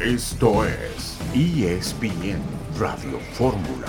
Esto 0.00 0.64
es 0.64 1.18
ESPN 1.34 2.40
Radio 2.78 3.18
Fórmula. 3.32 3.86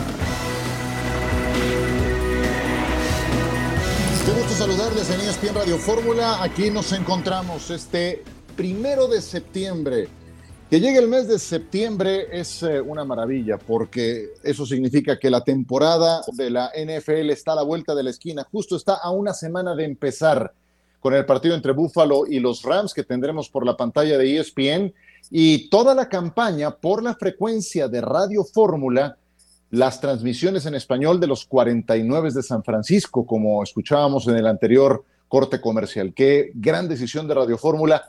Qué 4.25 4.31
gusto 4.31 4.53
saludarles 4.55 5.11
en 5.11 5.21
ESPN 5.21 5.53
Radio 5.53 5.77
Fórmula. 5.77 6.41
Aquí 6.41 6.71
nos 6.71 6.93
encontramos 6.93 7.69
este 7.69 8.23
primero 8.55 9.07
de 9.07 9.21
septiembre. 9.21 10.07
Que 10.71 10.79
llegue 10.79 10.97
el 10.97 11.09
mes 11.09 11.27
de 11.27 11.37
septiembre 11.37 12.25
es 12.31 12.63
eh, 12.63 12.81
una 12.81 13.05
maravilla 13.05 13.59
porque 13.59 14.29
eso 14.41 14.65
significa 14.65 15.19
que 15.19 15.29
la 15.29 15.43
temporada 15.43 16.23
de 16.33 16.49
la 16.49 16.71
NFL 16.75 17.29
está 17.29 17.51
a 17.51 17.57
la 17.57 17.63
vuelta 17.63 17.93
de 17.93 18.01
la 18.01 18.09
esquina. 18.09 18.47
Justo 18.51 18.75
está 18.75 18.95
a 18.95 19.11
una 19.11 19.35
semana 19.35 19.75
de 19.75 19.85
empezar 19.85 20.55
con 21.01 21.13
el 21.13 21.27
partido 21.27 21.53
entre 21.53 21.73
Buffalo 21.73 22.25
y 22.27 22.39
los 22.39 22.63
Rams 22.63 22.95
que 22.95 23.03
tendremos 23.03 23.47
por 23.47 23.63
la 23.63 23.77
pantalla 23.77 24.17
de 24.17 24.39
ESPN 24.39 24.91
y 25.29 25.69
toda 25.69 25.93
la 25.93 26.09
campaña 26.09 26.71
por 26.71 27.03
la 27.03 27.15
frecuencia 27.15 27.87
de 27.87 28.01
Radio 28.01 28.43
Fórmula, 28.43 29.17
las 29.69 30.01
transmisiones 30.01 30.65
en 30.65 30.75
español 30.75 31.19
de 31.19 31.27
los 31.27 31.45
49 31.45 32.31
de 32.33 32.43
San 32.43 32.63
Francisco, 32.63 33.25
como 33.25 33.61
escuchábamos 33.61 34.27
en 34.27 34.35
el 34.35 34.47
anterior 34.47 35.03
corte 35.27 35.61
comercial. 35.61 36.13
Qué 36.15 36.51
gran 36.55 36.87
decisión 36.87 37.27
de 37.27 37.35
Radio 37.35 37.57
Fórmula 37.57 38.03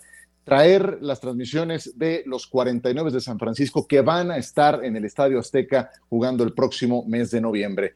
traer 0.45 0.99
las 1.03 1.21
transmisiones 1.21 1.93
de 1.97 2.23
los 2.27 2.47
49 2.47 3.11
de 3.11 3.21
San 3.21 3.39
Francisco 3.39 3.87
que 3.87 4.01
van 4.01 4.31
a 4.31 4.39
estar 4.39 4.83
en 4.85 4.97
el 4.97 5.05
Estadio 5.05 5.39
Azteca 5.39 5.91
jugando 6.09 6.43
el 6.43 6.55
próximo 6.55 7.05
mes 7.07 7.31
de 7.31 7.41
noviembre. 7.43 7.95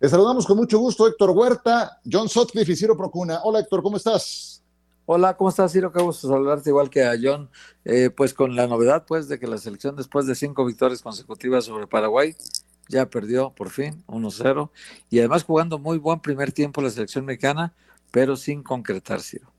Les 0.00 0.10
saludamos 0.10 0.46
con 0.46 0.56
mucho 0.56 0.78
gusto 0.78 1.06
Héctor 1.06 1.30
Huerta, 1.30 2.00
John 2.10 2.28
Sotcliffe 2.28 2.72
y 2.72 2.76
Ciro 2.76 2.96
Procuna. 2.96 3.40
Hola 3.44 3.60
Héctor, 3.60 3.82
¿cómo 3.82 3.98
estás? 3.98 4.51
Hola, 5.14 5.36
¿cómo 5.36 5.50
estás, 5.50 5.72
Ciro? 5.72 5.92
Qué 5.92 6.00
gusto 6.00 6.26
saludarte 6.26 6.70
igual 6.70 6.88
que 6.88 7.04
a 7.04 7.12
John. 7.22 7.50
Eh, 7.84 8.08
pues 8.08 8.32
con 8.32 8.56
la 8.56 8.66
novedad, 8.66 9.04
pues, 9.06 9.28
de 9.28 9.38
que 9.38 9.46
la 9.46 9.58
selección 9.58 9.94
después 9.94 10.26
de 10.26 10.34
cinco 10.34 10.64
victorias 10.64 11.02
consecutivas 11.02 11.66
sobre 11.66 11.86
Paraguay 11.86 12.34
ya 12.88 13.04
perdió 13.10 13.50
por 13.50 13.68
fin 13.68 14.02
1-0 14.06 14.70
y 15.10 15.18
además 15.18 15.44
jugando 15.44 15.78
muy 15.78 15.98
buen 15.98 16.20
primer 16.20 16.52
tiempo 16.52 16.80
la 16.80 16.88
selección 16.88 17.26
mexicana, 17.26 17.74
pero 18.10 18.36
sin 18.36 18.62
concretar, 18.62 19.20
Ciro. 19.20 19.52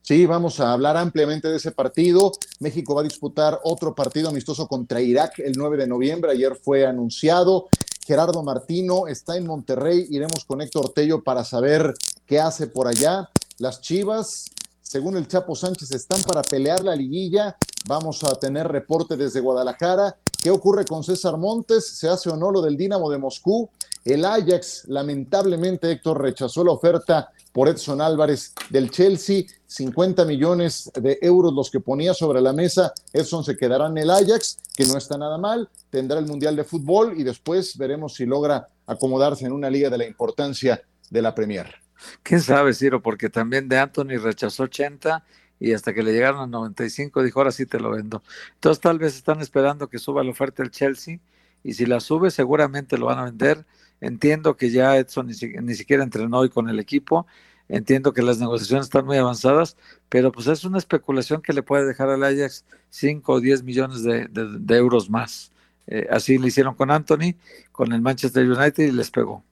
Sí, 0.00 0.26
vamos 0.26 0.60
a 0.60 0.72
hablar 0.72 0.96
ampliamente 0.96 1.48
de 1.48 1.56
ese 1.56 1.72
partido. 1.72 2.30
México 2.60 2.94
va 2.94 3.00
a 3.00 3.04
disputar 3.04 3.58
otro 3.64 3.96
partido 3.96 4.28
amistoso 4.28 4.68
contra 4.68 5.00
Irak 5.00 5.40
el 5.40 5.54
9 5.56 5.76
de 5.76 5.88
noviembre. 5.88 6.30
Ayer 6.30 6.54
fue 6.54 6.86
anunciado. 6.86 7.66
Gerardo 8.06 8.44
Martino 8.44 9.08
está 9.08 9.36
en 9.36 9.44
Monterrey. 9.44 10.06
Iremos 10.08 10.44
con 10.44 10.60
Héctor 10.60 10.90
Tello 10.90 11.24
para 11.24 11.44
saber 11.44 11.94
qué 12.26 12.38
hace 12.38 12.68
por 12.68 12.86
allá. 12.86 13.28
Las 13.58 13.80
Chivas, 13.80 14.44
según 14.88 15.18
el 15.18 15.28
Chapo 15.28 15.54
Sánchez, 15.54 15.90
están 15.90 16.22
para 16.22 16.40
pelear 16.40 16.82
la 16.82 16.96
liguilla. 16.96 17.58
Vamos 17.86 18.24
a 18.24 18.34
tener 18.36 18.66
reporte 18.68 19.18
desde 19.18 19.40
Guadalajara. 19.40 20.16
¿Qué 20.42 20.50
ocurre 20.50 20.86
con 20.86 21.04
César 21.04 21.36
Montes? 21.36 21.86
¿Se 21.86 22.08
hace 22.08 22.30
o 22.30 22.36
no 22.38 22.50
lo 22.50 22.62
del 22.62 22.78
Dinamo 22.78 23.10
de 23.10 23.18
Moscú? 23.18 23.68
El 24.02 24.24
Ajax, 24.24 24.84
lamentablemente, 24.86 25.92
Héctor 25.92 26.22
rechazó 26.22 26.64
la 26.64 26.72
oferta 26.72 27.28
por 27.52 27.68
Edson 27.68 28.00
Álvarez 28.00 28.54
del 28.70 28.90
Chelsea. 28.90 29.44
50 29.66 30.24
millones 30.24 30.90
de 30.94 31.18
euros 31.20 31.52
los 31.52 31.70
que 31.70 31.80
ponía 31.80 32.14
sobre 32.14 32.40
la 32.40 32.54
mesa. 32.54 32.94
Edson 33.12 33.44
se 33.44 33.58
quedará 33.58 33.88
en 33.88 33.98
el 33.98 34.08
Ajax, 34.08 34.56
que 34.74 34.86
no 34.86 34.96
está 34.96 35.18
nada 35.18 35.36
mal. 35.36 35.68
Tendrá 35.90 36.18
el 36.18 36.24
Mundial 36.24 36.56
de 36.56 36.64
Fútbol 36.64 37.20
y 37.20 37.24
después 37.24 37.76
veremos 37.76 38.14
si 38.14 38.24
logra 38.24 38.66
acomodarse 38.86 39.44
en 39.44 39.52
una 39.52 39.68
liga 39.68 39.90
de 39.90 39.98
la 39.98 40.06
importancia 40.06 40.80
de 41.10 41.20
la 41.20 41.34
Premier. 41.34 41.87
¿Quién 42.22 42.40
sabe, 42.40 42.74
Ciro? 42.74 43.02
Porque 43.02 43.28
también 43.28 43.68
de 43.68 43.78
Anthony 43.78 44.18
rechazó 44.22 44.64
80 44.64 45.24
y 45.60 45.72
hasta 45.72 45.92
que 45.92 46.02
le 46.02 46.12
llegaron 46.12 46.40
a 46.40 46.46
95 46.46 47.22
dijo, 47.22 47.40
ahora 47.40 47.52
sí 47.52 47.66
te 47.66 47.80
lo 47.80 47.90
vendo. 47.90 48.22
Entonces 48.54 48.80
tal 48.80 48.98
vez 48.98 49.16
están 49.16 49.40
esperando 49.40 49.88
que 49.88 49.98
suba 49.98 50.22
la 50.22 50.30
oferta 50.30 50.62
el 50.62 50.70
Chelsea 50.70 51.18
y 51.64 51.74
si 51.74 51.86
la 51.86 52.00
sube 52.00 52.30
seguramente 52.30 52.98
lo 52.98 53.06
van 53.06 53.18
a 53.18 53.24
vender. 53.24 53.64
Entiendo 54.00 54.56
que 54.56 54.70
ya 54.70 54.96
Edson 54.96 55.26
ni, 55.26 55.74
siquiera 55.74 56.04
entrenó 56.04 56.38
hoy 56.38 56.50
con 56.50 56.68
el 56.68 56.78
equipo, 56.78 57.26
entiendo 57.68 58.12
que 58.12 58.22
las 58.22 58.38
negociaciones 58.38 58.86
están 58.86 59.06
muy 59.06 59.16
avanzadas, 59.16 59.76
pero 60.08 60.30
pues 60.30 60.46
es 60.46 60.64
una 60.64 60.78
especulación 60.78 61.42
que 61.42 61.52
le 61.52 61.64
puede 61.64 61.84
dejar 61.84 62.08
al 62.08 62.22
Ajax 62.22 62.64
5 62.90 63.32
o 63.32 63.40
10 63.40 63.64
millones 63.64 64.04
de, 64.04 64.76
euros 64.76 65.10
más. 65.10 65.50
Eh, 65.88 66.06
así 66.10 66.38
lo 66.38 66.46
hicieron 66.46 66.74
con 66.74 66.90
Anthony, 66.92 67.34
con 67.72 67.92
el 67.92 68.00
Manchester 68.00 68.48
United 68.48 68.84
y 68.84 68.92
les 68.92 69.10
pegó. 69.10 69.42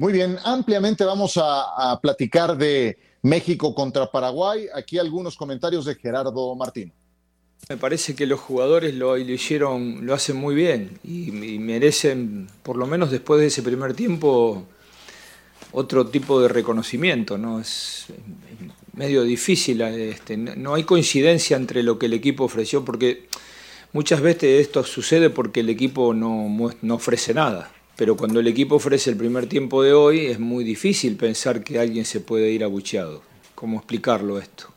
Muy 0.00 0.14
bien, 0.14 0.38
ampliamente 0.44 1.04
vamos 1.04 1.34
a, 1.36 2.00
platicar 2.00 2.56
de 2.56 2.96
México 3.20 3.74
contra 3.74 4.10
Paraguay. 4.10 4.66
Aquí 4.74 4.96
algunos 4.96 5.36
comentarios 5.36 5.84
de 5.84 5.94
Gerardo 5.94 6.54
Martín. 6.54 6.90
Me 7.68 7.76
parece 7.76 8.14
que 8.14 8.24
los 8.24 8.40
jugadores 8.40 8.94
lo, 8.94 9.18
hicieron, 9.18 10.06
lo 10.06 10.14
hacen 10.14 10.36
muy 10.36 10.54
bien 10.54 10.98
y, 11.04 11.30
merecen, 11.58 12.48
por 12.62 12.78
lo 12.78 12.86
menos 12.86 13.10
después 13.10 13.42
de 13.42 13.48
ese 13.48 13.62
primer 13.62 13.92
tiempo, 13.92 14.64
otro 15.72 16.06
tipo 16.06 16.40
de 16.40 16.48
reconocimiento. 16.48 17.36
¿no? 17.36 17.60
Es 17.60 18.06
medio 18.94 19.22
difícil, 19.22 19.82
este, 19.82 20.38
no 20.38 20.76
hay 20.76 20.84
coincidencia 20.84 21.58
entre 21.58 21.82
lo 21.82 21.98
que 21.98 22.06
el 22.06 22.14
equipo 22.14 22.44
ofreció, 22.44 22.86
porque 22.86 23.28
muchas 23.92 24.22
veces 24.22 24.62
esto 24.62 24.82
sucede 24.82 25.28
porque 25.28 25.60
el 25.60 25.68
equipo 25.68 26.14
no, 26.14 26.70
no 26.80 26.94
ofrece 26.94 27.34
nada 27.34 27.70
pero 28.00 28.16
cuando 28.16 28.40
el 28.40 28.46
equipo 28.46 28.76
ofrece 28.76 29.10
el 29.10 29.18
primer 29.18 29.46
tiempo 29.46 29.82
de 29.82 29.92
hoy 29.92 30.24
es 30.24 30.40
muy 30.40 30.64
difícil 30.64 31.18
pensar 31.18 31.62
que 31.62 31.78
alguien 31.78 32.06
se 32.06 32.20
puede 32.20 32.50
ir 32.50 32.64
abucheado. 32.64 33.20
¿Cómo 33.54 33.76
explicarlo 33.76 34.38
esto? 34.38 34.68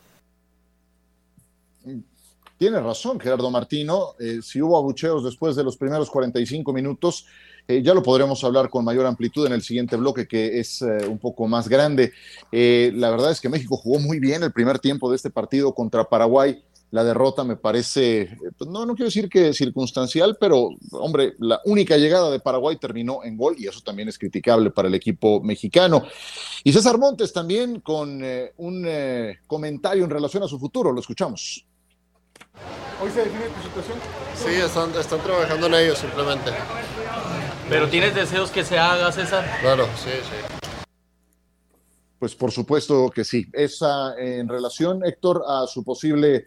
Tiene 2.58 2.82
razón 2.82 3.22
Gerardo 3.22 3.50
Martino, 3.50 4.16
eh, 4.20 4.40
si 4.44 4.62
hubo 4.62 4.78
abucheos 4.78 5.24
después 5.24 5.56
de 5.56 5.64
los 5.64 5.78
primeros 5.78 6.10
45 6.10 6.74
minutos, 6.74 7.26
eh, 7.66 7.82
ya 7.82 7.94
lo 7.94 8.04
podremos 8.04 8.44
hablar 8.44 8.70
con 8.70 8.84
mayor 8.84 9.06
amplitud 9.06 9.48
en 9.48 9.54
el 9.54 9.62
siguiente 9.62 9.96
bloque, 9.96 10.28
que 10.28 10.60
es 10.60 10.82
eh, 10.82 11.08
un 11.08 11.18
poco 11.18 11.48
más 11.48 11.70
grande. 11.70 12.12
la 12.52 13.10
verdad 13.10 13.32
es 13.32 13.40
que 13.40 13.48
México 13.48 13.78
jugó 13.78 14.00
muy 14.00 14.20
bien 14.20 14.44
el 14.44 14.52
primer 14.52 14.80
tiempo 14.80 15.10
de 15.10 15.16
este 15.16 15.30
partido 15.30 15.74
contra 15.74 16.04
Paraguay 16.04 16.62
la 16.94 17.04
derrota 17.04 17.44
me 17.44 17.56
parece, 17.56 18.38
pues, 18.56 18.70
no, 18.70 18.86
no 18.86 18.94
quiero 18.94 19.08
decir 19.08 19.28
que 19.28 19.52
circunstancial, 19.52 20.38
pero 20.40 20.70
hombre, 20.92 21.34
la 21.40 21.60
única 21.66 21.98
llegada 21.98 22.30
de 22.30 22.40
Paraguay 22.40 22.78
terminó 22.78 23.24
en 23.24 23.36
gol 23.36 23.56
y 23.58 23.68
eso 23.68 23.82
también 23.82 24.10
es 24.10 24.20
criticable 24.20 24.70
para 24.70 24.90
el 24.90 24.94
equipo 24.94 25.42
mexicano. 25.42 26.04
Y 26.64 26.72
César 26.72 27.00
Montes 27.00 27.34
también 27.34 27.80
con 27.80 28.24
eh, 28.24 28.54
un 28.58 28.84
eh, 28.86 29.40
comentario 29.48 30.04
en 30.04 30.12
relación 30.12 30.44
a 30.44 30.48
su 30.48 30.60
futuro, 30.60 30.92
lo 30.92 31.00
escuchamos. 31.00 31.66
¿Hoy 33.02 33.10
se 33.10 33.22
define 33.22 33.46
tu 33.46 33.64
situación? 33.64 33.98
Sí, 34.36 34.62
están, 34.62 34.92
están 34.96 35.20
trabajando 35.22 35.66
en 35.66 35.74
ello 35.74 35.96
simplemente. 35.96 36.52
¿Pero 37.70 37.90
tienes 37.90 38.14
deseos 38.14 38.52
que 38.52 38.64
se 38.64 38.78
haga, 38.78 39.12
César? 39.12 39.44
Claro, 39.62 39.88
sí, 39.96 40.12
sí. 40.12 40.68
Pues 42.20 42.36
por 42.36 42.52
supuesto 42.52 43.10
que 43.10 43.24
sí. 43.24 43.48
Esa 43.52 44.16
en 44.16 44.48
relación, 44.48 45.04
Héctor, 45.04 45.44
a 45.48 45.66
su 45.66 45.84
posible 45.84 46.46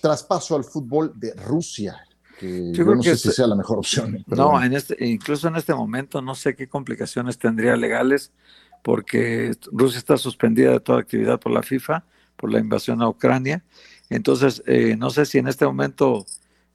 traspaso 0.00 0.56
al 0.56 0.64
fútbol 0.64 1.12
de 1.14 1.34
Rusia. 1.34 1.96
Que 2.38 2.72
yo, 2.72 2.84
no 2.84 3.02
sé 3.02 3.16
si 3.16 3.30
sea 3.30 3.46
la 3.46 3.54
mejor 3.54 3.78
opción. 3.78 4.24
No, 4.28 4.62
en 4.62 4.72
este, 4.72 4.96
incluso 5.06 5.48
en 5.48 5.56
este 5.56 5.74
momento 5.74 6.20
no 6.20 6.34
sé 6.34 6.54
qué 6.56 6.68
complicaciones 6.68 7.38
tendría 7.38 7.76
legales, 7.76 8.32
porque 8.82 9.56
Rusia 9.72 9.98
está 9.98 10.16
suspendida 10.16 10.72
de 10.72 10.80
toda 10.80 11.00
actividad 11.00 11.40
por 11.40 11.52
la 11.52 11.62
FIFA, 11.62 12.04
por 12.36 12.52
la 12.52 12.58
invasión 12.58 13.00
a 13.02 13.08
Ucrania. 13.08 13.64
Entonces, 14.10 14.62
eh, 14.66 14.96
no 14.98 15.10
sé 15.10 15.24
si 15.26 15.38
en 15.38 15.48
este 15.48 15.64
momento, 15.64 16.26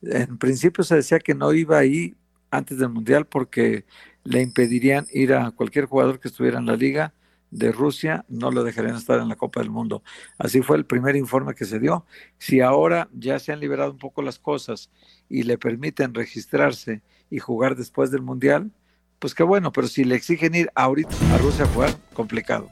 en 0.02 0.38
principio 0.38 0.84
se 0.84 0.96
decía 0.96 1.20
que 1.20 1.36
no 1.36 1.54
iba 1.54 1.78
ahí 1.78 2.16
antes 2.52 2.80
del 2.80 2.90
Mundial 2.90 3.26
porque 3.28 3.86
le 4.24 4.42
impedirían 4.42 5.08
ir 5.12 5.34
a 5.34 5.52
cualquier 5.52 5.86
jugador 5.86 6.20
que 6.20 6.30
estuviera 6.30 6.58
en 6.58 6.66
la 6.66 6.76
liga 6.76 7.14
de 7.52 7.72
Rusia 7.72 8.26
no 8.28 8.52
lo 8.52 8.64
dejarían 8.64 8.96
estar 8.96 9.20
en 9.20 9.30
la 9.30 9.36
Copa 9.36 9.60
del 9.60 9.70
Mundo. 9.70 10.04
Así 10.38 10.62
fue 10.62 10.78
el 10.78 10.86
primer 10.86 11.16
informe 11.16 11.56
que 11.56 11.66
se 11.66 11.80
dio. 11.80 12.06
Si 12.38 12.62
ahora 12.62 13.10
ya 13.14 13.40
se 13.40 13.52
han 13.52 13.60
liberado 13.60 13.92
un 13.92 13.98
poco 13.98 14.22
las 14.22 14.40
cosas 14.40 14.90
y 15.30 15.44
le 15.44 15.58
permiten 15.58 16.14
registrarse 16.14 17.02
y 17.30 17.40
jugar 17.40 17.76
después 17.76 18.12
del 18.12 18.22
Mundial, 18.22 18.72
pues 19.20 19.36
qué 19.36 19.44
bueno, 19.44 19.72
pero 19.72 19.88
si 19.88 20.04
le 20.04 20.16
exigen 20.16 20.56
ir 20.56 20.72
ahorita 20.76 21.16
a 21.34 21.38
Rusia 21.38 21.66
a 21.66 21.68
jugar, 21.68 21.96
complicado. 22.14 22.70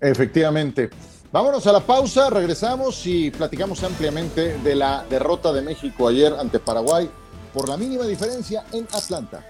Efectivamente. 0.00 0.90
Vámonos 1.32 1.66
a 1.66 1.72
la 1.72 1.80
pausa, 1.80 2.28
regresamos 2.28 3.06
y 3.06 3.30
platicamos 3.30 3.82
ampliamente 3.84 4.58
de 4.58 4.74
la 4.74 5.06
derrota 5.08 5.50
de 5.50 5.62
México 5.62 6.08
ayer 6.08 6.34
ante 6.38 6.58
Paraguay 6.58 7.08
por 7.54 7.68
la 7.68 7.78
mínima 7.78 8.04
diferencia 8.04 8.64
en 8.72 8.84
Atlanta. 8.92 9.42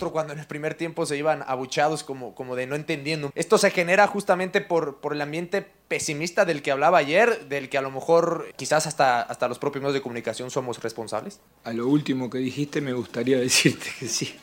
Rostro 0.00 0.12
cuando 0.12 0.32
en 0.32 0.38
el 0.38 0.46
primer 0.46 0.74
tiempo 0.74 1.04
se 1.04 1.16
iban 1.16 1.44
abuchados 1.46 2.02
como, 2.02 2.34
como 2.34 2.56
de 2.56 2.66
no 2.66 2.74
entendiendo. 2.74 3.30
Esto 3.34 3.58
se 3.58 3.70
genera 3.70 4.06
justamente 4.06 4.60
por, 4.62 4.96
por 5.00 5.12
el 5.12 5.20
ambiente 5.20 5.66
pesimista 5.88 6.44
del 6.44 6.62
que 6.62 6.70
hablaba 6.70 6.98
ayer, 6.98 7.48
del 7.48 7.68
que 7.68 7.76
a 7.76 7.82
lo 7.82 7.90
mejor 7.90 8.46
quizás 8.56 8.86
hasta, 8.86 9.20
hasta 9.20 9.48
los 9.48 9.58
propios 9.58 9.82
medios 9.82 9.94
de 9.94 10.00
comunicación 10.00 10.50
somos 10.50 10.82
responsables. 10.82 11.40
A 11.64 11.72
lo 11.72 11.86
último 11.86 12.30
que 12.30 12.38
dijiste 12.38 12.80
me 12.80 12.94
gustaría 12.94 13.38
decirte 13.40 13.90
que 13.98 14.08
sí. 14.08 14.34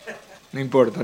No 0.51 0.59
importa, 0.59 1.01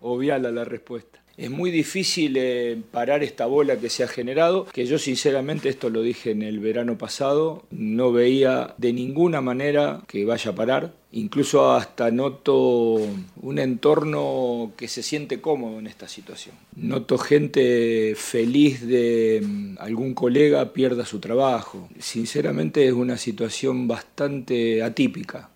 obviala 0.00 0.50
la 0.50 0.64
respuesta. 0.64 1.21
Es 1.36 1.50
muy 1.50 1.70
difícil 1.70 2.36
eh, 2.36 2.80
parar 2.90 3.22
esta 3.22 3.46
bola 3.46 3.76
que 3.76 3.88
se 3.88 4.04
ha 4.04 4.08
generado, 4.08 4.66
que 4.66 4.84
yo 4.84 4.98
sinceramente, 4.98 5.68
esto 5.68 5.88
lo 5.88 6.02
dije 6.02 6.30
en 6.30 6.42
el 6.42 6.60
verano 6.60 6.98
pasado, 6.98 7.64
no 7.70 8.12
veía 8.12 8.74
de 8.76 8.92
ninguna 8.92 9.40
manera 9.40 10.02
que 10.06 10.24
vaya 10.24 10.50
a 10.50 10.54
parar. 10.54 10.92
Incluso 11.14 11.72
hasta 11.72 12.10
noto 12.10 12.98
un 13.42 13.58
entorno 13.58 14.72
que 14.76 14.88
se 14.88 15.02
siente 15.02 15.40
cómodo 15.40 15.78
en 15.78 15.86
esta 15.86 16.08
situación. 16.08 16.54
Noto 16.74 17.18
gente 17.18 18.14
feliz 18.16 18.86
de 18.86 19.42
mm, 19.44 19.76
algún 19.78 20.14
colega 20.14 20.72
pierda 20.72 21.04
su 21.04 21.18
trabajo. 21.20 21.88
Sinceramente 21.98 22.86
es 22.86 22.94
una 22.94 23.18
situación 23.18 23.86
bastante 23.86 24.82
atípica. 24.82 25.50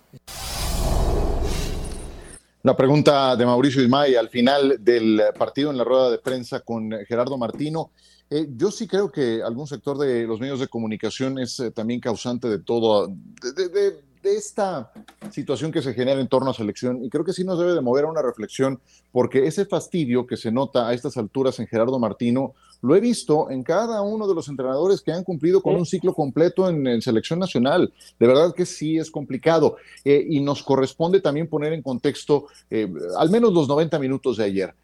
La 2.66 2.76
pregunta 2.76 3.36
de 3.36 3.46
Mauricio 3.46 3.80
Ismay 3.80 4.16
al 4.16 4.28
final 4.28 4.78
del 4.80 5.22
partido 5.38 5.70
en 5.70 5.76
la 5.76 5.84
rueda 5.84 6.10
de 6.10 6.18
prensa 6.18 6.58
con 6.58 6.90
Gerardo 7.06 7.38
Martino. 7.38 7.92
Eh, 8.28 8.48
yo 8.56 8.72
sí 8.72 8.88
creo 8.88 9.12
que 9.12 9.40
algún 9.40 9.68
sector 9.68 9.96
de 9.96 10.26
los 10.26 10.40
medios 10.40 10.58
de 10.58 10.66
comunicación 10.66 11.38
es 11.38 11.60
eh, 11.60 11.70
también 11.70 12.00
causante 12.00 12.48
de 12.48 12.58
todo, 12.58 13.06
de, 13.06 13.68
de, 13.68 13.90
de 14.20 14.36
esta 14.36 14.90
situación 15.30 15.72
que 15.72 15.82
se 15.82 15.94
genera 15.94 16.20
en 16.20 16.28
torno 16.28 16.50
a 16.50 16.54
selección 16.54 17.04
y 17.04 17.10
creo 17.10 17.24
que 17.24 17.32
sí 17.32 17.44
nos 17.44 17.58
debe 17.58 17.74
de 17.74 17.80
mover 17.80 18.04
a 18.04 18.08
una 18.08 18.22
reflexión 18.22 18.80
porque 19.12 19.46
ese 19.46 19.66
fastidio 19.66 20.26
que 20.26 20.36
se 20.36 20.50
nota 20.50 20.88
a 20.88 20.94
estas 20.94 21.16
alturas 21.16 21.58
en 21.60 21.66
Gerardo 21.66 21.98
Martino 21.98 22.54
lo 22.82 22.94
he 22.94 23.00
visto 23.00 23.50
en 23.50 23.62
cada 23.62 24.02
uno 24.02 24.28
de 24.28 24.34
los 24.34 24.48
entrenadores 24.48 25.00
que 25.00 25.12
han 25.12 25.24
cumplido 25.24 25.62
con 25.62 25.74
un 25.74 25.86
ciclo 25.86 26.14
completo 26.14 26.68
en, 26.68 26.86
en 26.86 27.00
selección 27.00 27.38
nacional. 27.38 27.92
De 28.18 28.26
verdad 28.26 28.54
que 28.54 28.66
sí 28.66 28.98
es 28.98 29.10
complicado. 29.10 29.76
Eh, 30.04 30.24
y 30.28 30.40
nos 30.40 30.62
corresponde 30.62 31.20
también 31.20 31.48
poner 31.48 31.72
en 31.72 31.82
contexto 31.82 32.46
eh, 32.70 32.88
al 33.18 33.30
menos 33.30 33.52
los 33.52 33.68
90 33.68 33.98
minutos 33.98 34.36
de 34.36 34.44
ayer. 34.44 34.74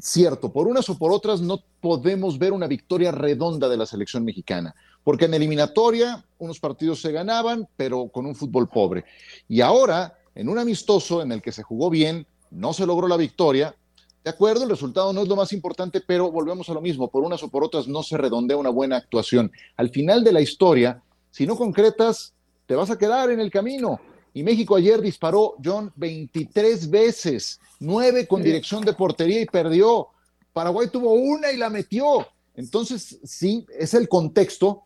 Cierto, 0.00 0.52
por 0.52 0.68
unas 0.68 0.88
o 0.90 0.98
por 0.98 1.12
otras 1.12 1.40
no 1.40 1.60
podemos 1.80 2.38
ver 2.38 2.52
una 2.52 2.66
victoria 2.66 3.10
redonda 3.10 3.70
de 3.70 3.76
la 3.78 3.86
selección 3.86 4.22
mexicana, 4.22 4.74
porque 5.04 5.26
en 5.26 5.34
eliminatoria 5.34 6.24
unos 6.38 6.60
partidos 6.60 7.00
se 7.00 7.12
ganaban, 7.12 7.68
pero 7.76 8.08
con 8.08 8.26
un 8.26 8.34
fútbol 8.34 8.68
pobre. 8.68 9.04
Y 9.48 9.60
ahora, 9.60 10.18
en 10.34 10.48
un 10.48 10.58
amistoso 10.58 11.22
en 11.22 11.32
el 11.32 11.42
que 11.42 11.52
se 11.52 11.62
jugó 11.62 11.90
bien, 11.90 12.26
no 12.50 12.72
se 12.72 12.86
logró 12.86 13.08
la 13.08 13.16
victoria. 13.16 13.74
De 14.22 14.30
acuerdo, 14.30 14.64
el 14.64 14.70
resultado 14.70 15.12
no 15.12 15.22
es 15.22 15.28
lo 15.28 15.36
más 15.36 15.52
importante, 15.52 16.00
pero 16.00 16.30
volvemos 16.30 16.68
a 16.68 16.74
lo 16.74 16.80
mismo, 16.80 17.08
por 17.08 17.22
unas 17.22 17.42
o 17.42 17.48
por 17.48 17.64
otras 17.64 17.88
no 17.88 18.02
se 18.02 18.16
redondea 18.16 18.56
una 18.56 18.70
buena 18.70 18.96
actuación. 18.96 19.50
Al 19.76 19.90
final 19.90 20.22
de 20.24 20.32
la 20.32 20.40
historia, 20.40 21.02
si 21.30 21.46
no 21.46 21.56
concretas, 21.56 22.34
te 22.66 22.74
vas 22.74 22.90
a 22.90 22.98
quedar 22.98 23.30
en 23.30 23.40
el 23.40 23.50
camino. 23.50 24.00
Y 24.34 24.42
México 24.42 24.76
ayer 24.76 25.00
disparó, 25.00 25.54
John, 25.64 25.92
23 25.96 26.90
veces, 26.90 27.58
9 27.80 28.26
con 28.26 28.42
dirección 28.42 28.84
de 28.84 28.92
portería 28.92 29.40
y 29.40 29.46
perdió. 29.46 30.08
Paraguay 30.52 30.88
tuvo 30.88 31.12
una 31.12 31.50
y 31.50 31.56
la 31.56 31.70
metió. 31.70 32.26
Entonces, 32.54 33.18
sí, 33.24 33.64
es 33.78 33.94
el 33.94 34.08
contexto, 34.08 34.82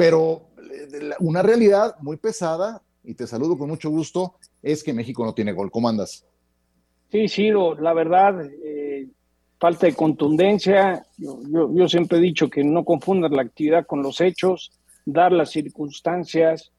pero 0.00 0.46
eh, 0.56 1.10
una 1.18 1.42
realidad 1.42 1.94
muy 2.00 2.16
pesada, 2.16 2.80
y 3.04 3.12
te 3.12 3.26
saludo 3.26 3.58
con 3.58 3.68
mucho 3.68 3.90
gusto, 3.90 4.36
es 4.62 4.82
que 4.82 4.94
México 4.94 5.26
no 5.26 5.34
tiene 5.34 5.52
gol. 5.52 5.70
¿Cómo 5.70 5.90
andas? 5.90 6.26
Sí, 7.12 7.28
Ciro, 7.28 7.78
la 7.78 7.92
verdad, 7.92 8.46
eh, 8.64 9.08
falta 9.58 9.86
de 9.86 9.92
contundencia. 9.92 11.04
Yo, 11.18 11.38
yo, 11.74 11.86
siempre 11.86 12.16
he 12.16 12.22
dicho 12.22 12.48
que 12.48 12.64
no 12.64 12.82
confundas 12.82 13.30
la 13.30 13.42
actividad 13.42 13.84
con 13.84 14.02
los 14.02 14.22
hechos, 14.22 14.72
dar 15.04 15.32
las 15.32 15.50
circunstancias 15.50 16.72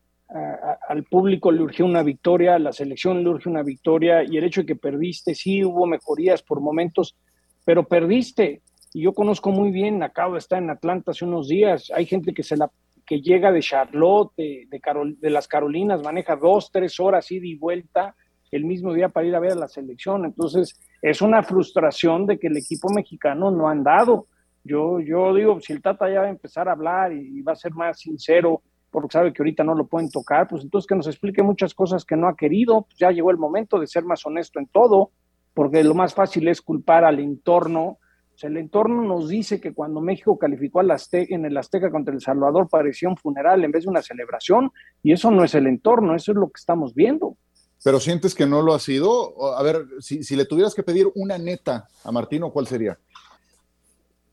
al 0.87 1.03
público 1.03 1.51
le 1.51 1.61
urgió 1.61 1.85
una 1.85 2.03
victoria, 2.03 2.55
a 2.55 2.59
la 2.59 2.71
selección 2.71 3.21
le 3.21 3.29
urge 3.29 3.49
una 3.49 3.63
victoria 3.63 4.23
y 4.23 4.37
el 4.37 4.45
hecho 4.45 4.61
de 4.61 4.67
que 4.67 4.75
perdiste, 4.77 5.35
sí 5.35 5.61
hubo 5.65 5.85
mejorías 5.85 6.41
por 6.41 6.61
momentos, 6.61 7.17
pero 7.65 7.85
perdiste. 7.85 8.61
Y 8.93 9.01
yo 9.01 9.13
conozco 9.13 9.51
muy 9.51 9.71
bien, 9.71 10.01
acabo 10.03 10.33
de 10.33 10.39
estar 10.39 10.63
en 10.63 10.69
Atlanta 10.69 11.11
hace 11.11 11.25
unos 11.25 11.49
días, 11.49 11.91
hay 11.93 12.05
gente 12.05 12.33
que 12.33 12.43
se 12.43 12.55
la 12.55 12.71
que 13.11 13.19
llega 13.19 13.51
de 13.51 13.59
Charlotte, 13.59 14.31
de, 14.37 14.79
Carol, 14.81 15.19
de 15.19 15.29
las 15.29 15.45
Carolinas, 15.45 16.01
maneja 16.01 16.37
dos, 16.37 16.71
tres 16.71 16.97
horas 16.97 17.29
ida 17.29 17.45
y 17.45 17.57
vuelta 17.57 18.15
el 18.51 18.63
mismo 18.63 18.93
día 18.93 19.09
para 19.09 19.27
ir 19.27 19.35
a 19.35 19.41
ver 19.41 19.51
a 19.51 19.55
la 19.55 19.67
selección. 19.67 20.23
Entonces, 20.23 20.79
es 21.01 21.21
una 21.21 21.43
frustración 21.43 22.25
de 22.25 22.39
que 22.39 22.47
el 22.47 22.55
equipo 22.55 22.87
mexicano 22.89 23.51
no 23.51 23.67
ha 23.67 23.73
andado. 23.73 24.27
Yo, 24.63 25.01
yo 25.01 25.33
digo, 25.33 25.59
si 25.59 25.73
el 25.73 25.81
Tata 25.81 26.09
ya 26.09 26.21
va 26.21 26.27
a 26.27 26.29
empezar 26.29 26.69
a 26.69 26.71
hablar 26.71 27.11
y, 27.11 27.39
y 27.39 27.41
va 27.41 27.51
a 27.51 27.57
ser 27.57 27.73
más 27.73 27.99
sincero, 27.99 28.61
porque 28.89 29.11
sabe 29.11 29.33
que 29.33 29.41
ahorita 29.41 29.65
no 29.65 29.75
lo 29.75 29.87
pueden 29.87 30.09
tocar, 30.09 30.47
pues 30.47 30.63
entonces 30.63 30.87
que 30.87 30.95
nos 30.95 31.07
explique 31.07 31.43
muchas 31.43 31.73
cosas 31.73 32.05
que 32.05 32.15
no 32.15 32.29
ha 32.29 32.37
querido, 32.37 32.83
pues 32.83 32.97
ya 32.97 33.11
llegó 33.11 33.29
el 33.31 33.37
momento 33.37 33.77
de 33.77 33.87
ser 33.87 34.05
más 34.05 34.25
honesto 34.25 34.57
en 34.57 34.67
todo, 34.67 35.11
porque 35.53 35.83
lo 35.83 35.95
más 35.95 36.13
fácil 36.13 36.47
es 36.47 36.61
culpar 36.61 37.03
al 37.03 37.19
entorno. 37.19 37.97
O 38.33 38.37
sea, 38.37 38.49
el 38.49 38.57
entorno 38.57 39.03
nos 39.03 39.29
dice 39.29 39.59
que 39.59 39.73
cuando 39.73 40.01
México 40.01 40.37
calificó 40.39 40.79
al 40.79 40.91
Azteca, 40.91 41.35
en 41.35 41.45
el 41.45 41.57
Azteca 41.57 41.91
contra 41.91 42.13
El 42.13 42.21
Salvador 42.21 42.67
parecía 42.69 43.09
un 43.09 43.17
funeral 43.17 43.63
en 43.63 43.71
vez 43.71 43.83
de 43.83 43.89
una 43.89 44.01
celebración, 44.01 44.71
y 45.03 45.11
eso 45.11 45.29
no 45.31 45.43
es 45.43 45.53
el 45.53 45.67
entorno, 45.67 46.15
eso 46.15 46.31
es 46.31 46.37
lo 46.37 46.47
que 46.47 46.59
estamos 46.59 46.95
viendo. 46.95 47.37
Pero 47.83 47.99
sientes 47.99 48.35
que 48.35 48.45
no 48.45 48.61
lo 48.61 48.73
ha 48.73 48.79
sido. 48.79 49.55
A 49.55 49.63
ver, 49.63 49.85
si, 49.99 50.23
si 50.23 50.35
le 50.35 50.45
tuvieras 50.45 50.75
que 50.75 50.83
pedir 50.83 51.07
una 51.15 51.37
neta 51.37 51.87
a 52.03 52.11
Martino, 52.11 52.51
¿cuál 52.51 52.67
sería? 52.67 52.97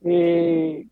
Eh, 0.04 0.86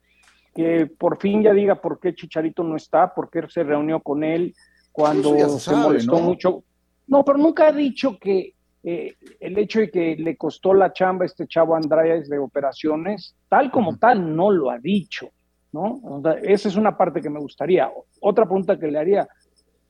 que 0.54 0.86
por 0.86 1.18
fin 1.18 1.42
ya 1.42 1.52
diga 1.52 1.80
por 1.80 2.00
qué 2.00 2.14
Chicharito 2.14 2.64
no 2.64 2.76
está, 2.76 3.14
por 3.14 3.30
qué 3.30 3.42
se 3.48 3.62
reunió 3.62 4.00
con 4.00 4.24
él 4.24 4.54
cuando 4.90 5.34
se, 5.34 5.48
se, 5.50 5.60
sabe, 5.60 5.82
molestó 5.82 6.12
¿no? 6.12 6.20
mucho. 6.20 6.64
No, 7.06 7.24
pero 7.24 7.38
nunca 7.38 7.68
ha 7.68 7.72
dicho 7.72 8.18
que 8.18 8.55
eh, 8.88 9.16
el 9.40 9.58
hecho 9.58 9.80
de 9.80 9.90
que 9.90 10.14
le 10.14 10.36
costó 10.36 10.72
la 10.72 10.92
chamba 10.92 11.24
a 11.24 11.26
este 11.26 11.48
chavo 11.48 11.74
Andrade 11.74 12.22
de 12.22 12.38
operaciones, 12.38 13.34
tal 13.48 13.68
como 13.72 13.90
uh 13.90 13.94
-huh. 13.94 13.98
tal, 13.98 14.36
no 14.36 14.52
lo 14.52 14.70
ha 14.70 14.78
dicho, 14.78 15.28
¿no? 15.72 15.98
O 16.04 16.22
sea, 16.22 16.34
esa 16.34 16.68
es 16.68 16.76
una 16.76 16.96
parte 16.96 17.20
que 17.20 17.28
me 17.28 17.40
gustaría. 17.40 17.90
Otra 18.20 18.44
pregunta 18.44 18.78
que 18.78 18.86
le 18.86 19.00
haría, 19.00 19.26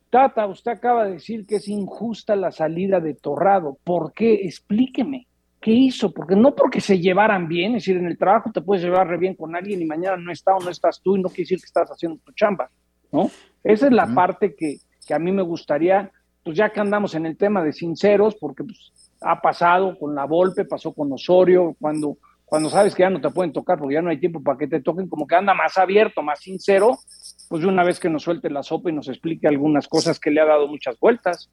Tata, 0.09 0.47
usted 0.47 0.71
acaba 0.71 1.05
de 1.05 1.13
decir 1.13 1.45
que 1.45 1.57
es 1.57 1.69
injusta 1.69 2.35
la 2.37 2.51
salida 2.51 2.99
de 2.99 3.13
Torrado. 3.13 3.77
¿Por 3.85 4.15
qué? 4.15 4.33
Explíqueme. 4.33 5.27
¿Qué 5.61 5.73
hizo? 5.73 6.11
Porque 6.15 6.35
no 6.35 6.55
porque 6.55 6.81
se 6.81 6.99
llevaran 6.99 7.49
bien, 7.49 7.75
es 7.75 7.83
decir, 7.83 7.99
en 7.99 8.07
el 8.07 8.17
trabajo 8.17 8.51
te 8.51 8.63
puedes 8.63 8.83
llevar 8.83 9.09
re 9.09 9.19
bien 9.19 9.35
con 9.35 9.55
alguien 9.55 9.83
y 9.83 9.85
mañana 9.85 10.17
no 10.17 10.33
está 10.33 10.55
o 10.57 10.61
no 10.61 10.71
estás 10.71 11.03
tú 11.03 11.17
y 11.17 11.21
no 11.21 11.29
quiere 11.29 11.43
decir 11.43 11.59
que 11.59 11.67
estás 11.67 11.91
haciendo 11.91 12.19
tu 12.25 12.33
chamba, 12.33 12.71
¿no? 13.13 13.31
Esa 13.63 13.87
es 13.89 13.93
la 13.93 14.05
uh 14.05 14.09
-huh. 14.09 14.15
parte 14.15 14.55
que, 14.55 14.77
que, 15.07 15.13
a 15.13 15.19
mí 15.19 15.33
me 15.33 15.43
gustaría, 15.43 16.11
pues 16.47 16.57
ya 16.57 16.71
que 16.71 16.79
andamos 16.79 17.13
en 17.17 17.27
el 17.27 17.37
tema 17.37 17.61
de 17.61 17.73
sinceros, 17.73 18.37
porque 18.37 18.63
pues, 18.63 18.93
ha 19.21 19.41
pasado 19.41 19.99
con 19.99 20.15
la 20.15 20.27
Volpe, 20.27 20.65
pasó 20.65 20.93
con 20.93 21.13
Osorio, 21.13 21.75
cuando, 21.81 22.19
cuando 22.45 22.71
sabes 22.71 22.95
que 22.95 23.03
ya 23.03 23.11
no 23.11 23.21
te 23.21 23.31
pueden 23.31 23.53
tocar 23.53 23.77
porque 23.81 23.95
ya 23.95 24.01
no 24.01 24.11
hay 24.11 24.21
tiempo 24.21 24.41
para 24.41 24.57
que 24.57 24.69
te 24.69 24.81
toquen, 24.81 25.09
como 25.09 25.27
que 25.27 25.35
anda 25.35 25.55
más 25.55 25.77
abierto, 25.77 26.23
más 26.23 26.39
sincero, 26.39 27.01
pues 27.49 27.63
de 27.63 27.67
una 27.67 27.83
vez 27.83 27.99
que 27.99 28.09
nos 28.09 28.23
suelte 28.23 28.49
la 28.49 28.63
sopa 28.63 28.91
y 28.91 28.93
nos 28.93 29.09
explique 29.09 29.49
algunas 29.49 29.89
cosas 29.89 30.21
que 30.21 30.31
le 30.31 30.41
ha 30.41 30.45
dado 30.45 30.69
muchas 30.69 30.97
vueltas. 31.01 31.51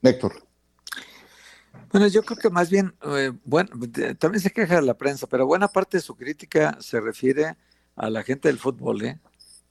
Héctor. 0.00 0.44
Bueno, 1.90 2.06
yo 2.06 2.22
creo 2.22 2.38
que 2.38 2.50
más 2.50 2.70
bien, 2.70 2.94
eh, 3.02 3.32
bueno, 3.44 3.70
también 4.20 4.40
se 4.40 4.52
queja 4.52 4.76
de 4.76 4.82
la 4.82 4.94
prensa, 4.94 5.26
pero 5.26 5.44
buena 5.44 5.66
parte 5.66 5.96
de 5.96 6.02
su 6.02 6.14
crítica 6.14 6.76
se 6.78 7.00
refiere 7.00 7.56
a 7.96 8.10
la 8.10 8.22
gente 8.22 8.46
del 8.46 8.60
fútbol. 8.60 9.04
¿eh? 9.04 9.18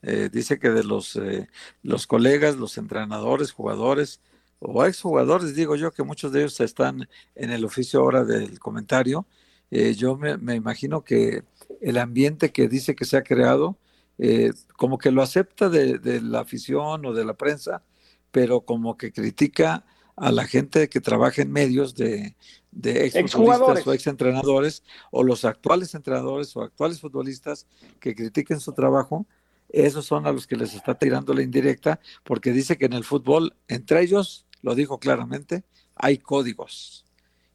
Eh, 0.10 0.30
dice 0.32 0.58
que 0.58 0.70
de 0.70 0.86
los, 0.86 1.18
eh, 1.18 1.50
los 1.84 2.08
colegas, 2.08 2.56
los 2.56 2.78
entrenadores, 2.78 3.52
jugadores 3.52 4.22
o 4.60 4.86
exjugadores, 4.86 5.54
digo 5.54 5.76
yo 5.76 5.92
que 5.92 6.02
muchos 6.02 6.32
de 6.32 6.40
ellos 6.40 6.62
están 6.62 7.10
en 7.36 7.52
el 7.52 7.66
oficio 7.66 8.00
ahora 8.00 8.24
del 8.24 8.58
comentario. 8.58 9.28
Eh, 9.70 9.96
yo 9.96 10.16
me, 10.16 10.38
me, 10.38 10.56
imagino 10.56 11.04
que 11.04 11.44
el 11.82 11.98
ambiente 11.98 12.54
que 12.54 12.70
dice 12.70 12.96
que 12.96 13.04
se 13.04 13.18
ha 13.18 13.24
creado, 13.24 13.78
eh, 14.18 14.54
como 14.78 14.98
que 14.98 15.12
lo 15.12 15.22
acepta 15.22 15.68
de, 15.68 16.00
de 16.00 16.22
la 16.22 16.40
afición 16.40 17.06
o 17.06 17.14
de 17.14 17.26
la 17.26 17.34
prensa, 17.34 17.84
pero 18.32 18.62
como 18.62 18.96
que 18.96 19.12
critica 19.12 19.86
a 20.16 20.32
la 20.32 20.46
gente 20.46 20.88
que 20.90 21.02
trabaja 21.02 21.42
en 21.42 21.52
medios 21.52 21.96
de, 21.96 22.36
de 22.72 23.06
ex 23.06 23.36
o 23.36 23.94
ex 23.94 24.08
entrenadores 24.08 24.84
o 25.12 25.24
los 25.24 25.46
actuales 25.46 25.94
entrenadores 25.94 26.56
o 26.56 26.62
actuales 26.62 27.00
futbolistas 27.00 27.68
que 28.00 28.16
critiquen 28.16 28.60
su 28.60 28.74
trabajo, 28.74 29.28
esos 29.70 30.06
son 30.06 30.26
a 30.28 30.32
los 30.32 30.48
que 30.48 30.56
les 30.56 30.74
está 30.74 30.96
tirando 30.96 31.34
la 31.34 31.42
indirecta 31.42 32.00
porque 32.24 32.52
dice 32.52 32.78
que 32.78 32.86
en 32.86 32.94
el 32.94 33.04
fútbol, 33.04 33.56
entre 33.68 34.02
ellos, 34.02 34.46
lo 34.62 34.76
dijo 34.76 35.00
claramente, 35.00 35.64
hay 35.96 36.18
códigos. 36.18 37.06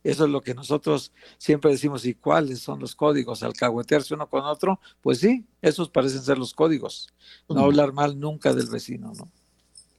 Eso 0.05 0.25
es 0.25 0.31
lo 0.31 0.41
que 0.41 0.55
nosotros 0.55 1.13
siempre 1.39 1.71
decimos, 1.71 2.05
¿y 2.05 2.15
cuáles 2.15 2.59
son 2.61 2.81
los 2.81 2.97
códigos? 2.97 3.43
Alcahuetearse 3.43 4.15
uno 4.15 4.29
con 4.29 4.45
otro, 4.45 4.81
pues 5.01 5.19
sí, 5.19 5.47
esos 5.61 5.91
parecen 5.91 6.23
ser 6.23 6.39
los 6.39 6.55
códigos. 6.55 7.09
No 7.49 7.61
hablar 7.61 7.93
mal 7.93 8.19
nunca 8.19 8.53
del 8.53 8.69
vecino, 8.69 9.13
¿no? 9.17 9.31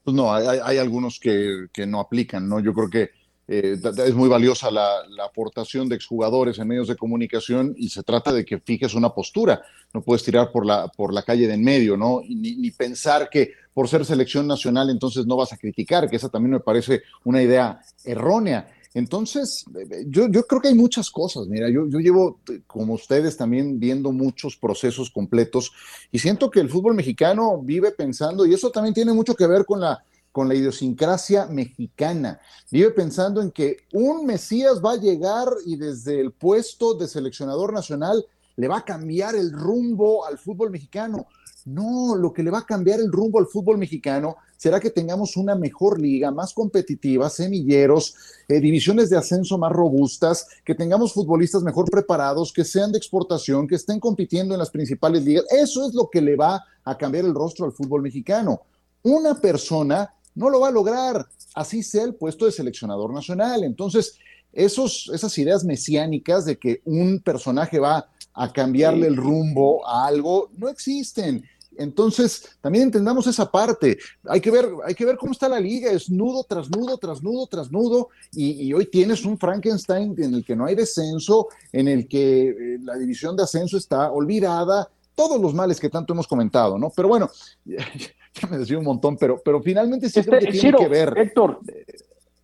pues 0.04 0.16
no, 0.16 0.34
hay, 0.34 0.60
hay 0.62 0.78
algunos 0.78 1.20
que, 1.20 1.68
que, 1.72 1.88
no 1.88 2.00
aplican, 2.00 2.48
¿no? 2.48 2.60
Yo 2.60 2.74
creo 2.74 2.90
que 2.90 3.12
eh, 3.48 3.78
es 4.06 4.14
muy 4.14 4.30
valiosa 4.30 4.72
la, 4.72 5.04
aportación 5.24 5.90
de 5.90 5.96
exjugadores 5.96 6.60
en 6.60 6.68
medios 6.68 6.88
de 6.88 6.96
comunicación 6.96 7.74
y 7.78 7.90
se 7.90 8.04
trata 8.04 8.32
de 8.32 8.46
que 8.46 8.60
fijes 8.60 8.94
una 8.94 9.14
postura. 9.14 9.64
No 9.94 10.02
puedes 10.02 10.24
tirar 10.24 10.52
por 10.52 10.66
la, 10.66 10.88
por 10.88 11.14
la 11.14 11.24
calle 11.24 11.48
de 11.48 11.54
en 11.54 11.64
medio, 11.64 11.98
¿no? 11.98 12.22
Ni, 12.28 12.56
ni, 12.56 12.72
pensar 12.72 13.30
que 13.30 13.52
por 13.74 13.88
ser 13.88 14.06
selección 14.06 14.48
nacional 14.48 14.90
entonces 14.90 15.26
no 15.26 15.36
vas 15.36 15.54
a 15.54 15.58
criticar, 15.58 16.10
que 16.10 16.16
esa 16.16 16.30
también 16.30 16.52
me 16.52 16.60
parece 16.60 17.02
una 17.24 17.42
idea 17.42 17.82
errónea. 18.04 18.68
Entonces, 18.94 19.66
yo, 20.06 20.28
yo 20.28 20.46
creo 20.46 20.62
que 20.62 20.68
hay 20.68 20.76
muchas 20.76 21.10
cosas. 21.10 21.48
Mira, 21.48 21.68
yo, 21.70 21.88
yo 21.90 22.00
llevo, 22.00 22.40
como 22.68 22.94
ustedes, 22.94 23.36
también 23.36 23.80
viendo 23.80 24.12
muchos 24.12 24.56
procesos 24.56 25.10
completos 25.10 25.72
y 26.12 26.20
siento 26.20 26.52
que 26.52 26.60
el 26.60 26.70
fútbol 26.70 26.94
mexicano 26.94 27.60
vive 27.62 27.92
pensando, 27.92 28.46
y 28.46 28.54
eso 28.54 28.70
también 28.70 28.94
tiene 28.94 29.14
mucho 29.14 29.34
que 29.34 29.48
ver 29.48 29.66
con 29.66 29.80
la 29.80 30.04
con 30.34 30.50
la 30.50 30.56
idiosincrasia 30.56 31.46
mexicana. 31.46 32.42
Vive 32.72 32.90
pensando 32.90 33.40
en 33.40 33.52
que 33.52 33.78
un 33.94 34.26
Mesías 34.26 34.82
va 34.84 34.94
a 34.94 34.98
llegar 34.98 35.48
y 35.66 35.78
desde 35.78 36.20
el 36.20 36.32
puesto 36.32 36.96
de 36.96 37.08
seleccionador 37.08 37.72
nacional 37.72 38.26
le 38.56 38.68
va 38.68 38.80
a 38.80 38.86
cambiar 38.86 39.36
el 39.36 39.52
rumbo 39.52 40.26
al 40.26 40.40
fútbol 40.40 40.72
mexicano. 40.72 41.28
No, 41.66 42.16
lo 42.16 42.34
que 42.34 42.44
le 42.44 42.52
va 42.52 42.60
a 42.60 42.66
cambiar 42.66 43.00
el 43.00 43.12
rumbo 43.12 43.40
al 43.40 43.46
fútbol 43.46 43.78
mexicano 43.78 44.36
será 44.58 44.80
que 44.80 44.90
tengamos 44.90 45.38
una 45.38 45.56
mejor 45.56 46.02
liga, 46.02 46.32
más 46.32 46.52
competitiva, 46.52 47.30
semilleros, 47.30 48.16
eh, 48.48 48.60
divisiones 48.60 49.12
de 49.12 49.18
ascenso 49.18 49.58
más 49.60 49.72
robustas, 49.72 50.48
que 50.66 50.74
tengamos 50.74 51.14
futbolistas 51.14 51.62
mejor 51.62 51.90
preparados, 51.92 52.52
que 52.52 52.66
sean 52.66 52.92
de 52.92 52.98
exportación, 52.98 53.68
que 53.68 53.76
estén 53.76 54.00
compitiendo 54.00 54.56
en 54.56 54.60
las 54.60 54.72
principales 54.72 55.24
ligas. 55.24 55.46
Eso 55.52 55.88
es 55.88 55.94
lo 55.94 56.10
que 56.10 56.22
le 56.22 56.36
va 56.36 56.66
a 56.84 56.98
cambiar 56.98 57.26
el 57.26 57.36
rostro 57.36 57.66
al 57.66 57.72
fútbol 57.72 58.02
mexicano. 58.02 58.62
Una 59.04 59.40
persona 59.40 60.14
no 60.36 60.50
lo 60.50 60.60
va 60.60 60.70
a 60.70 60.72
lograr, 60.72 61.28
así 61.56 61.84
sea 61.84 62.04
el 62.04 62.16
puesto 62.16 62.46
de 62.46 62.52
seleccionador 62.52 63.14
nacional. 63.14 63.64
Entonces, 63.64 64.18
esos, 64.52 65.10
esas 65.14 65.38
ideas 65.38 65.64
mesiánicas 65.64 66.46
de 66.46 66.58
que 66.58 66.82
un 66.86 67.20
personaje 67.20 67.80
va 67.80 68.08
a 68.34 68.52
cambiarle 68.52 69.08
el 69.08 69.18
rumbo 69.18 69.86
a 69.88 70.08
algo, 70.08 70.50
no 70.58 70.70
existen. 70.70 71.44
Entonces, 71.78 72.50
también 72.62 72.86
entendamos 72.86 73.26
esa 73.28 73.50
parte. 73.50 73.98
Hay 74.28 74.42
que 74.42 74.52
ver, 74.52 74.70
hay 74.86 74.94
que 74.94 75.06
ver 75.06 75.18
cómo 75.18 75.32
está 75.32 75.50
la 75.50 75.60
liga, 75.60 75.92
es 75.92 76.10
nudo 76.10 76.44
tras 76.44 76.70
nudo, 76.70 76.98
tras 76.98 77.22
nudo, 77.24 77.48
tras 77.48 77.72
nudo, 77.72 78.10
y, 78.32 78.72
hoy 78.74 78.86
tienes 78.86 79.26
un 79.26 79.38
Frankenstein 79.38 80.16
en 80.18 80.36
el 80.36 80.46
que 80.46 80.56
no 80.56 80.66
hay 80.66 80.76
descenso, 80.76 81.48
en 81.72 81.88
el 81.88 82.08
que 82.08 82.50
eh, 82.50 82.80
la 82.82 82.96
división 82.96 83.36
de 83.36 83.44
ascenso 83.44 83.78
está 83.78 84.12
olvidada, 84.12 84.90
todos 85.16 85.40
los 85.40 85.54
males 85.54 85.80
que 85.80 85.90
tanto 85.90 86.14
hemos 86.14 86.28
comentado, 86.28 86.78
¿no? 86.78 86.92
Pero 86.96 87.08
bueno, 87.08 87.30
ya 87.66 88.48
me 88.50 88.58
decía 88.58 88.78
un 88.78 88.86
montón, 88.86 89.18
pero, 89.18 89.42
pero 89.44 89.62
finalmente 89.62 90.10
sí 90.10 90.20
este, 90.20 90.40
que 90.40 90.48
tiene 90.48 90.78
que 90.78 90.88
ver. 90.88 91.14
Héctor. 91.18 91.60
Eh, 91.68 91.86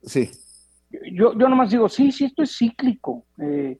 sí. 0.03 0.29
Yo, 1.11 1.37
yo 1.37 1.49
nomás 1.49 1.69
digo, 1.69 1.87
sí, 1.87 2.11
sí, 2.11 2.25
esto 2.25 2.43
es 2.43 2.55
cíclico. 2.57 3.25
Eh, 3.37 3.77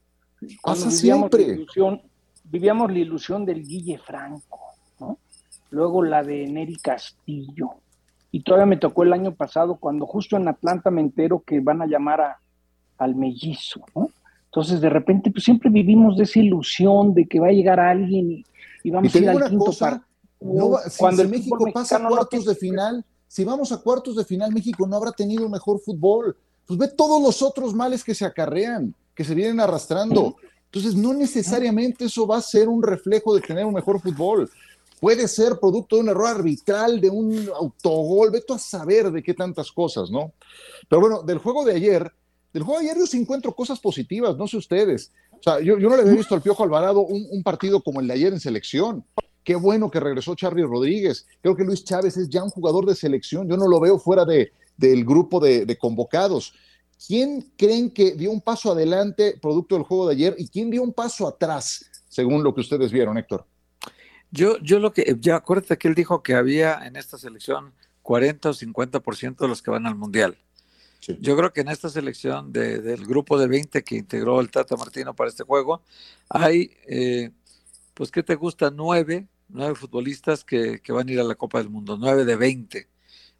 Pasa 0.62 0.90
siempre. 0.90 1.46
La 1.46 1.54
ilusión, 1.54 2.02
vivíamos 2.44 2.90
la 2.92 2.98
ilusión 2.98 3.44
del 3.44 3.64
Guille 3.66 3.98
Franco, 3.98 4.58
¿no? 4.98 5.18
Luego 5.70 6.02
la 6.02 6.22
de 6.22 6.46
Neri 6.46 6.76
Castillo. 6.76 7.70
Y 8.32 8.42
todavía 8.42 8.66
me 8.66 8.76
tocó 8.76 9.02
el 9.02 9.12
año 9.12 9.34
pasado 9.34 9.76
cuando 9.76 10.06
justo 10.06 10.36
en 10.36 10.48
Atlanta 10.48 10.90
me 10.90 11.00
entero 11.00 11.42
que 11.44 11.60
van 11.60 11.82
a 11.82 11.86
llamar 11.86 12.20
a, 12.20 12.40
al 12.98 13.16
mellizo, 13.16 13.84
¿no? 13.94 14.10
Entonces, 14.50 14.80
de 14.80 14.90
repente, 14.90 15.30
pues 15.30 15.44
siempre 15.44 15.70
vivimos 15.70 16.16
de 16.16 16.24
esa 16.24 16.40
ilusión 16.40 17.14
de 17.14 17.26
que 17.26 17.38
va 17.38 17.48
a 17.48 17.52
llegar 17.52 17.78
alguien 17.78 18.30
y, 18.30 18.44
y 18.82 18.90
vamos 18.90 19.14
a 19.14 19.18
ir 19.18 19.28
al 19.28 19.48
quinto 19.48 19.72
partido 19.72 20.10
cuando 20.98 21.22
el 21.22 21.28
México 21.28 21.58
pasa 21.72 21.96
a 21.96 22.08
cuartos 22.08 22.46
de 22.46 22.54
final, 22.54 23.04
si 23.28 23.44
vamos 23.44 23.70
a 23.72 23.76
cuartos 23.76 24.16
de 24.16 24.24
final, 24.24 24.52
México 24.52 24.86
no 24.86 24.96
habrá 24.96 25.12
tenido 25.12 25.48
mejor 25.48 25.78
fútbol. 25.80 26.36
Pues 26.66 26.78
ve 26.78 26.88
todos 26.88 27.22
los 27.22 27.42
otros 27.42 27.74
males 27.74 28.02
que 28.02 28.14
se 28.14 28.24
acarrean, 28.24 28.94
que 29.14 29.24
se 29.24 29.34
vienen 29.34 29.60
arrastrando. 29.60 30.36
Entonces, 30.66 30.94
no 30.94 31.12
necesariamente 31.12 32.06
eso 32.06 32.26
va 32.26 32.38
a 32.38 32.42
ser 32.42 32.68
un 32.68 32.82
reflejo 32.82 33.34
de 33.34 33.40
tener 33.40 33.66
un 33.66 33.74
mejor 33.74 34.00
fútbol. 34.00 34.50
Puede 35.00 35.28
ser 35.28 35.58
producto 35.60 35.96
de 35.96 36.02
un 36.02 36.08
error 36.10 36.28
arbitral, 36.28 37.00
de 37.00 37.10
un 37.10 37.48
autogol, 37.54 38.30
veto 38.30 38.54
a 38.54 38.58
saber 38.58 39.10
de 39.10 39.22
qué 39.22 39.34
tantas 39.34 39.72
cosas, 39.72 40.10
¿no? 40.10 40.32
Pero 40.88 41.00
bueno, 41.00 41.22
del 41.22 41.38
juego 41.38 41.64
de 41.64 41.74
ayer, 41.74 42.12
del 42.52 42.62
juego 42.62 42.80
de 42.80 42.86
ayer 42.86 42.98
yo 42.98 43.06
sí 43.06 43.18
encuentro 43.18 43.54
cosas 43.54 43.78
positivas, 43.80 44.36
no 44.36 44.46
sé 44.46 44.56
ustedes. 44.56 45.12
O 45.32 45.42
sea, 45.42 45.60
yo, 45.60 45.78
no 45.78 45.96
le 45.96 46.02
había 46.02 46.14
visto 46.14 46.34
al 46.34 46.42
Piojo 46.42 46.64
Alvarado 46.64 47.00
un 47.00 47.42
partido 47.42 47.82
como 47.82 48.00
el 48.00 48.08
de 48.08 48.14
ayer 48.14 48.32
en 48.32 48.40
selección. 48.40 49.04
Qué 49.44 49.56
bueno 49.56 49.90
que 49.90 50.00
regresó 50.00 50.34
Charlie 50.34 50.64
Rodríguez. 50.64 51.26
Creo 51.40 51.56
que 51.56 51.64
Luis 51.64 51.84
Chávez 51.84 52.16
es 52.16 52.28
ya 52.28 52.44
un 52.44 52.50
jugador 52.50 52.86
de 52.86 52.94
selección. 52.94 53.48
Yo 53.48 53.56
no 53.56 53.68
lo 53.68 53.80
veo 53.80 53.98
fuera 53.98 54.24
de, 54.24 54.52
del 54.76 55.04
grupo 55.04 55.40
de, 55.40 55.76
convocados. 55.78 56.54
¿Quién 57.06 57.50
creen 57.56 57.90
que 57.90 58.12
dio 58.12 58.30
un 58.30 58.42
paso 58.42 58.72
adelante 58.72 59.38
producto 59.40 59.74
del 59.74 59.84
juego 59.84 60.06
de 60.06 60.14
ayer 60.14 60.34
y 60.38 60.48
quién 60.48 60.70
dio 60.70 60.82
un 60.82 60.92
paso 60.92 61.26
atrás, 61.26 61.86
según 62.08 62.42
lo 62.42 62.54
que 62.54 62.60
ustedes 62.60 62.92
vieron, 62.92 63.16
Héctor? 63.16 63.46
Yo, 64.30 64.58
yo 64.58 64.78
lo 64.78 64.92
que, 64.92 65.16
ya 65.18 65.36
acuérdate 65.36 65.78
que 65.78 65.88
él 65.88 65.94
dijo 65.94 66.22
que 66.22 66.34
había 66.34 66.86
en 66.86 66.96
esta 66.96 67.18
selección 67.18 67.72
40 68.02 68.50
o 68.50 68.52
50% 68.52 69.36
de 69.36 69.48
los 69.48 69.62
que 69.62 69.70
van 69.70 69.86
al 69.86 69.96
Mundial. 69.96 70.36
Yo 71.00 71.36
creo 71.36 71.52
que 71.52 71.62
en 71.62 71.68
esta 71.68 71.88
selección 71.88 72.52
del 72.52 73.06
grupo 73.06 73.38
de 73.38 73.48
20 73.48 73.82
que 73.82 73.96
integró 73.96 74.40
el 74.40 74.50
Tata 74.50 74.76
Martino 74.76 75.14
para 75.14 75.30
este 75.30 75.44
juego, 75.44 75.82
hay 76.28 76.72
eh, 76.86 77.30
pues, 78.00 78.10
¿qué 78.10 78.22
te 78.22 78.34
gusta? 78.34 78.70
Nueve, 78.70 79.28
nueve 79.48 79.74
futbolistas 79.74 80.42
que, 80.42 80.80
van 80.88 81.08
a 81.08 81.12
ir 81.12 81.20
a 81.20 81.24
la 81.24 81.34
Copa 81.34 81.58
del 81.58 81.68
Mundo, 81.68 81.98
nueve 81.98 82.24
de 82.24 82.34
veinte. 82.34 82.88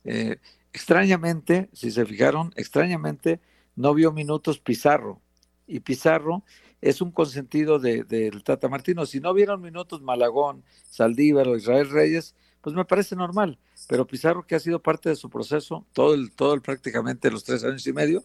Eh, 0.04 0.36
extrañamente, 0.72 1.70
si 1.72 1.90
se 1.90 2.04
fijaron, 2.04 2.52
extrañamente 2.56 3.40
no 3.74 3.94
vio 3.94 4.12
minutos 4.12 4.58
Pizarro. 4.58 5.22
Y 5.66 5.80
Pizarro 5.80 6.44
es 6.82 7.00
un 7.00 7.10
consentido 7.10 7.78
del 7.78 8.06
de, 8.06 8.30
Tata 8.44 8.68
Martino. 8.68 9.06
Si 9.06 9.18
no 9.18 9.32
vieron 9.32 9.62
minutos 9.62 10.02
Malagón, 10.02 10.62
Saldívar 10.90 11.48
o 11.48 11.56
Israel 11.56 11.88
Reyes, 11.88 12.34
pues 12.60 12.74
me 12.74 12.84
parece 12.84 13.16
normal. 13.16 13.58
Pero 13.88 14.06
Pizarro, 14.06 14.46
que 14.46 14.54
ha 14.54 14.60
sido 14.60 14.80
parte 14.80 15.08
de 15.08 15.16
su 15.16 15.30
proceso, 15.30 15.86
todo 15.92 16.14
el, 16.14 16.32
todo 16.32 16.54
el 16.54 16.60
prácticamente 16.60 17.30
los 17.30 17.44
tres 17.44 17.64
años 17.64 17.86
y 17.86 17.92
medio, 17.92 18.24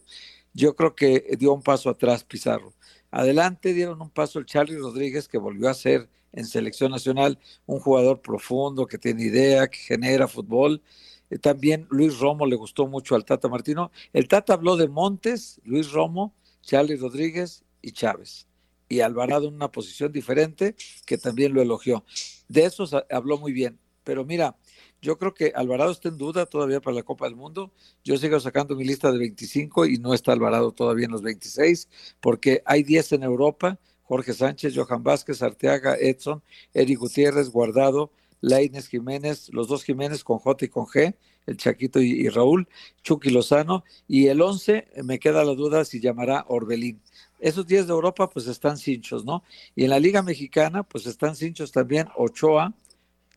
yo 0.52 0.74
creo 0.74 0.94
que 0.94 1.36
dio 1.38 1.52
un 1.52 1.62
paso 1.62 1.90
atrás 1.90 2.24
Pizarro. 2.24 2.72
Adelante 3.10 3.72
dieron 3.72 4.00
un 4.02 4.10
paso 4.10 4.38
el 4.38 4.46
Charlie 4.46 4.78
Rodríguez, 4.78 5.28
que 5.28 5.38
volvió 5.38 5.68
a 5.68 5.74
ser 5.74 6.08
en 6.32 6.44
selección 6.44 6.90
nacional, 6.90 7.38
un 7.64 7.80
jugador 7.80 8.20
profundo 8.20 8.86
que 8.86 8.98
tiene 8.98 9.24
idea, 9.24 9.68
que 9.68 9.78
genera 9.78 10.28
fútbol. 10.28 10.82
Eh, 11.30 11.38
también 11.38 11.86
Luis 11.90 12.18
Romo 12.18 12.46
le 12.46 12.56
gustó 12.56 12.86
mucho 12.86 13.14
al 13.14 13.24
Tata 13.24 13.48
Martino. 13.48 13.90
El 14.12 14.28
Tata 14.28 14.54
habló 14.54 14.76
de 14.76 14.88
Montes, 14.88 15.60
Luis 15.64 15.90
Romo, 15.92 16.34
Charlie 16.62 16.96
Rodríguez 16.96 17.64
y 17.80 17.92
Chávez. 17.92 18.46
Y 18.88 19.00
Alvarado 19.00 19.48
en 19.48 19.54
una 19.54 19.72
posición 19.72 20.12
diferente 20.12 20.76
que 21.06 21.18
también 21.18 21.54
lo 21.54 21.62
elogió. 21.62 22.04
De 22.48 22.64
eso 22.64 22.84
habló 23.10 23.38
muy 23.38 23.52
bien. 23.52 23.78
Pero 24.06 24.24
mira, 24.24 24.56
yo 25.02 25.18
creo 25.18 25.34
que 25.34 25.52
Alvarado 25.52 25.90
está 25.90 26.08
en 26.08 26.16
duda 26.16 26.46
todavía 26.46 26.80
para 26.80 26.94
la 26.94 27.02
Copa 27.02 27.26
del 27.26 27.34
Mundo. 27.34 27.72
Yo 28.04 28.16
sigo 28.16 28.38
sacando 28.38 28.76
mi 28.76 28.84
lista 28.84 29.10
de 29.10 29.18
25 29.18 29.84
y 29.86 29.98
no 29.98 30.14
está 30.14 30.32
Alvarado 30.32 30.70
todavía 30.70 31.06
en 31.06 31.10
los 31.10 31.22
26 31.22 31.88
porque 32.20 32.62
hay 32.64 32.84
10 32.84 33.12
en 33.12 33.22
Europa 33.24 33.80
Jorge 34.04 34.32
Sánchez, 34.32 34.74
Johan 34.76 35.02
Vázquez, 35.02 35.42
Arteaga, 35.42 35.96
Edson, 35.96 36.40
Eric 36.72 37.00
Gutiérrez, 37.00 37.50
Guardado, 37.50 38.12
Laines 38.40 38.86
Jiménez, 38.86 39.48
los 39.52 39.66
dos 39.66 39.82
Jiménez 39.82 40.22
con 40.22 40.38
J 40.38 40.66
y 40.66 40.68
con 40.68 40.86
G, 40.86 41.16
el 41.46 41.56
Chaquito 41.56 42.00
y, 42.00 42.28
Raúl, 42.28 42.68
Chucky 43.02 43.30
Lozano, 43.30 43.82
y 44.06 44.28
el 44.28 44.40
11 44.40 44.88
me 45.02 45.18
queda 45.18 45.44
la 45.44 45.54
duda 45.54 45.84
si 45.84 46.00
llamará 46.00 46.44
Orbelín. 46.48 47.00
Esos 47.40 47.66
10 47.66 47.88
de 47.88 47.92
Europa 47.92 48.30
pues 48.30 48.46
están 48.46 48.78
cinchos, 48.78 49.24
¿no? 49.24 49.42
Y 49.74 49.84
en 49.84 49.90
la 49.90 49.98
Liga 49.98 50.22
Mexicana 50.22 50.84
pues 50.84 51.06
están 51.06 51.34
cinchos 51.34 51.72
también 51.72 52.06
Ochoa, 52.16 52.74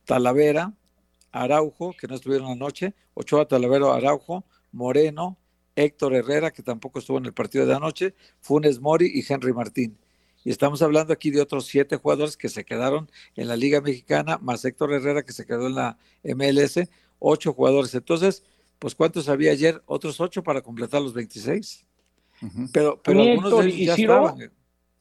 Talavera, 0.10 0.74
Araujo, 1.32 1.94
que 1.94 2.08
no 2.08 2.16
estuvieron 2.16 2.50
anoche, 2.50 2.96
Ochoa, 3.14 3.48
Talavera, 3.48 3.94
Araujo, 3.94 4.44
Moreno, 4.72 5.38
Héctor 5.76 6.16
Herrera, 6.16 6.50
que 6.50 6.64
tampoco 6.64 6.98
estuvo 6.98 7.20
en 7.20 7.28
el 7.28 7.34
partido 7.34 7.68
de 7.68 7.76
anoche, 7.76 8.16
Funes 8.42 8.80
Mori 8.80 9.12
y 9.14 9.24
Henry 9.32 9.54
Martín. 9.54 10.00
Y 10.44 10.50
estamos 10.50 10.82
hablando 10.82 11.14
aquí 11.14 11.30
de 11.30 11.42
otros 11.42 11.68
siete 11.68 11.98
jugadores 11.98 12.38
que 12.38 12.50
se 12.50 12.66
quedaron 12.66 13.08
en 13.36 13.48
la 13.48 13.56
Liga 13.56 13.82
Mexicana, 13.82 14.40
más 14.42 14.66
Héctor 14.66 14.94
Herrera 14.94 15.22
que 15.22 15.32
se 15.32 15.46
quedó 15.46 15.68
en 15.68 15.76
la 15.76 16.00
MLS, 16.24 16.90
ocho 17.20 17.54
jugadores. 17.54 17.94
Entonces, 17.94 18.44
pues 18.80 18.96
¿cuántos 18.96 19.30
había 19.30 19.52
ayer? 19.52 19.84
Otros 19.86 20.20
ocho 20.20 20.42
para 20.42 20.64
completar 20.64 21.04
los 21.04 21.14
26. 21.14 21.86
Pero, 22.74 23.00
pero 23.04 23.22
algunos 23.22 23.60
de 23.60 23.68
ellos 23.68 23.86
ya 23.86 23.94
estaban. 23.94 24.52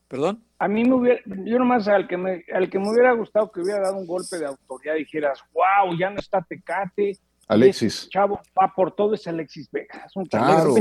¿Perdón? 0.09 0.43
A 0.59 0.69
mí 0.69 0.85
me 0.85 0.95
hubiera, 0.95 1.21
yo 1.27 1.59
nomás 1.59 1.87
al 1.87 2.09
que 2.09 2.17
me, 2.17 2.45
al 2.53 2.71
que 2.71 2.79
me 2.79 2.89
hubiera 2.89 3.13
gustado 3.13 3.53
que 3.53 3.61
hubiera 3.61 3.83
dado 3.83 3.99
un 3.99 4.07
golpe 4.07 4.39
de 4.39 4.47
autoridad, 4.47 4.95
dijeras, 4.95 5.39
wow, 5.53 5.97
ya 5.99 6.11
no 6.11 6.19
está 6.19 6.41
Tecate, 6.41 7.13
Alexis. 7.49 8.09
chavo 8.11 8.41
va 8.59 8.73
por 8.75 8.95
todo 8.95 9.15
es 9.15 9.27
Alexis 9.27 9.71
Vega. 9.71 10.05
Es 10.07 10.15
un 10.17 10.27
claro. 10.27 10.75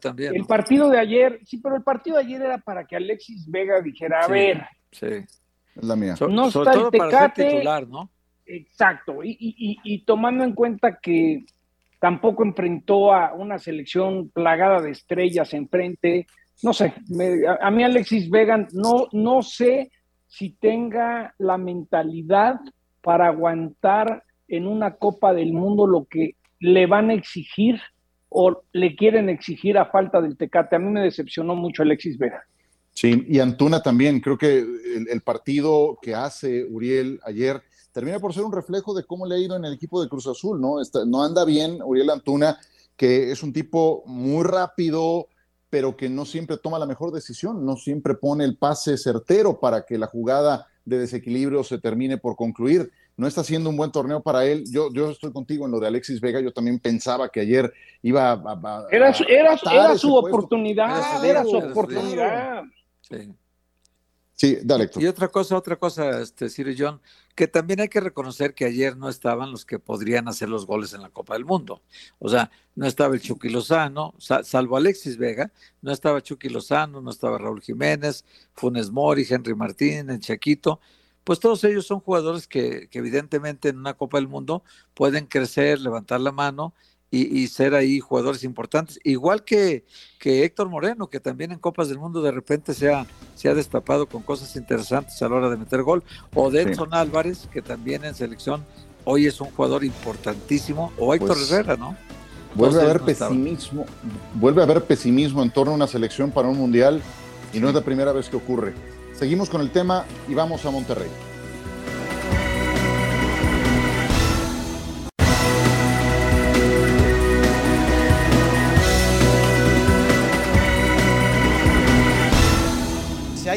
también. 0.00 0.34
El 0.34 0.46
partido 0.46 0.88
de 0.88 0.98
ayer, 0.98 1.40
sí, 1.44 1.58
pero 1.58 1.76
el 1.76 1.82
partido 1.82 2.16
de 2.16 2.24
ayer 2.24 2.42
era 2.42 2.58
para 2.58 2.86
que 2.86 2.96
Alexis 2.96 3.48
Vega 3.50 3.80
dijera, 3.80 4.24
a 4.24 4.28
ver. 4.28 4.66
Sí. 4.90 5.06
Es 5.06 5.84
la 5.84 5.94
mía. 5.94 6.14
no 6.28 6.48
está 6.48 6.72
el 6.72 6.90
Tecate. 6.90 7.62
¿no? 7.86 8.10
Exacto. 8.46 9.22
Y, 9.22 9.36
y, 9.38 9.78
y, 9.82 10.04
tomando 10.04 10.44
en 10.44 10.54
cuenta 10.54 10.98
que 10.98 11.44
tampoco 12.00 12.44
enfrentó 12.44 13.12
a 13.12 13.34
una 13.34 13.58
selección 13.58 14.30
plagada 14.30 14.80
de 14.80 14.92
estrellas 14.92 15.52
enfrente. 15.52 16.26
No 16.62 16.72
sé, 16.72 16.94
a, 17.60 17.70
mí 17.70 17.84
Alexis 17.84 18.30
Vega 18.30 18.66
no, 18.72 19.08
no 19.12 19.42
sé 19.42 19.90
si 20.26 20.50
tenga 20.50 21.34
la 21.38 21.58
mentalidad 21.58 22.60
para 23.02 23.28
aguantar 23.28 24.24
en 24.48 24.66
una 24.66 24.96
Copa 24.96 25.34
del 25.34 25.52
Mundo 25.52 25.86
lo 25.86 26.06
que 26.06 26.36
le 26.60 26.86
van 26.86 27.10
a 27.10 27.14
exigir 27.14 27.80
o 28.28 28.62
le 28.72 28.96
quieren 28.96 29.28
exigir 29.28 29.78
a 29.78 29.86
falta 29.86 30.20
del 30.20 30.36
Tecate. 30.36 30.76
A 30.76 30.78
mí 30.78 30.90
me 30.90 31.02
decepcionó 31.02 31.54
mucho 31.54 31.82
Alexis 31.82 32.18
Vega. 32.18 32.42
Sí, 32.92 33.26
y 33.28 33.40
Antuna 33.40 33.82
también. 33.82 34.20
Creo 34.20 34.38
que 34.38 34.58
el, 34.58 35.20
partido 35.20 35.98
que 36.00 36.14
hace 36.14 36.64
Uriel 36.64 37.20
ayer 37.24 37.62
termina 37.92 38.18
por 38.18 38.32
ser 38.32 38.44
un 38.44 38.52
reflejo 38.52 38.94
de 38.94 39.04
cómo 39.04 39.26
le 39.26 39.34
ha 39.34 39.38
ido 39.38 39.56
en 39.56 39.64
el 39.66 39.74
equipo 39.74 40.02
de 40.02 40.08
Cruz 40.08 40.26
Azul, 40.26 40.60
¿no? 40.60 40.76
no 41.06 41.22
anda 41.22 41.44
bien 41.44 41.78
Uriel 41.82 42.10
Antuna, 42.10 42.58
que 42.96 43.30
es 43.30 43.42
un 43.42 43.52
tipo 43.52 44.02
muy 44.06 44.44
rápido, 44.44 45.28
pero 45.76 45.94
que 45.94 46.08
no 46.08 46.24
siempre 46.24 46.56
toma 46.56 46.78
la 46.78 46.86
mejor 46.86 47.12
decisión, 47.12 47.66
no 47.66 47.76
siempre 47.76 48.14
pone 48.14 48.44
el 48.44 48.56
pase 48.56 48.96
certero 48.96 49.60
para 49.60 49.84
que 49.84 49.98
la 49.98 50.06
jugada 50.06 50.68
de 50.86 51.00
desequilibrio 51.00 51.62
se 51.64 51.76
termine 51.76 52.16
por 52.16 52.34
concluir. 52.34 52.90
No 53.14 53.26
está 53.26 53.42
haciendo 53.42 53.68
un 53.68 53.76
buen 53.76 53.92
torneo 53.92 54.22
para 54.22 54.46
él. 54.46 54.64
Yo, 54.70 54.90
yo 54.90 55.10
estoy 55.10 55.34
contigo 55.34 55.66
en 55.66 55.72
lo 55.72 55.78
de 55.78 55.88
Alexis 55.88 56.18
Vega. 56.18 56.40
Yo 56.40 56.50
también 56.50 56.78
pensaba 56.78 57.28
que 57.28 57.40
ayer 57.40 57.70
iba 58.00 58.32
a. 58.32 58.86
era, 58.90 59.14
era 59.70 59.98
su 59.98 60.16
oportunidad. 60.16 61.22
Era 61.22 61.44
su 61.44 61.58
oportunidad. 61.58 62.62
Sí. 64.36 64.58
dale. 64.62 64.90
Y 64.96 65.06
otra 65.06 65.28
cosa, 65.28 65.56
otra 65.56 65.76
cosa, 65.76 66.20
este, 66.20 66.50
Sir 66.50 66.74
John, 66.78 67.00
que 67.34 67.48
también 67.48 67.80
hay 67.80 67.88
que 67.88 68.00
reconocer 68.00 68.54
que 68.54 68.66
ayer 68.66 68.96
no 68.96 69.08
estaban 69.08 69.50
los 69.50 69.64
que 69.64 69.78
podrían 69.78 70.28
hacer 70.28 70.48
los 70.50 70.66
goles 70.66 70.92
en 70.92 71.02
la 71.02 71.08
Copa 71.08 71.34
del 71.34 71.46
Mundo. 71.46 71.82
O 72.18 72.28
sea, 72.28 72.50
no 72.74 72.86
estaba 72.86 73.14
el 73.14 73.20
Chucky 73.22 73.48
Lozano, 73.48 74.14
salvo 74.18 74.76
Alexis 74.76 75.16
Vega, 75.16 75.50
no 75.80 75.90
estaba 75.90 76.22
Chucky 76.22 76.50
Lozano, 76.50 77.00
no 77.00 77.10
estaba 77.10 77.38
Raúl 77.38 77.62
Jiménez, 77.62 78.24
Funes 78.54 78.90
Mori, 78.90 79.26
Henry 79.28 79.54
Martín, 79.54 80.10
el 80.10 80.20
Chaquito. 80.20 80.80
Pues 81.24 81.40
todos 81.40 81.64
ellos 81.64 81.86
son 81.86 82.00
jugadores 82.00 82.46
que, 82.46 82.88
que 82.88 82.98
evidentemente 82.98 83.70
en 83.70 83.78
una 83.78 83.94
Copa 83.94 84.18
del 84.18 84.28
Mundo 84.28 84.62
pueden 84.94 85.26
crecer, 85.26 85.80
levantar 85.80 86.20
la 86.20 86.30
mano 86.30 86.74
y, 87.10 87.46
ser 87.48 87.74
ahí 87.74 88.00
jugadores 88.00 88.44
importantes. 88.44 88.98
Igual 89.04 89.44
que, 89.44 89.84
que 90.18 90.44
Héctor 90.44 90.68
Moreno, 90.68 91.08
que 91.08 91.20
también 91.20 91.52
en 91.52 91.58
Copas 91.58 91.88
del 91.88 91.98
Mundo 91.98 92.20
de 92.20 92.30
repente 92.30 92.74
se 92.74 92.92
ha, 92.92 93.06
se 93.34 93.48
ha 93.48 93.54
destapado 93.54 94.06
con 94.06 94.22
cosas 94.22 94.54
interesantes 94.56 95.20
a 95.22 95.28
la 95.28 95.36
hora 95.36 95.50
de 95.50 95.56
meter 95.56 95.82
gol. 95.82 96.02
O 96.34 96.50
Denson 96.50 96.92
Álvarez, 96.92 97.48
que 97.52 97.62
también 97.62 98.04
en 98.04 98.14
selección 98.14 98.64
hoy 99.04 99.26
es 99.26 99.40
un 99.40 99.50
jugador 99.50 99.84
importantísimo. 99.84 100.92
O 100.98 101.14
Héctor 101.14 101.36
pues, 101.36 101.50
Herrera, 101.50 101.76
¿no? 101.76 101.96
Vuelve 102.54 102.80
a 102.80 102.84
haber 102.84 103.00
pesimismo, 103.02 103.84
vuelve 104.34 104.62
a 104.62 104.64
haber 104.64 104.84
pesimismo 104.84 105.42
en 105.42 105.50
torno 105.50 105.72
a 105.72 105.74
una 105.74 105.86
selección 105.86 106.30
para 106.30 106.48
un 106.48 106.56
mundial 106.56 107.02
y 107.52 107.60
no 107.60 107.68
es 107.68 107.74
la 107.74 107.82
primera 107.82 108.12
vez 108.12 108.28
que 108.28 108.36
ocurre. 108.36 108.72
Seguimos 109.14 109.50
con 109.50 109.60
el 109.60 109.70
tema 109.70 110.04
y 110.26 110.34
vamos 110.34 110.64
a 110.64 110.70
Monterrey. 110.70 111.08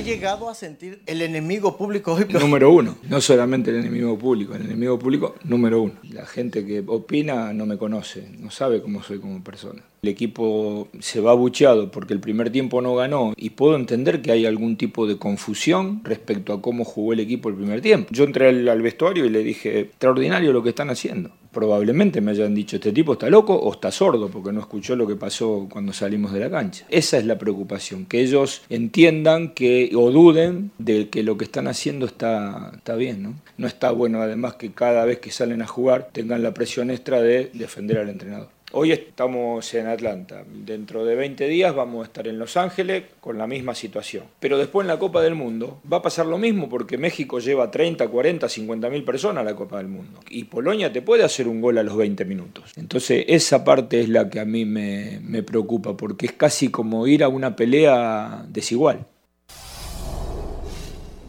Llegado 0.04 0.50
a 0.50 0.56
sentir 0.56 1.02
el 1.06 1.22
enemigo 1.22 1.78
público 1.78 2.14
hoy? 2.14 2.26
Número 2.30 2.72
uno, 2.72 2.98
no 3.08 3.22
solamente 3.22 3.72
el 3.72 3.78
enemigo 3.78 4.18
público, 4.18 4.56
el 4.56 4.64
enemigo 4.64 4.98
público 4.98 5.36
número 5.44 5.82
uno. 5.82 5.94
La 6.12 6.26
gente 6.26 6.66
que 6.66 6.84
opina 6.86 7.54
no 7.54 7.66
me 7.66 7.78
conoce, 7.78 8.30
no 8.40 8.52
sabe 8.52 8.82
cómo 8.82 9.04
soy 9.04 9.20
como 9.20 9.44
persona. 9.44 9.84
El 10.02 10.10
equipo 10.10 10.88
se 11.00 11.20
va 11.20 11.34
bucheado 11.34 11.92
porque 11.92 12.14
el 12.14 12.22
primer 12.22 12.52
tiempo 12.52 12.82
no 12.82 12.96
ganó 12.96 13.34
y 13.36 13.50
puedo 13.52 13.76
entender 13.76 14.22
que 14.22 14.32
hay 14.32 14.46
algún 14.46 14.78
tipo 14.78 15.06
de 15.08 15.18
confusión 15.18 16.02
respecto 16.06 16.54
a 16.54 16.62
cómo 16.62 16.86
jugó 16.86 17.14
el 17.14 17.20
equipo 17.20 17.50
el 17.50 17.56
primer 17.56 17.82
tiempo. 17.82 18.10
Yo 18.12 18.24
entré 18.24 18.48
al, 18.48 18.82
vestuario 18.82 19.26
y 19.26 19.30
le 19.30 19.44
dije, 19.44 19.82
extraordinario 19.82 20.54
lo 20.54 20.64
que 20.64 20.70
están 20.70 20.90
haciendo. 20.90 21.32
Probablemente 21.52 22.22
me 22.22 22.32
hayan 22.32 22.54
dicho, 22.54 22.76
este 22.76 22.92
tipo 22.92 23.14
está 23.14 23.30
loco 23.30 23.56
o 23.56 23.74
está 23.74 23.92
sordo 23.92 24.30
porque 24.30 24.52
no 24.52 24.60
escuchó 24.60 24.96
lo 24.96 25.08
que 25.08 25.16
pasó 25.16 25.68
cuando 25.70 25.94
salimos 25.94 26.32
de 26.34 26.42
la 26.42 26.50
cancha. 26.50 26.86
Esa 26.90 27.18
es 27.18 27.26
la 27.26 27.38
preocupación, 27.38 28.06
que 28.06 28.22
ellos 28.22 28.62
entiendan 28.70 29.54
que 29.54 29.92
o 29.96 30.12
duden 30.12 30.72
de 30.78 31.10
que 31.10 31.24
lo 31.24 31.38
que 31.38 31.46
están 31.46 31.68
haciendo 31.68 32.06
está, 32.06 32.72
está 32.76 32.96
bien. 32.96 33.24
¿no? 33.24 33.36
no 33.60 33.68
está 33.68 33.92
bueno 33.92 34.22
además 34.22 34.56
que 34.56 34.72
cada 34.72 35.04
vez 35.06 35.20
que 35.20 35.32
salen 35.32 35.62
a 35.62 35.68
jugar 35.68 36.10
tengan 36.14 36.42
la 36.42 36.54
presión 36.54 36.90
extra 36.90 37.22
de 37.22 37.52
defender 37.54 37.98
al 37.98 38.10
entrenador. 38.10 38.48
Hoy 38.72 38.92
estamos 38.92 39.74
en 39.74 39.88
Atlanta. 39.88 40.44
Dentro 40.48 41.04
de 41.04 41.16
20 41.16 41.48
días 41.48 41.74
vamos 41.74 42.02
a 42.02 42.06
estar 42.06 42.28
en 42.28 42.38
Los 42.38 42.56
Ángeles 42.56 43.06
con 43.20 43.40
la 43.40 43.48
misma 43.48 43.74
situación. 43.74 44.26
Pero 44.40 44.60
después 44.60 44.84
en 44.84 44.90
la 44.90 45.00
Copa 45.00 45.24
del 45.24 45.34
Mundo 45.34 45.82
va 45.92 45.98
a 45.98 46.02
pasar 46.04 46.28
lo 46.28 46.38
mismo 46.38 46.70
porque 46.70 47.00
México 47.00 47.40
lleva 47.40 47.72
30, 47.72 48.08
40, 48.08 48.48
50 48.48 48.90
mil 48.92 49.04
personas 49.04 49.42
a 49.42 49.46
la 49.46 49.56
Copa 49.56 49.78
del 49.78 49.88
Mundo. 49.88 50.20
Y 50.30 50.44
Polonia 50.44 50.94
te 50.94 51.02
puede 51.02 51.24
hacer 51.24 51.48
un 51.48 51.62
gol 51.62 51.80
a 51.80 51.84
los 51.84 51.98
20 51.98 52.24
minutos. 52.26 52.74
Entonces 52.76 53.26
esa 53.28 53.64
parte 53.64 54.02
es 54.02 54.10
la 54.10 54.30
que 54.30 54.40
a 54.40 54.46
mí 54.46 54.66
me, 54.66 55.20
me 55.24 55.42
preocupa 55.42 55.98
porque 55.98 56.28
es 56.28 56.34
casi 56.34 56.70
como 56.70 57.08
ir 57.08 57.24
a 57.24 57.28
una 57.28 57.56
pelea 57.56 58.46
desigual. 58.50 59.04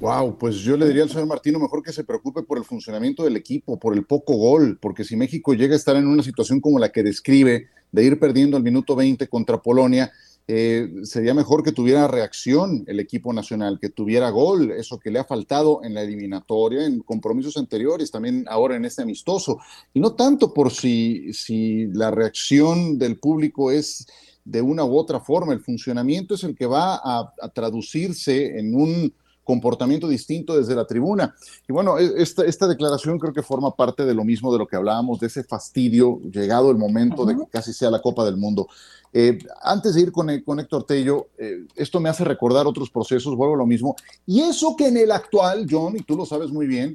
Wow, 0.01 0.39
pues 0.39 0.57
yo 0.57 0.79
le 0.79 0.87
diría 0.87 1.03
al 1.03 1.11
señor 1.11 1.27
Martino 1.27 1.59
mejor 1.59 1.83
que 1.83 1.93
se 1.93 2.05
preocupe 2.05 2.43
por 2.43 2.57
el 2.57 2.65
funcionamiento 2.65 3.23
del 3.23 3.37
equipo, 3.37 3.79
por 3.79 3.95
el 3.95 4.07
poco 4.07 4.35
gol, 4.35 4.79
porque 4.81 5.05
si 5.05 5.15
México 5.15 5.53
llega 5.53 5.75
a 5.75 5.77
estar 5.77 5.95
en 5.95 6.07
una 6.07 6.23
situación 6.23 6.59
como 6.59 6.79
la 6.79 6.91
que 6.91 7.03
describe, 7.03 7.69
de 7.93 8.05
ir 8.05 8.19
perdiendo 8.19 8.57
al 8.57 8.63
minuto 8.63 8.97
20 8.97 9.29
contra 9.29 9.61
Polonia, 9.61 10.11
eh, 10.49 10.89
sería 11.03 11.35
mejor 11.35 11.63
que 11.63 11.73
tuviera 11.73 12.09
reacción 12.09 12.83
el 12.87 12.99
equipo 12.99 13.31
nacional, 13.35 13.79
que 13.79 13.91
tuviera 13.91 14.31
gol, 14.31 14.71
eso 14.71 14.99
que 14.99 15.11
le 15.11 15.19
ha 15.19 15.25
faltado 15.25 15.81
en 15.85 15.93
la 15.93 16.01
eliminatoria, 16.01 16.87
en 16.87 17.01
compromisos 17.01 17.59
anteriores, 17.59 18.11
también 18.11 18.47
ahora 18.49 18.77
en 18.77 18.87
este 18.87 19.03
amistoso. 19.03 19.59
Y 19.93 20.01
no 20.01 20.15
tanto 20.15 20.55
por 20.55 20.71
si, 20.71 21.35
si 21.35 21.89
la 21.89 22.11
reacción 22.11 22.99
del 22.99 23.19
público 23.19 23.71
es 23.71 24.07
de 24.47 24.63
una 24.63 24.83
u 24.83 24.97
otra 24.97 25.21
forma, 25.21 25.53
el 25.53 25.61
funcionamiento 25.61 26.37
es 26.37 26.45
el 26.45 26.57
que 26.57 26.65
va 26.65 26.95
a 27.05 27.49
traducirse 27.53 28.59
en 28.59 28.75
un 28.75 29.13
comportamiento 29.51 30.07
distinto 30.07 30.57
desde 30.57 30.77
la 30.77 30.87
tribuna. 30.87 31.35
Y 31.69 31.73
bueno, 31.73 31.99
e, 31.99 32.23
esta, 32.23 32.45
esta 32.45 32.69
declaración 32.69 33.19
creo 33.19 33.33
que 33.33 33.43
forma 33.43 33.75
parte 33.75 34.05
de 34.05 34.15
lo 34.15 34.25
mismo 34.25 34.53
de 34.53 34.59
lo 34.59 34.67
que 34.69 34.77
hablábamos, 34.77 35.19
de 35.19 35.27
ese 35.27 35.43
fastidio, 35.43 36.21
llegado 36.31 36.71
el 36.71 36.77
momento 36.77 37.27
de 37.27 37.37
que 37.37 37.47
casi 37.51 37.73
sea 37.73 37.91
la 37.91 38.01
Copa 38.01 38.25
del 38.25 38.37
Mundo. 38.37 38.69
Eh, 39.13 39.39
antes 39.63 39.95
de 39.95 40.03
ir 40.03 40.13
con, 40.13 40.29
con 40.43 40.61
Héctor 40.61 40.85
Tello, 40.85 41.27
eh, 41.37 41.67
esto 41.75 41.99
me 41.99 42.09
hace 42.09 42.25
recordar 42.25 42.69
otros 42.69 42.91
procesos, 42.91 43.35
vuelvo 43.35 43.55
a 43.55 43.59
lo 43.59 43.67
mismo. 43.67 43.97
Y 44.25 44.41
eso 44.41 44.77
que 44.77 44.87
en 44.87 44.97
el 44.97 45.11
actual, 45.11 45.67
John, 45.69 45.97
y 45.97 46.03
tú 46.03 46.17
lo 46.17 46.25
sabes 46.25 46.51
muy 46.53 46.69
bien, 46.69 46.95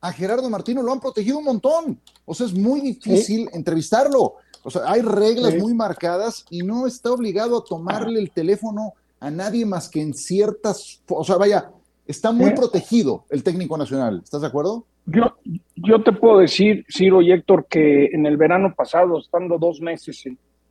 a 0.00 0.12
Gerardo 0.12 0.50
Martino 0.50 0.82
lo 0.82 0.92
han 0.92 0.98
protegido 0.98 1.38
un 1.38 1.44
montón. 1.44 2.00
O 2.24 2.34
sea, 2.34 2.46
es 2.46 2.52
muy 2.52 2.80
difícil 2.80 3.48
entrevistarlo. 3.52 4.34
O 4.64 4.70
sea, 4.70 4.82
hay 4.86 5.02
reglas 5.02 5.54
muy 5.54 5.72
marcadas 5.72 6.44
y 6.50 6.62
no 6.62 6.88
está 6.88 7.12
obligado 7.12 7.58
a 7.58 7.64
tomarle 7.64 8.18
el 8.18 8.32
teléfono 8.32 8.94
a 9.22 9.30
nadie 9.30 9.64
más 9.64 9.88
que 9.88 10.00
en 10.00 10.14
ciertas, 10.14 11.00
o 11.08 11.22
sea, 11.22 11.36
vaya, 11.36 11.70
Está 12.06 12.32
muy 12.32 12.50
protegido 12.52 13.24
el 13.30 13.42
técnico 13.42 13.78
nacional, 13.78 14.20
¿estás 14.24 14.40
de 14.42 14.48
acuerdo? 14.48 14.86
Yo, 15.06 15.36
yo 15.76 16.02
te 16.02 16.12
puedo 16.12 16.38
decir, 16.38 16.84
Ciro 16.88 17.22
y 17.22 17.32
Héctor, 17.32 17.66
que 17.68 18.06
en 18.06 18.26
el 18.26 18.36
verano 18.36 18.74
pasado, 18.74 19.18
estando 19.18 19.58
dos 19.58 19.80
meses 19.80 20.24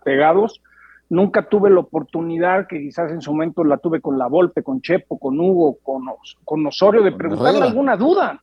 pegados, 0.04 0.62
nunca 1.10 1.48
tuve 1.48 1.70
la 1.70 1.82
oportunidad, 1.82 2.67
que 2.67 2.80
quizás 2.80 3.12
en 3.12 3.22
su 3.22 3.32
momento 3.32 3.63
la 3.63 3.78
tuve 3.78 4.00
con 4.00 4.17
la 4.17 4.28
Volpe, 4.28 4.63
con 4.63 4.82
Chepo, 4.82 5.20
con 5.20 5.39
Hugo, 5.39 5.78
con, 5.84 6.04
con 6.46 6.65
Osorio, 6.65 7.04
de 7.04 7.12
preguntarle 7.12 7.62
alguna 7.62 7.98
duda. 7.98 8.41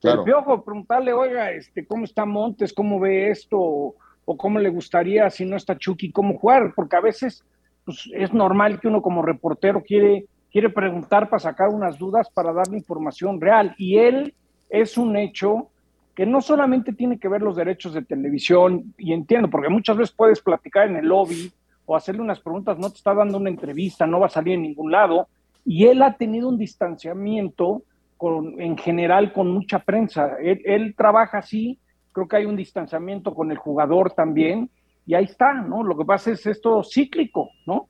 Claro. 0.00 0.20
El 0.20 0.24
piojo, 0.24 0.64
preguntarle, 0.64 1.12
oiga, 1.12 1.50
este, 1.50 1.86
¿cómo 1.86 2.04
está 2.04 2.24
Montes? 2.24 2.72
¿Cómo 2.72 3.00
ve 3.00 3.30
esto? 3.30 3.58
O, 3.58 4.36
cómo 4.36 4.58
le 4.58 4.70
gustaría, 4.70 5.28
si 5.30 5.44
no 5.44 5.56
está 5.56 5.76
Chucky, 5.76 6.10
cómo 6.10 6.38
jugar? 6.38 6.72
Porque 6.74 6.96
a 6.96 7.00
veces 7.00 7.44
pues, 7.84 8.08
es 8.12 8.32
normal 8.32 8.80
que 8.80 8.88
uno 8.88 9.02
como 9.02 9.22
reportero 9.22 9.82
quiere 9.82 10.26
quiere 10.56 10.70
preguntar 10.70 11.28
para 11.28 11.38
sacar 11.38 11.68
unas 11.68 11.98
dudas, 11.98 12.30
para 12.30 12.50
darle 12.50 12.78
información 12.78 13.38
real. 13.38 13.74
Y 13.76 13.98
él 13.98 14.32
es 14.70 14.96
un 14.96 15.14
hecho 15.14 15.68
que 16.14 16.24
no 16.24 16.40
solamente 16.40 16.94
tiene 16.94 17.18
que 17.18 17.28
ver 17.28 17.42
los 17.42 17.56
derechos 17.56 17.92
de 17.92 18.00
televisión, 18.00 18.94
y 18.96 19.12
entiendo, 19.12 19.50
porque 19.50 19.68
muchas 19.68 19.98
veces 19.98 20.14
puedes 20.16 20.40
platicar 20.40 20.88
en 20.88 20.96
el 20.96 21.08
lobby 21.08 21.52
o 21.84 21.94
hacerle 21.94 22.22
unas 22.22 22.40
preguntas, 22.40 22.78
no 22.78 22.88
te 22.88 22.96
está 22.96 23.12
dando 23.12 23.36
una 23.36 23.50
entrevista, 23.50 24.06
no 24.06 24.18
va 24.18 24.28
a 24.28 24.30
salir 24.30 24.54
en 24.54 24.62
ningún 24.62 24.90
lado, 24.90 25.28
y 25.62 25.84
él 25.84 26.00
ha 26.00 26.16
tenido 26.16 26.48
un 26.48 26.56
distanciamiento 26.56 27.82
con, 28.16 28.58
en 28.58 28.78
general 28.78 29.34
con 29.34 29.50
mucha 29.50 29.80
prensa. 29.80 30.38
Él, 30.40 30.62
él 30.64 30.94
trabaja 30.96 31.36
así, 31.36 31.78
creo 32.12 32.28
que 32.28 32.36
hay 32.36 32.46
un 32.46 32.56
distanciamiento 32.56 33.34
con 33.34 33.50
el 33.50 33.58
jugador 33.58 34.12
también, 34.12 34.70
y 35.04 35.12
ahí 35.12 35.24
está, 35.24 35.52
¿no? 35.52 35.82
Lo 35.82 35.98
que 35.98 36.06
pasa 36.06 36.30
es 36.30 36.46
esto 36.46 36.82
cíclico, 36.82 37.50
¿no? 37.66 37.88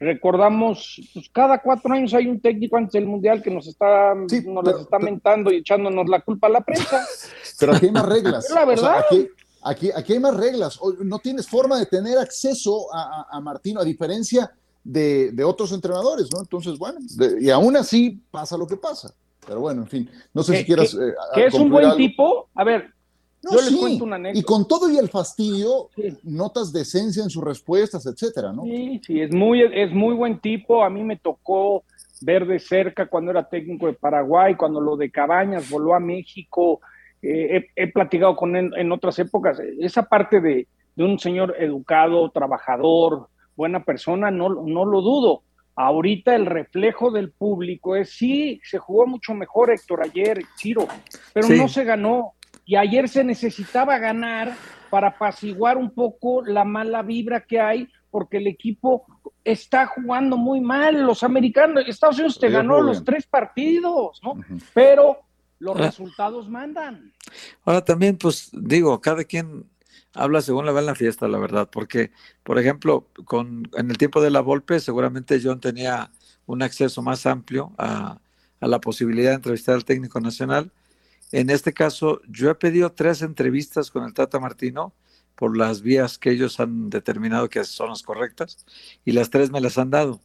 Recordamos, 0.00 1.00
pues 1.12 1.28
cada 1.30 1.58
cuatro 1.60 1.92
años 1.92 2.14
hay 2.14 2.28
un 2.28 2.40
técnico 2.40 2.76
antes 2.76 2.92
del 2.92 3.06
Mundial 3.06 3.42
que 3.42 3.50
nos 3.50 3.66
está, 3.66 4.14
nos 4.14 4.80
está 4.80 4.98
mentando 4.98 5.50
y 5.50 5.56
echándonos 5.56 6.08
la 6.08 6.20
culpa 6.20 6.46
a 6.46 6.50
la 6.50 6.60
prensa. 6.60 7.04
Pero 7.58 7.74
aquí 7.74 7.86
hay 7.86 7.92
más 7.92 8.06
reglas. 8.06 8.48
la 8.50 8.64
verdad. 8.64 9.04
Aquí, 9.62 9.90
aquí 9.94 10.12
hay 10.12 10.20
más 10.20 10.36
reglas. 10.36 10.78
No 11.02 11.18
tienes 11.18 11.48
forma 11.48 11.78
de 11.78 11.86
tener 11.86 12.16
acceso 12.16 12.94
a, 12.94 13.26
a, 13.28 13.40
Martino, 13.40 13.80
a 13.80 13.84
diferencia 13.84 14.52
de, 14.84 15.32
de, 15.32 15.42
otros 15.42 15.72
entrenadores, 15.72 16.28
¿no? 16.32 16.40
Entonces, 16.40 16.78
bueno, 16.78 17.00
y 17.40 17.50
aún 17.50 17.76
así 17.76 18.22
pasa 18.30 18.56
lo 18.56 18.66
que 18.66 18.76
pasa. 18.76 19.12
Pero 19.46 19.60
bueno, 19.60 19.82
en 19.82 19.88
fin, 19.88 20.10
no 20.32 20.42
sé 20.42 20.58
si 20.58 20.64
quieras. 20.64 20.94
Eh, 20.94 21.12
¿Que 21.34 21.46
es 21.46 21.54
un 21.54 21.70
buen 21.70 21.96
tipo? 21.96 22.48
A 22.54 22.64
ver, 22.64 22.92
yo 23.42 23.60
les 23.60 23.76
cuento 23.76 24.04
una 24.04 24.16
anécdota. 24.16 24.38
Y 24.38 24.42
con 24.42 24.66
todo 24.66 24.90
y 24.90 24.98
el 24.98 25.08
fastidio, 25.08 25.90
notas 26.22 26.72
de 26.72 26.82
esencia 26.82 27.22
en 27.22 27.30
sus 27.30 27.42
respuestas, 27.42 28.06
etcétera, 28.06 28.52
¿no? 28.52 28.64
Sí, 28.64 29.00
sí, 29.06 29.20
es 29.20 29.32
muy, 29.32 29.62
es 29.62 29.92
muy 29.92 30.14
buen 30.14 30.40
tipo. 30.40 30.84
A 30.84 30.90
mí 30.90 31.02
me 31.04 31.16
tocó 31.16 31.84
ver 32.20 32.46
de 32.46 32.58
cerca 32.58 33.06
cuando 33.06 33.30
era 33.30 33.48
técnico 33.48 33.86
de 33.86 33.92
Paraguay, 33.92 34.56
cuando 34.56 34.80
lo 34.80 34.96
de 34.96 35.10
Cabañas 35.10 35.70
voló 35.70 35.94
a 35.94 36.00
México. 36.00 36.80
Eh, 37.22 37.66
he, 37.74 37.86
platicado 37.88 38.36
con 38.36 38.56
él 38.56 38.70
en 38.76 38.92
otras 38.92 39.18
épocas. 39.18 39.60
Esa 39.80 40.04
parte 40.04 40.40
de, 40.40 40.66
de, 40.94 41.04
un 41.04 41.18
señor 41.18 41.54
educado, 41.58 42.30
trabajador, 42.30 43.28
buena 43.56 43.84
persona, 43.84 44.30
no, 44.30 44.48
no 44.48 44.84
lo 44.84 45.00
dudo. 45.00 45.42
Ahorita 45.74 46.34
el 46.34 46.46
reflejo 46.46 47.10
del 47.10 47.30
público 47.30 47.94
es 47.94 48.10
sí, 48.10 48.60
se 48.64 48.78
jugó 48.78 49.06
mucho 49.06 49.32
mejor 49.34 49.70
Héctor 49.70 50.02
ayer, 50.02 50.40
Chiro, 50.56 50.88
pero 51.32 51.48
no 51.48 51.68
se 51.68 51.84
ganó. 51.84 52.34
Y 52.68 52.76
ayer 52.76 53.08
se 53.08 53.24
necesitaba 53.24 53.98
ganar 53.98 54.54
para 54.90 55.08
apaciguar 55.08 55.78
un 55.78 55.90
poco 55.90 56.44
la 56.44 56.64
mala 56.64 57.00
vibra 57.00 57.46
que 57.46 57.58
hay, 57.58 57.88
porque 58.10 58.36
el 58.36 58.46
equipo 58.46 59.06
está 59.42 59.86
jugando 59.86 60.36
muy 60.36 60.60
mal. 60.60 61.00
Los 61.06 61.22
americanos, 61.22 61.84
Estados 61.86 62.18
Unidos 62.18 62.38
te 62.38 62.50
ganó 62.50 62.82
los 62.82 63.02
tres 63.04 63.26
partidos, 63.26 64.20
¿no? 64.22 64.34
Pero 64.74 65.16
los 65.58 65.78
resultados 65.78 66.50
mandan. 66.50 67.14
Ahora 67.64 67.82
también, 67.82 68.18
pues 68.18 68.50
digo, 68.52 69.00
cada 69.00 69.24
quien 69.24 69.64
habla 70.12 70.42
según 70.42 70.66
la 70.66 70.72
va 70.72 70.80
en 70.80 70.86
la 70.86 70.94
fiesta, 70.94 71.26
la 71.26 71.38
verdad, 71.38 71.70
porque, 71.72 72.10
por 72.42 72.58
ejemplo, 72.58 73.08
con, 73.24 73.62
en 73.78 73.90
el 73.90 73.96
tiempo 73.96 74.20
de 74.20 74.28
la 74.28 74.42
Volpe, 74.42 74.78
seguramente 74.78 75.40
John 75.42 75.58
tenía 75.58 76.10
un 76.44 76.60
acceso 76.60 77.00
más 77.00 77.24
amplio 77.24 77.72
a, 77.78 78.18
a 78.60 78.68
la 78.68 78.78
posibilidad 78.78 79.30
de 79.30 79.36
entrevistar 79.36 79.74
al 79.74 79.86
técnico 79.86 80.20
nacional. 80.20 80.70
En 81.32 81.50
este 81.50 81.72
caso, 81.72 82.20
yo 82.28 82.50
he 82.50 82.54
pedido 82.54 82.92
tres 82.92 83.22
entrevistas 83.22 83.90
con 83.90 84.04
el 84.04 84.14
Tata 84.14 84.40
Martino 84.40 84.94
por 85.34 85.56
las 85.56 85.82
vías 85.82 86.18
que 86.18 86.30
ellos 86.30 86.58
han 86.58 86.90
determinado 86.90 87.48
que 87.48 87.62
son 87.64 87.90
las 87.90 88.02
correctas 88.02 88.66
y 89.04 89.12
las 89.12 89.30
tres 89.30 89.50
me 89.50 89.60
las 89.60 89.78
han 89.78 89.90
dado. 89.90 90.20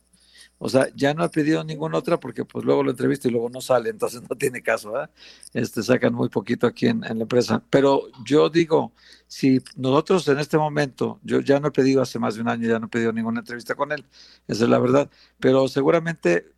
O 0.59 0.69
sea, 0.69 0.87
ya 0.95 1.13
no 1.13 1.25
he 1.25 1.29
pedido 1.29 1.63
ninguna 1.63 1.97
otra 1.97 2.19
porque 2.19 2.45
pues 2.45 2.63
luego 2.63 2.83
lo 2.83 2.91
entrevisto 2.91 3.27
y 3.27 3.31
luego 3.31 3.49
no 3.49 3.59
sale, 3.59 3.89
entonces 3.91 4.21
no 4.29 4.35
tiene 4.35 4.61
caso, 4.61 5.01
¿eh? 5.01 5.09
Este, 5.53 5.83
sacan 5.83 6.13
muy 6.13 6.29
poquito 6.29 6.67
aquí 6.67 6.87
en, 6.87 7.03
en, 7.03 7.17
la 7.17 7.23
empresa. 7.23 7.61
Pero 7.69 8.03
yo 8.25 8.49
digo, 8.49 8.93
si 9.27 9.61
nosotros 9.75 10.27
en 10.29 10.39
este 10.39 10.57
momento, 10.57 11.19
yo 11.23 11.41
ya 11.41 11.59
no 11.59 11.67
he 11.67 11.71
pedido 11.71 12.01
hace 12.01 12.17
más 12.17 12.35
de 12.35 12.41
un 12.41 12.49
año, 12.49 12.67
ya 12.67 12.79
no 12.79 12.85
he 12.85 12.89
pedido 12.89 13.11
ninguna 13.11 13.41
entrevista 13.41 13.75
con 13.75 13.91
él, 13.91 14.05
esa 14.47 14.63
es 14.63 14.69
la 14.69 14.79
verdad, 14.79 15.09
pero 15.39 15.67
seguramente 15.67 16.53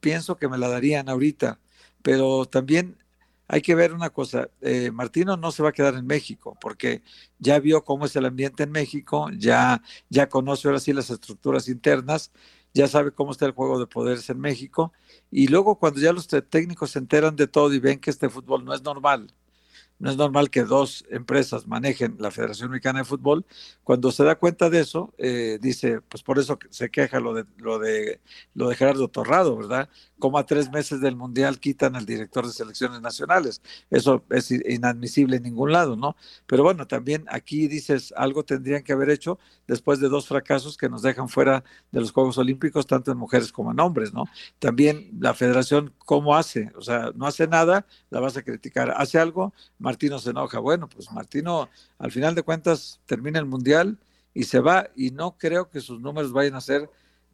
pienso 0.00 0.36
que 0.36 0.48
me 0.48 0.58
la 0.58 0.68
darían 0.68 1.08
ahorita, 1.08 1.58
pero 2.02 2.44
también 2.44 2.98
hay 3.48 3.62
que 3.62 3.74
ver 3.74 3.94
una 3.94 4.10
cosa, 4.10 4.50
eh, 4.60 4.90
Martino 4.92 5.36
no 5.36 5.50
se 5.52 5.62
va 5.62 5.70
a 5.70 5.72
quedar 5.72 5.94
en 5.94 6.06
México 6.06 6.56
porque 6.60 7.02
ya 7.38 7.58
vio 7.58 7.82
cómo 7.84 8.04
es 8.04 8.14
el 8.14 8.26
ambiente 8.26 8.64
en 8.64 8.70
México, 8.70 9.30
ya, 9.36 9.82
ya 10.10 10.28
conoce 10.28 10.68
ahora 10.68 10.80
sí 10.80 10.92
las 10.92 11.10
estructuras 11.10 11.68
internas, 11.68 12.30
ya 12.74 12.86
sabe 12.88 13.10
cómo 13.12 13.32
está 13.32 13.46
el 13.46 13.52
juego 13.52 13.80
de 13.80 13.86
poderes 13.86 14.28
en 14.30 14.38
México 14.38 14.92
y 15.30 15.48
luego 15.48 15.78
cuando 15.78 16.00
ya 16.00 16.12
los 16.12 16.28
técnicos 16.28 16.90
se 16.90 16.98
enteran 16.98 17.36
de 17.36 17.46
todo 17.46 17.72
y 17.72 17.80
ven 17.80 17.98
que 18.00 18.10
este 18.10 18.28
fútbol 18.28 18.64
no 18.64 18.74
es 18.74 18.82
normal, 18.82 19.32
no 19.98 20.10
es 20.10 20.16
normal 20.16 20.50
que 20.50 20.62
dos 20.64 21.04
empresas 21.10 21.66
manejen 21.66 22.16
la 22.18 22.30
Federación 22.30 22.70
Mexicana 22.70 23.00
de 23.00 23.04
Fútbol. 23.04 23.44
Cuando 23.82 24.12
se 24.12 24.22
da 24.24 24.36
cuenta 24.36 24.70
de 24.70 24.80
eso, 24.80 25.12
eh, 25.18 25.58
dice, 25.60 26.00
pues 26.02 26.22
por 26.22 26.38
eso 26.38 26.58
se 26.70 26.90
queja 26.90 27.18
lo 27.18 27.34
de, 27.34 27.44
lo 27.56 27.78
de, 27.78 28.20
lo 28.54 28.68
de 28.68 28.76
Gerardo 28.76 29.08
Torrado, 29.08 29.56
¿verdad? 29.56 29.88
Como 30.18 30.38
a 30.38 30.46
tres 30.46 30.70
meses 30.70 31.00
del 31.00 31.16
Mundial 31.16 31.60
quitan 31.60 31.96
al 31.96 32.06
director 32.06 32.46
de 32.46 32.52
selecciones 32.52 33.00
nacionales. 33.00 33.62
Eso 33.90 34.24
es 34.30 34.50
inadmisible 34.50 35.36
en 35.36 35.44
ningún 35.44 35.72
lado, 35.72 35.96
¿no? 35.96 36.16
Pero 36.46 36.62
bueno, 36.62 36.86
también 36.86 37.24
aquí 37.28 37.68
dices, 37.68 38.12
algo 38.16 38.44
tendrían 38.44 38.82
que 38.82 38.92
haber 38.92 39.10
hecho 39.10 39.38
después 39.66 40.00
de 40.00 40.08
dos 40.08 40.26
fracasos 40.26 40.76
que 40.76 40.88
nos 40.88 41.02
dejan 41.02 41.28
fuera 41.28 41.62
de 41.92 42.00
los 42.00 42.12
Juegos 42.12 42.38
Olímpicos, 42.38 42.86
tanto 42.86 43.12
en 43.12 43.18
mujeres 43.18 43.52
como 43.52 43.72
en 43.72 43.80
hombres, 43.80 44.12
¿no? 44.12 44.24
También 44.58 45.10
la 45.20 45.34
federación, 45.34 45.94
¿cómo 45.98 46.36
hace? 46.36 46.72
O 46.76 46.82
sea, 46.82 47.12
no 47.14 47.26
hace 47.26 47.46
nada, 47.46 47.86
la 48.10 48.20
vas 48.20 48.36
a 48.36 48.42
criticar. 48.42 48.94
¿Hace 48.96 49.18
algo? 49.18 49.52
Martino 49.78 50.18
se 50.18 50.30
enoja. 50.30 50.58
Bueno, 50.58 50.88
pues 50.88 51.10
Martino 51.12 51.68
al 51.98 52.10
final 52.12 52.34
de 52.34 52.42
cuentas 52.42 53.00
termina 53.06 53.38
el 53.38 53.46
Mundial 53.46 53.98
y 54.34 54.44
se 54.44 54.60
va 54.60 54.88
y 54.94 55.10
no 55.10 55.36
creo 55.36 55.68
que 55.68 55.80
sus 55.80 56.00
números 56.00 56.32
vayan 56.32 56.54
a 56.54 56.60
ser 56.60 56.88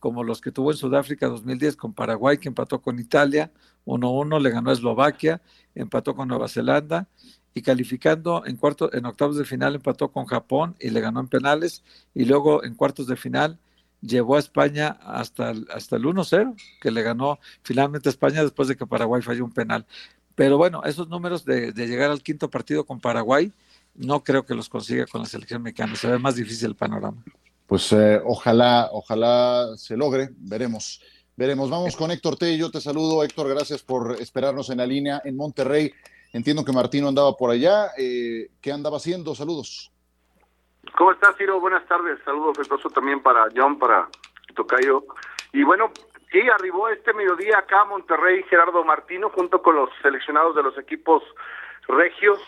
como 0.05 0.23
los 0.23 0.43
que 0.43 0.53
tuvo 0.53 0.71
en 0.71 0.77
Sudáfrica 0.77 1.29
2010 1.29 1.77
con 1.77 1.95
Paraguay, 1.95 2.37
que 2.37 2.49
empató 2.49 2.83
con 2.83 2.99
Italia, 2.99 3.51
1-1, 3.87 4.38
le 4.38 4.51
ganó 4.51 4.69
a 4.69 4.75
Eslovaquia, 4.75 5.40
empató 5.75 6.14
con 6.14 6.29
Nueva 6.29 6.47
Zelanda 6.47 7.09
y 7.55 7.62
calificando 7.62 8.45
en 8.45 8.59
cuarto, 8.59 8.93
en 8.93 9.07
octavos 9.07 9.38
de 9.38 9.47
final 9.47 9.77
empató 9.77 10.12
con 10.12 10.27
Japón 10.27 10.77
y 10.79 10.90
le 10.90 11.01
ganó 11.01 11.21
en 11.21 11.29
penales 11.29 11.83
y 12.12 12.27
luego 12.27 12.64
en 12.64 12.75
cuartos 12.75 13.07
de 13.07 13.17
final 13.17 13.59
llevó 14.03 14.37
a 14.37 14.40
España 14.40 14.99
hasta 15.01 15.53
el, 15.53 15.67
hasta 15.73 15.97
el 15.97 16.03
1-0, 16.03 16.55
que 16.83 16.90
le 16.90 17.03
ganó 17.03 17.38
finalmente 17.62 18.11
España 18.11 18.43
después 18.43 18.69
de 18.69 18.77
que 18.77 18.87
Paraguay 18.87 19.23
falló 19.23 19.43
un 19.43 19.53
penal. 19.53 19.87
Pero 20.35 20.59
bueno, 20.59 20.83
esos 20.85 21.09
números 21.09 21.47
de, 21.47 21.73
llegar 21.73 22.11
al 22.11 22.23
quinto 22.23 22.51
partido 22.51 22.85
con 22.85 23.01
Paraguay, 23.01 23.51
no 23.95 24.23
creo 24.23 24.45
que 24.45 24.55
los 24.55 24.69
consiga 24.69 25.07
con 25.07 25.23
la 25.23 25.27
selección 25.27 25.62
mexicana. 25.62 25.97
Se 25.97 26.09
ve 26.09 26.19
más 26.19 26.37
difícil 26.37 26.67
el 26.67 26.77
panorama. 26.77 27.25
Pues 27.66 27.92
eh, 27.92 28.20
ojalá, 28.24 28.88
ojalá 28.92 29.77
se 29.77 29.96
logre, 29.96 30.29
veremos. 30.37 31.00
Veremos. 31.37 31.68
Vamos 31.68 31.96
con 31.96 32.11
Héctor 32.11 32.37
T. 32.37 32.57
Yo 32.57 32.70
te 32.70 32.81
saludo, 32.81 33.24
Héctor. 33.24 33.48
Gracias 33.48 33.83
por 33.83 34.12
esperarnos 34.20 34.70
en 34.70 34.79
la 34.79 34.87
línea 34.87 35.20
en 35.24 35.37
Monterrey. 35.37 35.92
Entiendo 36.33 36.64
que 36.64 36.72
Martino 36.72 37.09
andaba 37.09 37.37
por 37.37 37.50
allá. 37.50 37.88
Eh, 37.98 38.50
¿Qué 38.61 38.70
andaba 38.70 38.98
haciendo? 38.98 39.35
Saludos. 39.35 39.90
¿Cómo 40.96 41.11
estás, 41.11 41.37
Ciro? 41.37 41.59
Buenas 41.61 41.87
tardes. 41.88 42.18
Saludos 42.24 42.57
afectuoso 42.57 42.90
también 42.90 43.20
para 43.20 43.48
John, 43.55 43.79
para 43.79 44.09
Tocayo. 44.55 45.05
Y 45.53 45.64
bueno, 45.64 45.90
Sí, 46.35 46.40
arribó 46.50 46.88
este 46.88 47.12
mediodía 47.12 47.59
acá 47.59 47.83
a 47.83 47.85
Monterrey 47.85 48.42
Gerardo 48.50 48.83
Martino 48.83 49.31
junto 49.31 49.62
con 49.62 49.77
los 49.77 49.88
seleccionados 50.03 50.57
de 50.57 50.64
los 50.64 50.77
equipos 50.77 51.22
regios. 51.87 52.40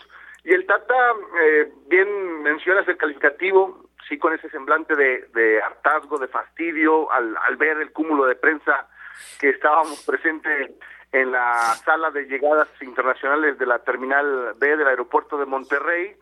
Y 0.43 0.51
el 0.51 0.65
Tata, 0.65 1.13
eh, 1.41 1.71
bien 1.87 2.43
mencionas 2.43 2.85
el 2.89 2.97
calificativo, 2.97 3.86
sí 4.07 4.17
con 4.17 4.33
ese 4.33 4.49
semblante 4.49 4.95
de, 4.95 5.61
hartazgo, 5.61 6.17
de 6.17 6.27
fastidio, 6.27 7.11
al, 7.11 7.35
ver 7.57 7.77
el 7.77 7.91
cúmulo 7.91 8.25
de 8.25 8.35
prensa 8.35 8.87
que 9.39 9.49
estábamos 9.49 10.03
presentes 10.05 10.71
en 11.11 11.31
la 11.31 11.75
sala 11.85 12.11
de 12.11 12.25
llegadas 12.25 12.67
internacionales 12.81 13.57
de 13.57 13.65
la 13.65 13.79
Terminal 13.79 14.53
B 14.57 14.77
del 14.77 14.87
aeropuerto 14.87 15.37
de 15.37 15.45
Monterrey. 15.45 16.15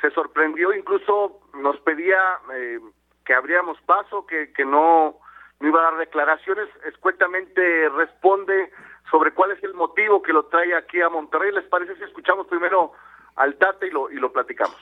Se 0.00 0.10
sorprendió, 0.10 0.72
incluso 0.72 1.40
nos 1.54 1.78
pedía 1.80 2.20
eh, 2.54 2.80
que 3.24 3.34
abríamos 3.34 3.80
paso, 3.82 4.26
que, 4.26 4.52
que 4.52 4.64
no 4.64 5.20
no 5.62 5.68
iba 5.68 5.80
a 5.80 5.92
dar 5.92 5.96
declaraciones, 5.96 6.68
escuetamente 6.86 7.88
responde 7.90 8.72
sobre 9.08 9.32
cuál 9.32 9.52
es 9.52 9.62
el 9.62 9.74
motivo 9.74 10.20
que 10.20 10.32
lo 10.32 10.46
trae 10.46 10.74
aquí 10.74 11.00
a 11.00 11.08
Monterrey. 11.08 11.52
¿Les 11.52 11.64
parece 11.66 11.94
si 11.94 12.02
escuchamos 12.02 12.48
primero 12.48 12.92
al 13.36 13.54
Tata 13.58 13.86
y 13.86 13.90
lo, 13.90 14.10
y 14.10 14.16
lo 14.16 14.32
platicamos? 14.32 14.76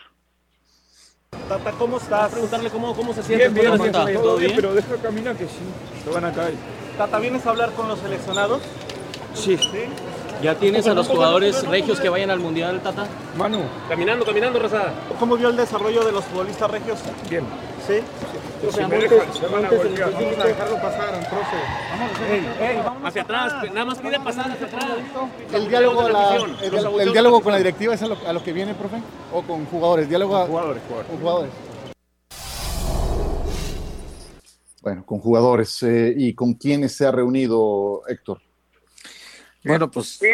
Tata, 1.51 1.73
¿cómo 1.73 1.97
estás? 1.97 2.31
Preguntarle 2.31 2.71
cómo, 2.71 2.95
cómo 2.95 3.13
se 3.13 3.25
siente. 3.25 3.49
Bien, 3.49 3.77
bien, 3.77 3.93
¿Todo, 3.93 4.37
bien, 4.37 4.53
pero 4.55 4.73
deja 4.73 4.95
caminar 5.03 5.35
que 5.37 5.47
sí, 5.47 5.59
se 6.05 6.11
van 6.11 6.25
a 6.25 6.33
caer. 6.33 6.55
Tata, 6.97 7.19
¿vienes 7.19 7.45
a 7.45 7.51
hablar 7.51 7.73
con 7.73 7.89
los 7.89 7.99
seleccionados? 7.99 8.63
Sí. 9.35 9.57
¿Sí? 9.57 9.85
¿Ya 10.43 10.55
tienes 10.55 10.87
a 10.87 10.95
los 10.95 11.09
jugadores 11.09 11.67
regios 11.67 12.01
que 12.01 12.09
vayan 12.09 12.31
al 12.31 12.39
Mundial, 12.39 12.81
Tata? 12.81 13.07
Manu. 13.37 13.63
Caminando, 13.89 14.25
caminando, 14.25 14.61
Rosada. 14.61 14.93
¿Cómo 15.19 15.37
vio 15.37 15.49
el 15.49 15.57
desarrollo 15.57 16.05
de 16.05 16.13
los 16.13 16.25
futbolistas 16.25 16.71
regios? 16.71 17.01
Bien. 17.29 17.45
¿Sí? 17.87 18.01
O 18.67 18.73
sea, 18.73 18.89
Montes, 18.89 19.11
Montes, 19.11 20.01
vamos 20.01 20.39
a 20.39 20.45
dejarlo 20.45 20.77
pasar, 20.77 21.29
profe. 21.31 21.57
Vamos, 21.91 22.11
hey, 22.61 22.81
vamos 22.85 23.09
hacia 23.09 23.23
atrás, 23.23 23.55
nada 23.73 23.85
más 23.87 23.99
pide 23.99 24.21
pasar 24.21 24.51
hacia 24.51 24.67
atrás. 24.67 24.87
El 25.53 25.69
diálogo, 25.69 26.09
la, 26.09 26.37
el, 26.37 27.01
el, 27.01 27.13
diálogo 27.13 27.41
con 27.41 27.53
la 27.53 27.59
directiva 27.59 27.95
es 27.95 28.03
a 28.03 28.09
lo, 28.09 28.17
a 28.27 28.33
lo, 28.33 28.45
que 28.45 28.53
viene, 28.53 28.75
profe, 28.75 29.01
o 29.33 29.43
con 29.43 29.65
jugadores, 29.67 30.09
diálogo 30.09 30.39
con 30.39 30.47
jugadores, 30.49 30.83
jugadores. 30.87 31.11
Con 31.11 31.21
jugadores. 31.21 31.53
Bueno, 34.83 35.07
con 35.07 35.19
jugadores. 35.19 35.83
Eh, 35.83 36.15
¿Y 36.17 36.35
con 36.35 36.55
quiénes 36.55 36.95
se 36.95 37.07
ha 37.07 37.13
reunido 37.13 38.03
Héctor? 38.09 38.41
Bueno, 39.65 39.91
pues. 39.91 40.19
Sí. 40.19 40.29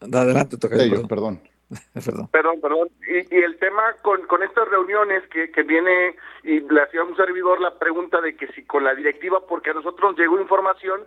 Adelante, 0.00 0.56
toca. 0.56 0.82
Ellos, 0.82 1.06
perdón. 1.08 1.40
perdón. 2.30 2.60
Perdón. 2.60 2.88
Y, 3.06 3.34
y, 3.34 3.42
el 3.42 3.58
tema 3.58 3.94
con, 4.02 4.26
con 4.26 4.42
estas 4.42 4.68
reuniones 4.68 5.26
que, 5.28 5.50
que 5.50 5.62
viene, 5.62 6.16
y 6.42 6.60
le 6.60 6.82
hacía 6.82 7.02
un 7.02 7.16
servidor 7.16 7.60
la 7.60 7.78
pregunta 7.78 8.20
de 8.20 8.36
que 8.36 8.48
si 8.48 8.64
con 8.64 8.84
la 8.84 8.94
directiva, 8.94 9.46
porque 9.46 9.70
a 9.70 9.74
nosotros 9.74 10.16
llegó 10.16 10.40
información 10.40 11.02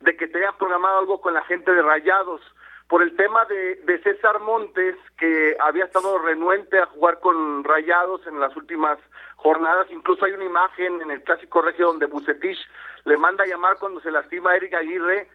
de 0.00 0.16
que 0.16 0.28
te 0.28 0.38
hayas 0.38 0.54
programado 0.56 0.98
algo 0.98 1.20
con 1.20 1.34
la 1.34 1.42
gente 1.44 1.72
de 1.72 1.82
Rayados 1.82 2.40
por 2.88 3.02
el 3.02 3.16
tema 3.16 3.44
de, 3.46 3.76
de 3.76 3.98
César 4.02 4.40
Montes, 4.40 4.96
que 5.16 5.56
había 5.60 5.84
estado 5.84 6.18
renuente 6.18 6.78
a 6.78 6.86
jugar 6.86 7.18
con 7.20 7.64
Rayados 7.64 8.26
en 8.26 8.38
las 8.38 8.54
últimas 8.56 8.98
jornadas. 9.36 9.86
Incluso 9.90 10.24
hay 10.24 10.32
una 10.32 10.44
imagen 10.44 11.00
en 11.00 11.10
el 11.10 11.22
Clásico 11.22 11.62
Regio 11.62 11.86
donde 11.86 12.06
Bucetich 12.06 12.58
le 13.04 13.16
manda 13.16 13.44
a 13.44 13.46
llamar 13.46 13.78
cuando 13.78 14.00
se 14.00 14.10
lastima 14.10 14.50
a 14.50 14.56
Eric 14.56 14.74
Aguirre. 14.74 15.28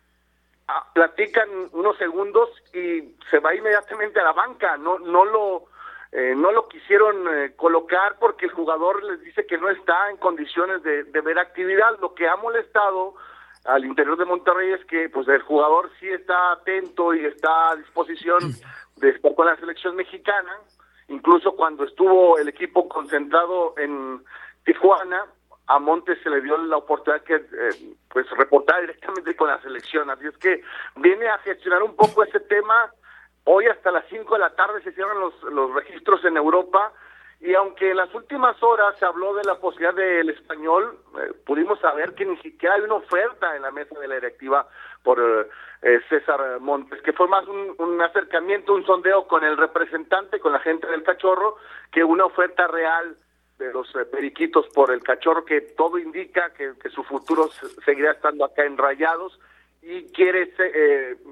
Platican 0.94 1.50
unos 1.72 1.98
segundos 1.98 2.50
y 2.74 3.16
se 3.30 3.40
va 3.40 3.56
inmediatamente 3.56 4.20
a 4.20 4.24
la 4.24 4.34
banca. 4.34 4.78
No, 4.78 5.00
no 5.00 5.26
lo 5.26 5.66
eh, 6.12 6.34
no 6.36 6.52
lo 6.52 6.68
quisieron 6.68 7.28
eh, 7.28 7.54
colocar 7.56 8.18
porque 8.20 8.46
el 8.46 8.52
jugador 8.52 9.04
les 9.04 9.22
dice 9.22 9.46
que 9.46 9.60
no 9.60 9.70
está 9.70 10.10
en 10.10 10.18
condiciones 10.18 10.82
de, 10.82 11.04
de, 11.04 11.22
ver 11.22 11.38
actividad. 11.38 12.00
Lo 12.00 12.16
que 12.16 12.28
ha 12.28 12.36
molestado 12.36 13.14
al 13.66 13.86
interior 13.86 14.18
de 14.18 14.26
Monterrey 14.26 14.72
es 14.72 14.84
que 14.86 15.10
pues 15.10 15.28
el 15.28 15.42
jugador 15.44 15.92
sí 16.00 16.10
está 16.10 16.54
atento 16.54 17.14
y 17.14 17.26
está 17.26 17.72
a 17.72 17.76
disposición 17.76 18.40
de 18.98 19.10
estar 19.10 19.36
con 19.36 19.46
la 19.46 19.56
selección 19.58 19.96
mexicana. 19.96 20.58
Incluso 21.10 21.56
cuando 21.56 21.84
estuvo 21.84 22.38
el 22.38 22.48
equipo 22.48 22.88
concentrado 22.90 23.76
en 23.78 24.24
Tijuana, 24.66 25.26
a 25.70 25.80
Montes 25.80 26.20
se 26.24 26.30
le 26.30 26.42
dio 26.42 26.58
la 26.58 26.78
oportunidad 26.78 27.24
que 27.24 27.36
eh, 27.36 27.96
pues 28.10 28.30
reportar 28.32 28.82
directamente 28.82 29.36
con 29.36 29.48
la 29.48 29.62
selección. 29.62 30.10
Así 30.10 30.28
es 30.28 30.38
que 30.38 30.64
viene 30.98 31.30
a 31.30 31.38
gestionar 31.40 31.84
un 31.84 31.96
poco 31.96 32.24
ese 32.24 32.40
tema 32.42 32.92
Hoy 33.52 33.66
hasta 33.66 33.90
las 33.90 34.06
5 34.10 34.32
de 34.36 34.40
la 34.40 34.52
tarde 34.52 34.80
se 34.84 34.92
cierran 34.92 35.20
los, 35.20 35.34
los 35.44 35.74
registros 35.74 36.24
en 36.24 36.38
Europa 36.38 36.94
y 37.40 37.56
aunque 37.56 37.90
en 37.90 37.98
las 37.98 38.14
últimas 38.14 38.62
horas 38.62 38.96
se 39.00 39.06
habló 39.06 39.34
de 39.34 39.44
la 39.44 39.56
posibilidad 39.56 39.96
del 39.96 40.30
español, 40.30 41.00
eh, 41.18 41.34
pudimos 41.48 41.80
saber 41.80 42.14
que 42.14 42.26
ni 42.26 42.38
siquiera 42.38 42.76
hay 42.76 42.82
una 42.82 42.96
oferta 42.96 43.56
en 43.56 43.64
la 43.64 43.72
mesa 43.72 43.98
de 44.00 44.08
la 44.08 44.16
directiva 44.16 44.68
por 45.04 45.20
eh, 45.82 46.00
César 46.10 46.60
Montes, 46.60 47.02
que 47.02 47.14
fue 47.14 47.28
más 47.28 47.44
un, 47.48 48.00
acercamiento, 48.02 48.74
un 48.74 48.86
sondeo 48.86 49.26
con 49.28 49.44
el 49.44 49.58
representante, 49.58 50.40
con 50.40 50.54
la 50.54 50.60
gente 50.60 50.86
del 50.86 51.02
cachorro, 51.02 51.56
que 51.92 52.04
una 52.04 52.26
oferta 52.26 52.68
real 52.68 53.18
de 53.60 53.72
los 53.72 53.94
eh, 53.96 54.06
periquitos 54.06 54.68
por 54.70 54.92
el 54.92 55.04
cachorro, 55.04 55.46
que 55.46 55.62
todo 55.62 56.00
indica 56.00 56.52
que, 56.54 56.74
que 56.82 56.90
su 56.90 57.04
futuro 57.04 57.50
seguirá 57.86 58.14
estando 58.14 58.46
acá 58.46 58.66
en 58.66 58.78
Rayados 58.78 59.40
y 59.82 60.04
quiere 60.12 60.52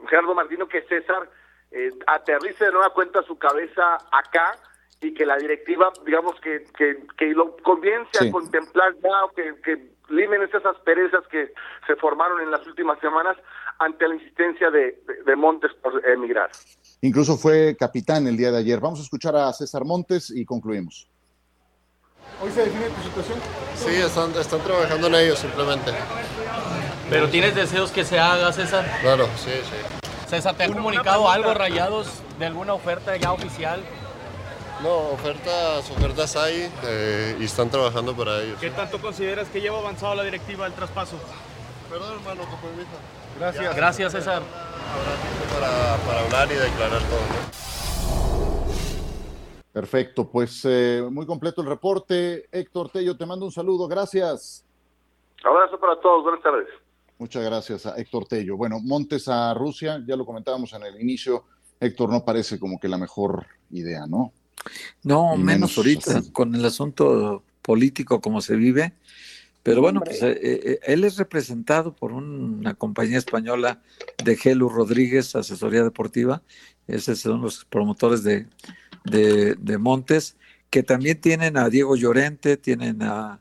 Gerardo 0.10 0.36
Martino 0.36 0.68
que 0.68 0.82
César 0.84 1.30
eh, 1.72 1.92
aterrice 2.06 2.66
de 2.66 2.72
nueva 2.72 2.94
cuenta 2.94 3.24
su 3.24 3.38
cabeza 3.38 3.98
acá 4.12 4.58
y 5.02 5.14
que 5.14 5.26
la 5.26 5.38
directiva, 5.38 5.92
digamos, 6.06 6.40
que, 6.42 6.66
que, 6.78 7.06
que 7.18 7.28
lo 7.28 7.56
comience 7.58 8.28
a 8.28 8.32
contemplar 8.32 8.96
ya, 9.04 9.26
o 9.26 9.32
que, 9.32 9.56
que 9.64 9.92
limen 10.10 10.42
esas 10.42 10.66
asperezas 10.66 11.28
que 11.28 11.54
se 11.86 11.96
formaron 11.98 12.42
en 12.42 12.50
las 12.50 12.66
últimas 12.66 13.00
semanas 13.00 13.38
ante 13.80 14.08
la 14.08 14.16
insistencia 14.16 14.72
de, 14.72 15.00
de, 15.06 15.24
de 15.24 15.36
Montes 15.36 15.72
por 15.84 16.04
emigrar. 16.08 16.50
Incluso 17.02 17.38
fue 17.38 17.76
capitán 17.78 18.26
el 18.26 18.38
día 18.38 18.52
de 18.52 18.58
ayer. 18.58 18.80
Vamos 18.80 19.00
a 19.00 19.04
escuchar 19.04 19.36
a 19.36 19.54
César 19.54 19.86
Montes 19.86 20.32
y 20.32 20.46
concluimos. 20.46 21.08
¿Hoy 22.42 22.52
se 22.52 22.66
define 22.66 22.90
tu 22.90 23.04
situación? 23.04 23.40
Sí, 23.76 23.96
están, 23.96 24.36
están 24.36 24.62
trabajando 24.62 25.08
en 25.08 25.16
ello 25.16 25.36
simplemente. 25.36 25.92
¿Pero 27.10 27.30
tienes 27.30 27.56
deseos 27.56 27.92
que 27.92 28.06
se 28.06 28.20
haga, 28.20 28.52
César? 28.54 28.86
Claro, 29.02 29.28
sí, 29.44 29.52
sí. 29.52 30.30
César, 30.30 30.56
¿te 30.56 30.66
han 30.66 30.74
comunicado 30.74 31.30
algo 31.30 31.54
rayados 31.54 32.08
de 32.38 32.46
alguna 32.46 32.74
oferta 32.74 33.16
ya 33.16 33.32
oficial? 33.32 33.82
No, 34.84 34.96
ofertas, 35.10 35.90
ofertas 35.90 36.36
hay 36.36 36.72
eh, 36.84 37.36
y 37.40 37.46
están 37.46 37.70
trabajando 37.70 38.16
para 38.16 38.42
ellos. 38.42 38.60
¿Qué 38.60 38.70
tanto 38.70 39.02
consideras 39.02 39.48
que 39.48 39.60
lleva 39.60 39.80
avanzado 39.80 40.14
la 40.14 40.24
directiva 40.24 40.66
del 40.66 40.74
traspaso? 40.74 41.18
Perdón, 41.90 42.20
hermano, 42.20 42.42
te 42.42 42.68
permito. 42.68 42.98
Gracias. 43.40 43.76
Gracias, 43.76 44.12
César. 44.12 44.44
Para, 45.54 45.96
para 46.06 46.20
hablar 46.26 46.52
y 46.52 46.56
declarar 46.56 47.02
todo. 47.04 47.20
¿no? 47.20 47.67
Perfecto, 49.78 50.28
pues 50.28 50.66
eh, 50.66 51.08
muy 51.08 51.28
completo 51.28 51.62
el 51.62 51.68
reporte. 51.68 52.50
Héctor 52.52 52.90
Tello, 52.90 53.16
te 53.16 53.28
mando 53.28 53.46
un 53.46 53.52
saludo. 53.52 53.88
Gracias. 53.88 54.66
Abrazo 55.44 55.80
para 55.80 56.02
todos. 56.02 56.24
Buenas 56.24 56.42
tardes. 56.42 56.68
Muchas 57.20 57.46
gracias 57.46 57.86
a 57.86 57.96
Héctor 57.96 58.26
Tello. 58.26 58.58
Bueno, 58.58 58.80
Montes 58.80 59.28
a 59.28 59.54
Rusia, 59.54 60.04
ya 60.04 60.16
lo 60.16 60.26
comentábamos 60.26 60.74
en 60.74 60.82
el 60.82 61.00
inicio. 61.00 61.44
Héctor, 61.80 62.10
no 62.10 62.26
parece 62.26 62.60
como 62.60 62.80
que 62.80 62.88
la 62.88 62.98
mejor 62.98 63.46
idea, 63.70 64.08
¿no? 64.08 64.34
No, 65.04 65.34
menos, 65.34 65.46
menos 65.46 65.78
ahorita, 65.78 66.18
así. 66.18 66.32
con 66.34 66.56
el 66.56 66.66
asunto 66.66 67.44
político 67.62 68.20
como 68.20 68.42
se 68.42 68.56
vive. 68.56 68.94
Pero 69.62 69.82
bueno, 69.82 70.02
pues 70.04 70.24
eh, 70.24 70.40
eh, 70.42 70.80
él 70.88 71.04
es 71.04 71.20
representado 71.20 71.94
por 71.94 72.14
una 72.14 72.74
compañía 72.74 73.20
española 73.20 73.84
de 74.24 74.38
Gelu 74.38 74.70
Rodríguez, 74.70 75.36
asesoría 75.36 75.84
deportiva. 75.84 76.42
Esos 76.88 77.20
son 77.20 77.42
los 77.44 77.64
promotores 77.66 78.24
de, 78.24 78.48
de, 79.10 79.56
de 79.56 79.78
Montes, 79.78 80.38
que 80.70 80.84
también 80.84 81.20
tienen 81.20 81.58
a 81.58 81.70
Diego 81.70 81.96
Llorente, 81.96 82.58
tienen 82.58 83.02
a, 83.02 83.40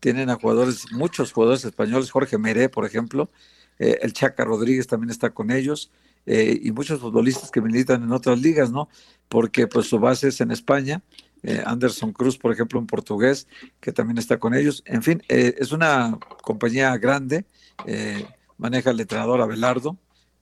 tienen 0.00 0.30
a 0.30 0.36
jugadores, 0.36 0.92
muchos 0.92 1.32
jugadores 1.32 1.64
españoles, 1.64 2.10
Jorge 2.10 2.38
Meré, 2.38 2.68
por 2.68 2.84
ejemplo, 2.84 3.30
eh, 3.78 3.98
el 4.02 4.12
Chaca 4.12 4.44
Rodríguez 4.44 4.86
también 4.86 5.10
está 5.10 5.30
con 5.30 5.50
ellos, 5.50 5.90
eh, 6.30 6.60
y 6.62 6.72
muchos 6.72 7.00
futbolistas 7.00 7.50
que 7.50 7.62
militan 7.62 8.02
en 8.02 8.12
otras 8.12 8.38
ligas, 8.38 8.70
¿no? 8.70 8.90
Porque 9.30 9.66
pues 9.66 9.86
su 9.86 9.98
base 9.98 10.28
es 10.28 10.42
en 10.42 10.50
España, 10.50 11.02
eh, 11.42 11.62
Anderson 11.64 12.12
Cruz, 12.12 12.36
por 12.36 12.52
ejemplo, 12.52 12.78
un 12.78 12.86
portugués, 12.86 13.46
que 13.80 13.92
también 13.92 14.18
está 14.18 14.38
con 14.38 14.54
ellos. 14.54 14.82
En 14.84 15.02
fin, 15.02 15.22
eh, 15.28 15.54
es 15.58 15.72
una 15.72 16.18
compañía 16.42 16.94
grande, 16.98 17.46
maneja 18.58 18.90
el 18.90 19.00
entrenador 19.00 19.40
Abelardo, 19.40 19.96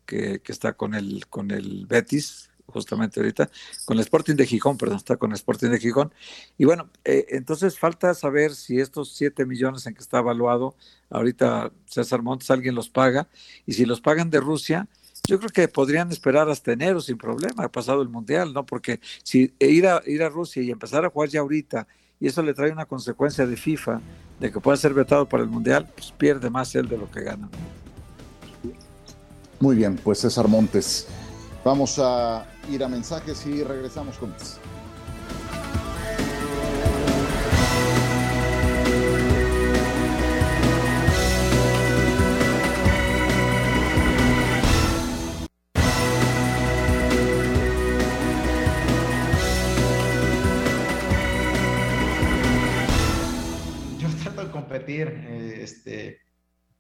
que, 0.07 0.41
que 0.41 0.51
está 0.51 0.73
con 0.73 0.95
el, 0.95 1.27
con 1.29 1.53
el 1.53 1.87
Betis, 1.87 2.51
justamente 2.77 3.21
ahorita, 3.21 3.51
con 3.85 3.97
el 3.97 4.03
Sporting 4.03 4.35
de 4.35 4.47
Gijón, 4.47 4.77
perdón, 4.77 4.99
está 4.99 5.17
con 5.17 5.31
el 5.31 5.37
Sporting 5.37 5.71
de 5.71 5.79
Gijón. 5.79 6.13
Y 6.59 6.67
bueno, 6.67 6.91
eh, 7.05 7.27
entonces 7.31 7.79
falta 7.79 8.13
saber 8.15 8.55
si 8.55 8.79
estos 8.79 9.15
7 9.17 9.47
millones 9.47 9.87
en 9.87 9.95
que 9.95 10.03
está 10.03 10.19
evaluado 10.19 10.75
ahorita 11.11 11.73
César 11.87 12.23
Montes, 12.23 12.51
alguien 12.51 12.75
los 12.75 12.89
paga, 12.89 13.29
y 13.65 13.73
si 13.73 13.87
los 13.87 14.01
pagan 14.01 14.31
de 14.31 14.41
Rusia, 14.41 14.89
yo 15.27 15.39
creo 15.39 15.51
que 15.51 15.69
podrían 15.69 16.13
esperar 16.13 16.49
hasta 16.51 16.73
enero 16.73 17.01
sin 17.01 17.17
problema, 17.17 17.65
ha 17.65 17.73
pasado 17.73 18.03
el 18.03 18.09
Mundial, 18.09 18.53
¿no? 18.53 18.65
Porque 18.65 19.01
si 19.23 19.55
ir 19.59 19.87
a, 19.87 20.03
ir 20.07 20.23
a 20.23 20.29
Rusia 20.29 20.63
y 20.63 20.71
empezar 20.71 21.05
a 21.05 21.11
jugar 21.11 21.31
ya 21.31 21.41
ahorita, 21.41 21.87
y 22.21 22.29
eso 22.29 22.43
le 22.43 22.55
trae 22.55 22.71
una 22.71 22.85
consecuencia 22.85 23.47
de 23.47 23.57
FIFA, 23.57 24.01
de 24.39 24.53
que 24.53 24.61
pueda 24.61 24.77
ser 24.77 24.93
vetado 24.93 25.27
para 25.27 25.43
el 25.43 25.49
Mundial, 25.49 25.89
pues 25.95 26.13
pierde 26.13 26.51
más 26.51 26.75
él 26.75 26.89
de 26.89 26.99
lo 26.99 27.11
que 27.11 27.23
gana. 27.23 27.49
Muy 29.59 29.75
bien, 29.77 29.97
pues 29.97 30.19
César 30.21 30.49
Montes. 30.49 31.07
Vamos 31.65 31.99
a 31.99 32.47
ir 32.69 32.83
a 32.85 32.89
mensajes 32.89 33.47
y 33.47 33.63
regresamos 33.63 34.19
con 34.19 34.31
más. 34.31 34.61
Yo 53.99 54.09
de 54.09 54.51
competir, 54.51 55.09
eh, 55.09 55.61
este, 55.63 56.19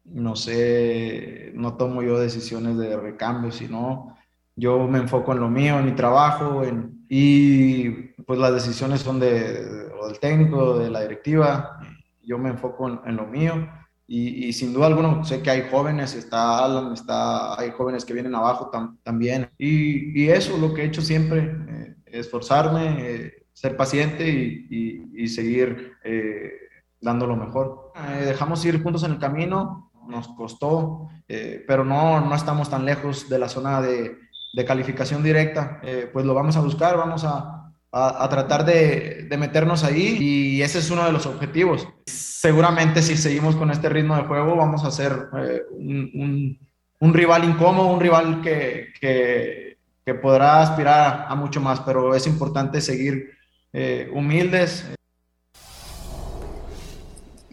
no 0.05 0.37
sé, 0.37 1.53
no 1.55 1.77
tomo 1.77 2.03
yo 2.03 2.18
decisiones 2.18 2.77
de 2.77 2.96
recambio, 2.96 3.51
sino 3.53 4.16
yo 4.57 4.88
me 4.88 4.99
enfoco 4.99 5.33
en 5.33 5.40
lo 5.40 5.49
mío, 5.49 5.79
en 5.79 5.85
mi 5.85 5.92
trabajo, 5.92 6.64
en, 6.64 7.05
y 7.09 7.90
pues 8.27 8.38
las 8.38 8.55
decisiones 8.55 9.01
son 9.03 9.21
de, 9.21 9.88
o 10.01 10.09
del 10.09 10.19
técnico, 10.19 10.79
de 10.79 10.90
la 10.90 11.03
directiva, 11.03 11.79
yo 12.23 12.38
me 12.38 12.51
enfoco 12.51 12.88
en, 12.88 13.01
en 13.05 13.16
lo 13.16 13.27
mío. 13.27 13.69
Y, 14.09 14.47
y, 14.47 14.53
sin 14.53 14.73
duda 14.73 14.87
alguna 14.87 15.25
sé 15.25 15.42
que 15.42 15.51
hay 15.51 15.69
jóvenes, 15.69 16.14
está 16.14 16.64
Alan, 16.64 16.92
está, 16.92 17.59
hay 17.59 17.73
jóvenes 17.73 18.05
que 18.05 18.14
vienen 18.14 18.37
abajo 18.37 18.71
tam, 18.71 18.99
también. 19.03 19.51
Y, 19.59 20.23
y, 20.23 20.29
eso 20.29 20.55
es 20.55 20.61
lo 20.61 20.73
que 20.73 20.83
he 20.83 20.87
hecho 20.87 21.03
siempre, 21.03 21.57
eh, 21.69 21.97
esforzarme, 22.07 22.97
eh, 22.99 23.47
ser 23.53 23.77
paciente 23.77 24.29
y, 24.29 24.66
y, 24.71 25.25
y 25.25 25.29
seguir 25.29 25.95
eh, 26.05 26.53
dando 27.01 27.27
lo 27.27 27.37
mejor. 27.37 27.92
Eh, 27.97 28.27
dejamos 28.27 28.64
ir 28.64 28.83
juntos 28.83 29.03
en 29.03 29.12
el 29.12 29.19
camino, 29.19 29.90
nos 30.07 30.29
costó, 30.29 31.09
eh, 31.27 31.64
pero 31.66 31.85
no, 31.85 32.21
no 32.21 32.35
estamos 32.35 32.71
tan 32.71 32.85
lejos 32.85 33.29
de 33.29 33.38
la 33.38 33.49
zona 33.49 33.81
de, 33.81 34.19
de 34.57 34.64
calificación 34.64 35.23
directa. 35.23 35.81
Eh, 35.83 36.09
pues 36.11 36.25
lo 36.25 36.33
vamos 36.33 36.57
a 36.57 36.62
buscar, 36.62 36.97
vamos 36.97 37.25
a, 37.25 37.75
a, 37.92 38.29
tratar 38.31 38.64
de, 38.64 39.27
de, 39.29 39.37
meternos 39.37 39.85
ahí 39.85 40.16
y 40.19 40.62
ese 40.62 40.79
es 40.79 40.90
uno 40.90 41.05
de 41.05 41.12
los 41.12 41.27
objetivos. 41.27 41.87
Seguramente 42.07 43.03
si 43.03 43.19
seguimos 43.19 43.55
con 43.55 43.71
este 43.71 43.90
ritmo 43.90 44.16
de 44.16 44.23
juego 44.23 44.57
vamos 44.57 44.83
a 44.85 44.90
ser 44.90 45.29
eh, 45.38 45.61
un, 45.73 46.59
un, 47.01 47.14
rival 47.14 47.45
incómodo, 47.45 47.88
un 47.88 48.01
rival 48.01 48.40
que, 48.40 48.95
que, 48.99 49.77
que 50.07 50.14
podrá 50.14 50.62
aspirar 50.62 51.27
a, 51.29 51.35
mucho 51.35 51.61
más, 51.61 51.81
pero 51.81 52.14
es 52.14 52.27
importante 52.27 52.81
seguir 52.81 53.33
eh, 53.75 54.09
humildes. 54.11 54.87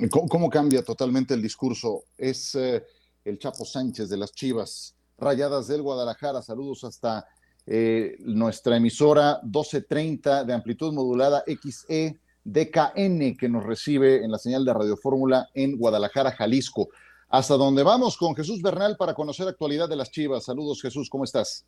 ¿Cómo, 0.10 0.30
¿Cómo, 0.30 0.50
cambia 0.50 0.82
totalmente 0.84 1.34
el 1.34 1.42
discurso? 1.42 2.06
Es 2.18 2.56
el 2.56 3.39
Chapo 3.39 3.66
Sánchez 3.66 4.08
de 4.08 4.18
las 4.18 4.32
Chivas 4.32 4.96
Rayadas 5.24 5.68
del 5.68 5.82
Guadalajara. 5.82 6.42
Saludos 6.42 6.84
hasta 6.84 7.28
eh, 7.66 8.18
nuestra 8.20 8.78
emisora 8.78 9.40
1230 9.44 10.44
de 10.44 10.54
amplitud 10.54 10.94
modulada 10.94 11.44
XE 11.48 12.20
DKN 12.44 13.38
que 13.38 13.48
nos 13.48 13.64
recibe 13.64 14.24
en 14.24 14.32
la 14.32 14.38
señal 14.38 14.66
de 14.66 14.74
Radio 14.74 14.98
Fórmula 14.98 15.48
en 15.54 15.78
Guadalajara, 15.78 16.32
Jalisco. 16.32 16.90
Hasta 17.30 17.56
donde 17.56 17.84
vamos 17.84 18.18
con 18.18 18.36
Jesús 18.36 18.62
Bernal 18.62 18.98
para 18.98 19.14
conocer 19.14 19.48
actualidad 19.48 19.90
de 19.90 19.96
las 19.96 20.12
Chivas. 20.12 20.46
Saludos 20.46 20.82
Jesús, 20.82 21.10
¿cómo 21.10 21.24
estás? 21.24 21.66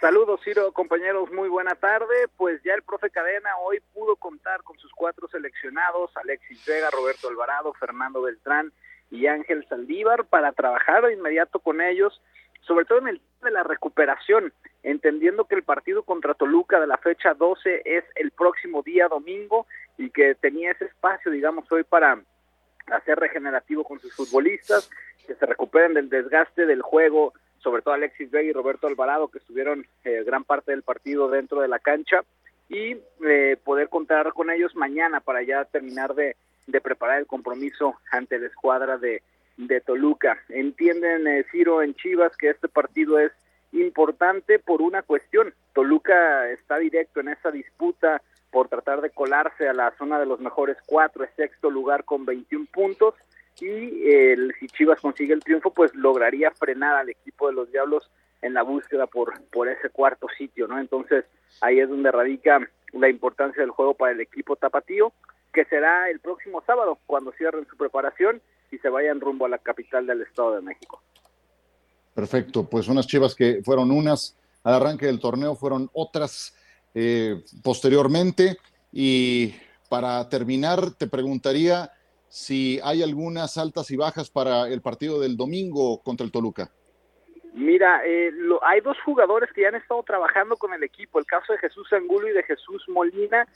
Saludos, 0.00 0.40
Ciro, 0.44 0.72
compañeros, 0.72 1.32
muy 1.32 1.48
buena 1.48 1.74
tarde. 1.74 2.28
Pues 2.36 2.62
ya 2.62 2.74
el 2.74 2.82
profe 2.82 3.10
Cadena 3.10 3.48
hoy 3.64 3.80
pudo 3.94 4.16
contar 4.16 4.62
con 4.62 4.78
sus 4.78 4.92
cuatro 4.92 5.26
seleccionados, 5.28 6.10
Alexis 6.16 6.64
Vega, 6.66 6.90
Roberto 6.90 7.28
Alvarado, 7.28 7.72
Fernando 7.74 8.22
Beltrán 8.22 8.72
y 9.10 9.26
Ángel 9.26 9.66
Saldívar, 9.68 10.26
para 10.26 10.52
trabajar 10.52 11.06
de 11.06 11.14
inmediato 11.14 11.60
con 11.60 11.80
ellos, 11.80 12.20
sobre 12.66 12.84
todo 12.84 12.98
en 12.98 13.08
el 13.08 13.20
de 13.42 13.50
la 13.50 13.62
recuperación, 13.62 14.52
entendiendo 14.82 15.44
que 15.44 15.54
el 15.54 15.62
partido 15.62 16.02
contra 16.02 16.34
Toluca 16.34 16.80
de 16.80 16.86
la 16.86 16.98
fecha 16.98 17.34
12 17.34 17.82
es 17.84 18.04
el 18.16 18.30
próximo 18.32 18.82
día 18.82 19.08
domingo 19.08 19.66
y 19.98 20.10
que 20.10 20.34
tenía 20.34 20.72
ese 20.72 20.86
espacio, 20.86 21.30
digamos, 21.30 21.70
hoy 21.70 21.84
para 21.84 22.20
hacer 22.86 23.18
regenerativo 23.18 23.84
con 23.84 24.00
sus 24.00 24.14
futbolistas, 24.14 24.90
que 25.26 25.34
se 25.34 25.46
recuperen 25.46 25.94
del 25.94 26.08
desgaste 26.08 26.66
del 26.66 26.82
juego 26.82 27.32
sobre 27.66 27.82
todo 27.82 27.94
Alexis 27.94 28.30
Vega 28.30 28.48
y 28.48 28.52
Roberto 28.52 28.86
Alvarado, 28.86 29.26
que 29.26 29.38
estuvieron 29.38 29.84
eh, 30.04 30.22
gran 30.24 30.44
parte 30.44 30.70
del 30.70 30.84
partido 30.84 31.28
dentro 31.28 31.60
de 31.60 31.66
la 31.66 31.80
cancha, 31.80 32.22
y 32.68 32.96
eh, 33.26 33.56
poder 33.64 33.88
contar 33.88 34.32
con 34.34 34.50
ellos 34.50 34.76
mañana 34.76 35.18
para 35.18 35.42
ya 35.42 35.64
terminar 35.64 36.14
de, 36.14 36.36
preparar 36.80 37.18
el 37.18 37.26
compromiso 37.26 37.96
ante 38.12 38.38
la 38.38 38.46
escuadra 38.46 38.98
de, 38.98 39.20
de 39.56 39.80
Toluca. 39.80 40.38
Entienden, 40.48 41.26
eh, 41.26 41.44
Ciro, 41.50 41.82
en 41.82 41.94
Chivas, 41.94 42.36
que 42.36 42.50
este 42.50 42.68
partido 42.68 43.18
es 43.18 43.32
importante 43.72 44.58
por 44.58 44.82
una 44.82 45.02
cuestión. 45.02 45.54
Toluca 45.72 46.48
está 46.50 46.78
directo 46.78 47.20
en 47.20 47.28
esa 47.28 47.50
disputa 47.50 48.22
por 48.50 48.68
tratar 48.68 49.00
de 49.00 49.10
colarse 49.10 49.68
a 49.68 49.74
la 49.74 49.92
zona 49.98 50.18
de 50.18 50.26
los 50.26 50.40
mejores 50.40 50.76
cuatro, 50.86 51.24
es 51.24 51.30
sexto 51.36 51.70
lugar 51.70 52.04
con 52.04 52.24
21 52.24 52.66
puntos 52.72 53.14
y 53.60 54.10
el, 54.10 54.54
si 54.60 54.66
Chivas 54.68 55.00
consigue 55.00 55.34
el 55.34 55.42
triunfo, 55.42 55.70
pues 55.70 55.94
lograría 55.94 56.50
frenar 56.50 56.96
al 56.96 57.08
equipo 57.08 57.48
de 57.48 57.54
los 57.54 57.70
Diablos 57.70 58.10
en 58.42 58.54
la 58.54 58.62
búsqueda 58.62 59.06
por, 59.06 59.40
por 59.50 59.68
ese 59.68 59.90
cuarto 59.90 60.26
sitio, 60.36 60.68
¿no? 60.68 60.78
Entonces 60.78 61.24
ahí 61.60 61.80
es 61.80 61.88
donde 61.88 62.10
radica 62.12 62.60
la 62.92 63.08
importancia 63.08 63.62
del 63.62 63.70
juego 63.70 63.94
para 63.94 64.12
el 64.12 64.20
equipo 64.20 64.56
tapatío, 64.56 65.12
que 65.56 65.64
será 65.64 66.10
el 66.10 66.20
próximo 66.20 66.62
sábado 66.66 66.98
cuando 67.06 67.32
cierren 67.32 67.66
su 67.66 67.78
preparación 67.78 68.42
y 68.70 68.76
se 68.76 68.90
vayan 68.90 69.22
rumbo 69.22 69.46
a 69.46 69.48
la 69.48 69.56
capital 69.56 70.06
del 70.06 70.20
Estado 70.20 70.56
de 70.56 70.60
México. 70.60 71.00
Perfecto, 72.14 72.68
pues 72.68 72.88
unas 72.88 73.06
Chivas 73.06 73.34
que 73.34 73.62
fueron 73.64 73.90
unas 73.90 74.36
al 74.64 74.74
arranque 74.74 75.06
del 75.06 75.18
torneo, 75.18 75.54
fueron 75.54 75.88
otras 75.94 76.54
eh, 76.94 77.42
posteriormente 77.64 78.58
y 78.92 79.54
para 79.88 80.28
terminar 80.28 80.90
te 80.90 81.06
preguntaría 81.06 81.90
si 82.28 82.78
hay 82.84 83.02
algunas 83.02 83.56
altas 83.56 83.90
y 83.90 83.96
bajas 83.96 84.28
para 84.28 84.68
el 84.68 84.82
partido 84.82 85.18
del 85.20 85.38
domingo 85.38 86.02
contra 86.02 86.26
el 86.26 86.32
Toluca. 86.32 86.70
Mira, 87.54 88.02
eh, 88.04 88.30
hay 88.60 88.82
dos 88.82 88.98
jugadores 89.06 89.50
que 89.54 89.62
ya 89.62 89.68
han 89.68 89.76
estado 89.76 90.02
trabajando 90.02 90.58
con 90.58 90.74
el 90.74 90.82
equipo, 90.82 91.18
el 91.18 91.24
caso 91.24 91.54
de 91.54 91.58
Jesús 91.60 91.90
Angulo 91.94 92.28
y 92.28 92.32
de 92.32 92.42
Jesús 92.42 92.84
Molina. 92.88 93.46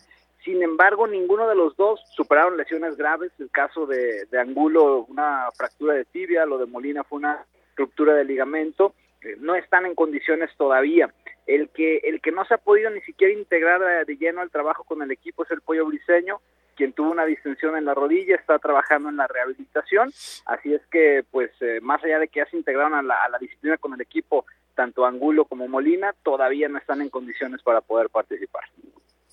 Sin 0.44 0.62
embargo, 0.62 1.06
ninguno 1.06 1.48
de 1.48 1.54
los 1.54 1.76
dos 1.76 2.00
superaron 2.14 2.56
lesiones 2.56 2.96
graves. 2.96 3.32
El 3.38 3.50
caso 3.50 3.86
de, 3.86 4.24
de 4.30 4.40
Angulo, 4.40 5.04
una 5.08 5.48
fractura 5.56 5.94
de 5.94 6.04
tibia, 6.04 6.46
lo 6.46 6.58
de 6.58 6.66
Molina 6.66 7.04
fue 7.04 7.18
una 7.18 7.44
ruptura 7.76 8.14
de 8.14 8.24
ligamento. 8.24 8.94
Eh, 9.22 9.36
no 9.38 9.54
están 9.54 9.86
en 9.86 9.94
condiciones 9.94 10.50
todavía. 10.56 11.12
El 11.46 11.68
que, 11.70 11.98
el 12.04 12.20
que 12.20 12.32
no 12.32 12.44
se 12.44 12.54
ha 12.54 12.58
podido 12.58 12.90
ni 12.90 13.00
siquiera 13.02 13.32
integrar 13.32 13.82
eh, 13.82 14.04
de 14.06 14.16
lleno 14.16 14.40
al 14.40 14.50
trabajo 14.50 14.84
con 14.84 15.02
el 15.02 15.10
equipo 15.10 15.44
es 15.44 15.50
el 15.50 15.60
Pollo 15.60 15.86
Briseño 15.86 16.40
quien 16.80 16.94
tuvo 16.94 17.10
una 17.10 17.26
distensión 17.26 17.76
en 17.76 17.84
la 17.84 17.92
rodilla, 17.92 18.36
está 18.36 18.58
trabajando 18.58 19.10
en 19.10 19.18
la 19.18 19.26
rehabilitación, 19.26 20.10
así 20.46 20.72
es 20.72 20.80
que 20.90 21.22
pues 21.30 21.50
eh, 21.60 21.78
más 21.82 22.02
allá 22.02 22.18
de 22.18 22.28
que 22.28 22.40
ya 22.40 22.46
se 22.46 22.56
integraron 22.56 22.94
a 22.94 23.02
la, 23.02 23.38
disciplina 23.38 23.76
con 23.76 23.92
el 23.92 24.00
equipo, 24.00 24.46
tanto 24.74 25.04
Angulo 25.04 25.44
como 25.44 25.68
Molina, 25.68 26.14
todavía 26.22 26.70
no 26.70 26.78
están 26.78 27.02
en 27.02 27.10
condiciones 27.10 27.62
para 27.62 27.82
poder 27.82 28.08
participar. 28.08 28.64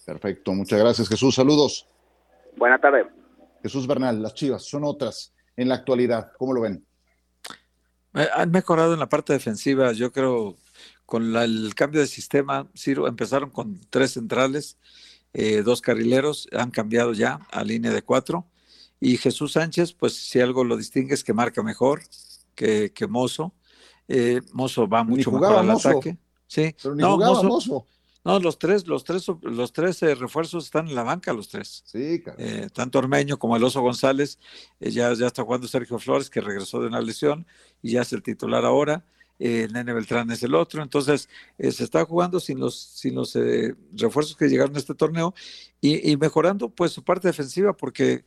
Perfecto, 0.08 0.54
muchas 0.54 0.80
gracias 0.80 1.10
Jesús, 1.10 1.36
saludos. 1.36 1.86
Buena 2.56 2.80
tarde. 2.80 3.08
Jesús 3.62 3.86
Bernal, 3.86 4.22
las 4.22 4.34
Chivas 4.34 4.64
son 4.64 4.86
otras 4.86 5.34
en 5.58 5.68
la 5.68 5.76
actualidad, 5.76 6.32
¿cómo 6.38 6.54
lo 6.54 6.62
ven? 6.62 6.88
Han 8.14 8.50
mejorado 8.52 8.94
en 8.94 9.02
la 9.02 9.10
parte 9.10 9.34
defensiva, 9.34 9.92
yo 9.92 10.14
creo, 10.14 10.56
con 11.06 11.36
el 11.36 11.76
cambio 11.76 12.00
de 12.00 12.08
sistema, 12.08 12.70
Ciro, 12.74 13.06
empezaron 13.06 13.50
con 13.50 13.82
tres 13.90 14.12
centrales, 14.12 14.78
eh, 15.34 15.62
dos 15.62 15.82
carrileros, 15.82 16.48
han 16.54 16.72
cambiado 16.72 17.12
ya 17.12 17.42
a 17.52 17.66
línea 17.66 17.92
de 17.92 18.02
cuatro. 18.02 18.46
Y 19.02 19.18
Jesús 19.18 19.52
Sánchez, 19.52 19.92
pues 19.92 20.16
si 20.16 20.40
algo 20.40 20.64
lo 20.64 20.78
distingue 20.78 21.16
es 21.16 21.24
que 21.26 21.34
marca 21.34 21.62
mejor 21.62 22.00
que, 22.56 22.94
que 22.94 23.08
Mozo. 23.08 23.54
Eh, 24.08 24.40
Mozo 24.54 24.88
va 24.88 25.04
mucho 25.04 25.34
mejor 25.34 25.58
al 25.58 25.70
ataque. 25.70 26.18
Sí, 26.48 26.74
no, 26.96 27.18
Mozo, 27.18 27.86
No, 28.28 28.40
los 28.42 28.60
tres, 28.60 28.88
los 28.88 29.06
tres, 29.06 29.26
los 29.42 29.72
tres 29.72 30.04
eh, 30.04 30.14
refuerzos 30.14 30.66
están 30.66 30.90
en 30.90 30.96
la 30.96 31.04
banca, 31.04 31.32
los 31.32 31.48
tres. 31.48 31.82
Sí, 31.86 32.22
tanto 32.74 33.00
Ormeño 33.00 33.40
como 33.40 33.56
el 33.56 33.64
Oso 33.64 33.82
González, 33.82 34.38
ya, 34.82 35.14
ya 35.14 35.28
está 35.28 35.44
jugando 35.44 35.66
Sergio 35.66 35.98
Flores, 35.98 36.30
que 36.30 36.42
regresó 36.42 36.82
de 36.82 36.88
una 36.88 37.00
lesión 37.00 37.48
y 37.82 37.92
ya 37.92 38.02
es 38.02 38.12
el 38.12 38.22
titular 38.22 38.66
ahora. 38.66 39.06
Eh, 39.40 39.70
Nene 39.72 39.94
Beltrán 39.94 40.30
es 40.32 40.44
el 40.44 40.56
otro, 40.56 40.84
entonces 40.84 41.30
eh, 41.58 41.72
se 41.72 41.86
está 41.86 42.04
jugando 42.04 42.42
sin 42.42 42.60
los, 42.60 42.78
sin 42.78 43.16
los 43.16 43.34
eh, 43.38 43.76
refuerzos 43.94 44.36
que 44.36 44.50
llegaron 44.50 44.76
a 44.76 44.80
este 44.80 44.94
torneo 44.94 45.34
y, 45.80 46.18
mejorando 46.18 46.70
pues 46.70 46.92
su 46.92 47.06
parte 47.06 47.30
defensiva 47.30 47.72
porque 47.78 48.26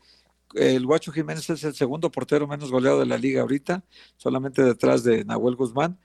el 0.55 0.87
Guacho 0.87 1.13
Jiménez 1.13 1.51
es 1.51 1.63
el 1.65 1.75
segundo 1.75 2.11
portero 2.11 2.47
menos 2.47 2.71
goleado 2.71 3.01
de 3.01 3.07
la 3.07 3.19
liga 3.19 3.43
ahorita, 3.43 3.85
solamente 4.17 4.63
detrás 4.63 5.03
de 5.05 5.25
Nahuel 5.27 5.57
Guzmán 5.57 5.99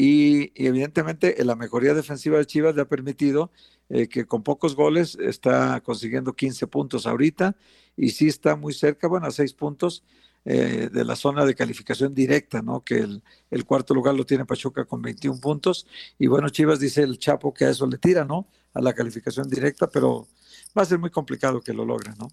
y, 0.00 0.52
evidentemente 0.54 1.36
la 1.44 1.56
mejoría 1.56 1.92
defensiva 1.92 2.38
de 2.38 2.46
Chivas 2.46 2.74
le 2.74 2.80
ha 2.80 2.88
permitido 2.88 3.50
eh, 3.90 4.08
que 4.08 4.24
con 4.24 4.42
pocos 4.42 4.74
goles 4.74 5.18
está 5.20 5.78
consiguiendo 5.82 6.32
15 6.32 6.66
puntos 6.68 7.06
ahorita 7.06 7.54
y 7.98 8.08
sí 8.10 8.26
está 8.26 8.56
muy 8.56 8.72
cerca, 8.72 9.08
bueno, 9.08 9.26
a 9.26 9.30
6 9.30 9.52
puntos 9.52 10.02
eh, 10.46 10.88
de 10.90 11.04
la 11.04 11.16
zona 11.16 11.44
de 11.44 11.54
calificación 11.54 12.14
directa, 12.14 12.62
¿no? 12.62 12.82
Que 12.82 13.06
el, 13.50 13.64
cuarto 13.66 13.92
lugar 13.92 14.14
lo 14.14 14.24
tiene 14.24 14.46
Pachuca 14.46 14.86
con 14.86 15.02
21 15.02 15.38
puntos. 15.38 15.86
Y 16.18 16.28
bueno, 16.28 16.48
Chivas 16.48 16.80
dice 16.80 17.02
el 17.02 17.18
Chapo 17.18 17.52
que 17.52 17.66
a 17.66 17.70
eso 17.70 17.86
le 17.86 17.98
tira, 17.98 18.24
¿no? 18.24 18.46
A 18.72 18.80
la 18.80 18.94
calificación 18.94 19.50
directa, 19.50 19.90
pero 19.90 20.28
va 20.76 20.80
a 20.80 20.86
ser 20.86 20.98
muy 20.98 21.10
complicado 21.10 21.60
que 21.60 21.74
lo 21.74 21.84
logre, 21.84 22.12
¿no? 22.18 22.28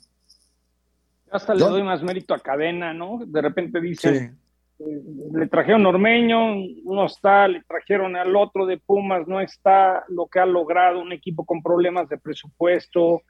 Hasta 1.32 1.54
le 1.54 1.66
doy 1.66 1.84
más 1.84 2.02
mérito 2.02 2.34
a 2.34 2.40
Cadena, 2.40 2.94
¿no? 2.94 3.20
De 3.26 3.42
repente 3.42 3.82
dice, 3.82 4.16
eh, 4.16 4.34
le 4.80 5.48
trajeron 5.48 5.86
Ormeño, 5.86 6.56
no 6.84 7.06
está, 7.06 7.48
le 7.48 7.64
trajeron 7.64 8.16
al 8.16 8.36
otro 8.36 8.66
de 8.66 8.78
Pumas, 8.78 9.28
no 9.28 9.42
está, 9.42 10.04
lo 10.10 10.28
que 10.28 10.40
ha 10.40 10.46
logrado 10.46 11.02
un 11.02 11.12
equipo 11.12 11.46
con 11.46 11.64
problemas 11.64 12.08
de 12.10 12.18
presupuesto, 12.18 13.24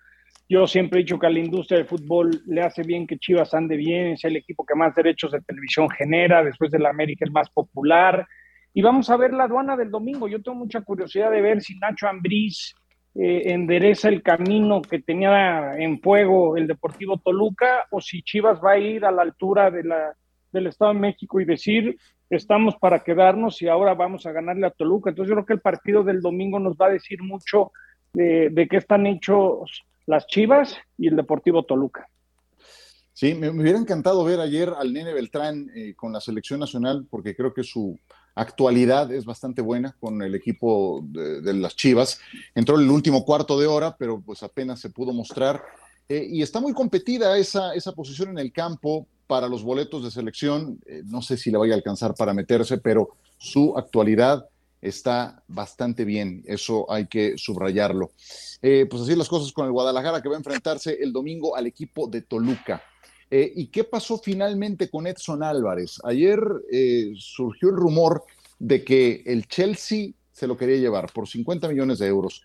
yo 0.50 0.66
siempre 0.66 1.00
he 1.00 1.04
dicho 1.04 1.20
que 1.20 1.28
a 1.28 1.30
la 1.30 1.40
industria 1.40 1.80
del 1.80 1.88
fútbol 1.88 2.42
le 2.46 2.62
hace 2.62 2.84
bien 2.84 3.06
que 3.06 3.18
Chivas 3.18 3.54
ande 3.54 3.76
bien, 3.76 4.14
es 4.14 4.24
el 4.24 4.38
equipo 4.38 4.66
que 4.66 4.76
más 4.76 4.96
derechos 4.96 5.32
de 5.32 5.42
televisión 5.42 5.90
genera, 5.90 6.44
después 6.44 6.72
de 6.72 6.80
la 6.80 6.90
América 6.90 7.26
el 7.26 7.32
más 7.32 7.50
popular. 7.50 8.26
Y 8.74 8.82
vamos 8.82 9.10
a 9.10 9.18
ver 9.18 9.34
la 9.34 9.44
aduana 9.44 9.76
del 9.76 9.92
domingo. 9.92 10.28
Yo 10.28 10.42
tengo 10.42 10.58
mucha 10.58 10.82
curiosidad 10.82 11.32
de 11.32 11.42
ver 11.42 11.62
si 11.62 11.78
Nacho 11.78 12.08
Ambriz 12.08 12.74
eh, 13.16 13.42
endereza 13.52 14.08
el 14.08 14.22
camino 14.22 14.82
que 14.82 15.00
tenía 15.02 15.74
en 15.78 16.00
fuego 16.00 16.56
el 16.56 16.68
Deportivo 16.68 17.18
Toluca 17.18 17.86
o 17.92 18.00
si 18.00 18.22
Chivas 18.22 18.62
va 18.64 18.74
a 18.74 18.78
ir 18.78 19.04
a 19.04 19.12
la 19.12 19.24
altura 19.24 19.70
de 19.70 19.84
la, 19.84 20.16
del 20.58 20.68
Estado 20.68 20.94
de 20.94 21.00
México 21.00 21.40
y 21.40 21.46
decir 21.46 21.98
estamos 22.30 22.76
para 22.76 23.04
quedarnos 23.04 23.62
y 23.62 23.68
ahora 23.68 23.94
vamos 23.94 24.26
a 24.26 24.32
ganarle 24.32 24.68
a 24.68 24.72
Toluca. 24.72 25.10
Entonces 25.10 25.30
yo 25.30 25.36
creo 25.36 25.46
que 25.46 25.54
el 25.54 25.62
partido 25.62 26.04
del 26.04 26.22
domingo 26.22 26.60
nos 26.60 26.76
va 26.76 26.88
a 26.88 26.92
decir 26.92 27.22
mucho 27.24 27.72
de, 28.14 28.68
qué 28.70 28.78
están 28.78 29.06
hechos 29.08 29.86
las 30.06 30.28
Chivas 30.28 30.76
y 30.98 31.08
el 31.08 31.16
Deportivo 31.16 31.64
Toluca. 31.64 32.08
Sí, 33.14 33.34
me, 33.34 33.50
hubiera 33.50 33.80
encantado 33.80 34.24
ver 34.24 34.40
ayer 34.40 34.72
al 34.78 34.94
Nene 34.94 35.14
Beltrán 35.14 35.70
eh, 35.76 35.94
con 35.96 36.14
la 36.14 36.22
selección 36.22 36.60
nacional, 36.60 37.08
porque 37.10 37.36
creo 37.36 37.54
que 37.54 37.64
su 37.64 37.98
actualidad 38.36 39.12
es 39.12 39.26
bastante 39.26 39.62
buena 39.62 39.96
con 40.00 40.22
el 40.22 40.36
equipo 40.36 41.04
de, 41.04 41.54
las 41.54 41.76
Chivas. 41.76 42.20
Entró 42.54 42.76
en 42.76 42.84
el 42.84 42.92
último 42.92 43.26
cuarto 43.26 43.60
de 43.60 43.66
hora, 43.66 43.96
pero 43.98 44.22
pues 44.22 44.44
apenas 44.44 44.80
se 44.80 44.92
pudo 44.92 45.14
mostrar. 45.14 45.64
Eh, 46.08 46.28
y 46.30 46.42
está 46.42 46.60
muy 46.60 46.74
competida 46.74 47.38
esa, 47.38 47.74
esa 47.74 47.92
posición 47.94 48.30
en 48.30 48.38
el 48.38 48.52
campo 48.52 49.08
para 49.28 49.48
los 49.48 49.64
boletos 49.64 50.04
de 50.04 50.12
selección. 50.12 50.80
Eh, 50.86 51.04
no 51.06 51.22
sé 51.22 51.38
si 51.38 51.52
le 51.52 51.58
vaya 51.58 51.74
a 51.74 51.78
alcanzar 51.78 52.16
para 52.16 52.34
meterse, 52.34 52.78
pero 52.78 53.10
su 53.38 53.78
actualidad 53.78 54.48
está 54.82 55.44
bastante 55.48 56.06
bien. 56.06 56.44
Eso 56.48 56.90
hay 56.92 57.08
que 57.08 57.38
subrayarlo. 57.38 58.12
Eh, 58.62 58.88
pues 58.90 59.04
así 59.04 59.16
las 59.16 59.28
cosas 59.28 59.52
con 59.52 59.66
el 59.66 59.72
Guadalajara 59.72 60.22
que 60.22 60.30
va 60.30 60.36
a 60.36 60.40
enfrentarse 60.40 60.98
el 61.02 61.12
domingo 61.12 61.56
al 61.56 61.68
equipo 61.68 62.08
de 62.08 62.22
Toluca. 62.22 62.82
Eh, 63.30 63.52
¿Y 63.56 63.68
qué 63.68 63.84
pasó 63.84 64.18
finalmente 64.18 64.90
con 64.90 65.06
Edson 65.06 65.44
Álvarez? 65.44 66.00
Ayer 66.06 66.40
surgió 67.18 67.70
el 67.70 67.76
rumor 67.76 68.24
de 68.58 68.84
que 68.84 69.22
el 69.26 69.48
Chelsea 69.48 70.12
se 70.32 70.48
lo 70.48 70.56
quería 70.56 70.78
llevar 70.78 71.12
por 71.12 71.28
50 71.28 71.68
millones 71.68 72.00
de 72.00 72.08
euros. 72.08 72.42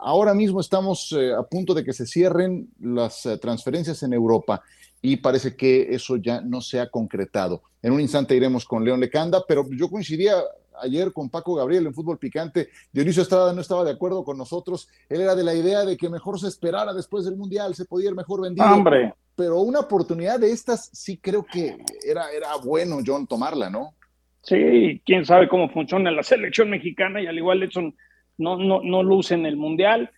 Ahora 0.00 0.34
mismo 0.34 0.60
estamos 0.60 1.12
eh, 1.12 1.32
a 1.32 1.42
punto 1.42 1.72
de 1.72 1.84
que 1.84 1.92
se 1.92 2.06
cierren 2.06 2.68
las 2.80 3.24
eh, 3.26 3.38
transferencias 3.38 4.02
en 4.02 4.12
Europa 4.12 4.62
y 5.00 5.16
parece 5.16 5.54
que 5.54 5.94
eso 5.94 6.16
ya 6.16 6.40
no 6.40 6.60
se 6.60 6.80
ha 6.80 6.90
concretado. 6.90 7.62
En 7.82 7.92
un 7.92 8.00
instante 8.00 8.34
iremos 8.34 8.64
con 8.64 8.84
León 8.84 9.00
Lecanda, 9.00 9.44
pero 9.46 9.64
yo 9.70 9.88
coincidía 9.88 10.34
ayer 10.82 11.12
con 11.12 11.30
Paco 11.30 11.54
Gabriel 11.54 11.86
en 11.86 11.94
Fútbol 11.94 12.18
Picante. 12.18 12.68
Dionisio 12.92 13.22
Estrada 13.22 13.52
no 13.52 13.60
estaba 13.60 13.84
de 13.84 13.92
acuerdo 13.92 14.24
con 14.24 14.36
nosotros. 14.36 14.88
Él 15.08 15.20
era 15.20 15.34
de 15.34 15.44
la 15.44 15.54
idea 15.54 15.84
de 15.84 15.96
que 15.96 16.08
mejor 16.08 16.40
se 16.40 16.48
esperara 16.48 16.92
después 16.92 17.24
del 17.24 17.36
Mundial, 17.36 17.74
se 17.74 17.84
podía 17.84 18.10
ir 18.10 18.16
mejor 18.16 18.42
vendido. 18.42 18.66
Hombre. 18.66 19.14
Pero 19.36 19.60
una 19.60 19.80
oportunidad 19.80 20.40
de 20.40 20.50
estas 20.50 20.90
sí 20.92 21.18
creo 21.18 21.44
que 21.44 21.76
era, 22.04 22.30
era 22.32 22.56
bueno, 22.56 22.98
John, 23.06 23.26
tomarla, 23.26 23.70
¿no? 23.70 23.94
Sí, 24.42 25.02
quién 25.04 25.24
sabe 25.24 25.48
cómo 25.48 25.68
funciona 25.68 26.10
la 26.10 26.22
selección 26.22 26.70
mexicana 26.70 27.20
y 27.20 27.26
al 27.26 27.36
igual 27.36 27.62
Edson 27.62 27.94
no, 28.38 28.56
no, 28.56 28.80
no 28.82 29.02
luce 29.02 29.34
en 29.34 29.46
el 29.46 29.56
Mundial. 29.56 30.10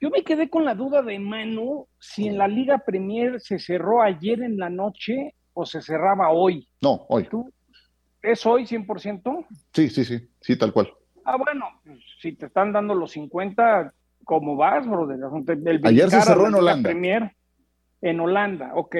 Yo 0.00 0.10
me 0.10 0.22
quedé 0.22 0.50
con 0.50 0.64
la 0.64 0.74
duda 0.74 1.02
de 1.02 1.18
Manu 1.18 1.88
si 1.98 2.28
en 2.28 2.38
la 2.38 2.48
Liga 2.48 2.78
Premier 2.78 3.40
se 3.40 3.58
cerró 3.58 4.02
ayer 4.02 4.42
en 4.42 4.58
la 4.58 4.68
noche 4.68 5.34
o 5.54 5.64
se 5.64 5.80
cerraba 5.80 6.30
hoy. 6.30 6.68
No, 6.82 7.06
hoy. 7.08 7.24
¿Tú? 7.28 7.50
¿Es 8.22 8.44
hoy 8.44 8.64
100%? 8.64 9.46
Sí, 9.72 9.88
sí, 9.88 10.04
sí, 10.04 10.28
sí, 10.40 10.56
tal 10.58 10.72
cual. 10.72 10.92
Ah, 11.24 11.36
bueno, 11.36 11.66
pues, 11.84 11.98
si 12.20 12.32
te 12.32 12.46
están 12.46 12.72
dando 12.72 12.94
los 12.94 13.12
50, 13.12 13.92
¿cómo 14.24 14.56
vas, 14.56 14.86
brother? 14.86 15.18
El 15.64 15.80
Ayer 15.86 16.10
se 16.10 16.20
cerró 16.22 16.48
en 16.48 16.54
Holanda. 16.54 16.90
Premier, 16.90 17.32
en 18.00 18.20
Holanda, 18.20 18.72
ok. 18.74 18.96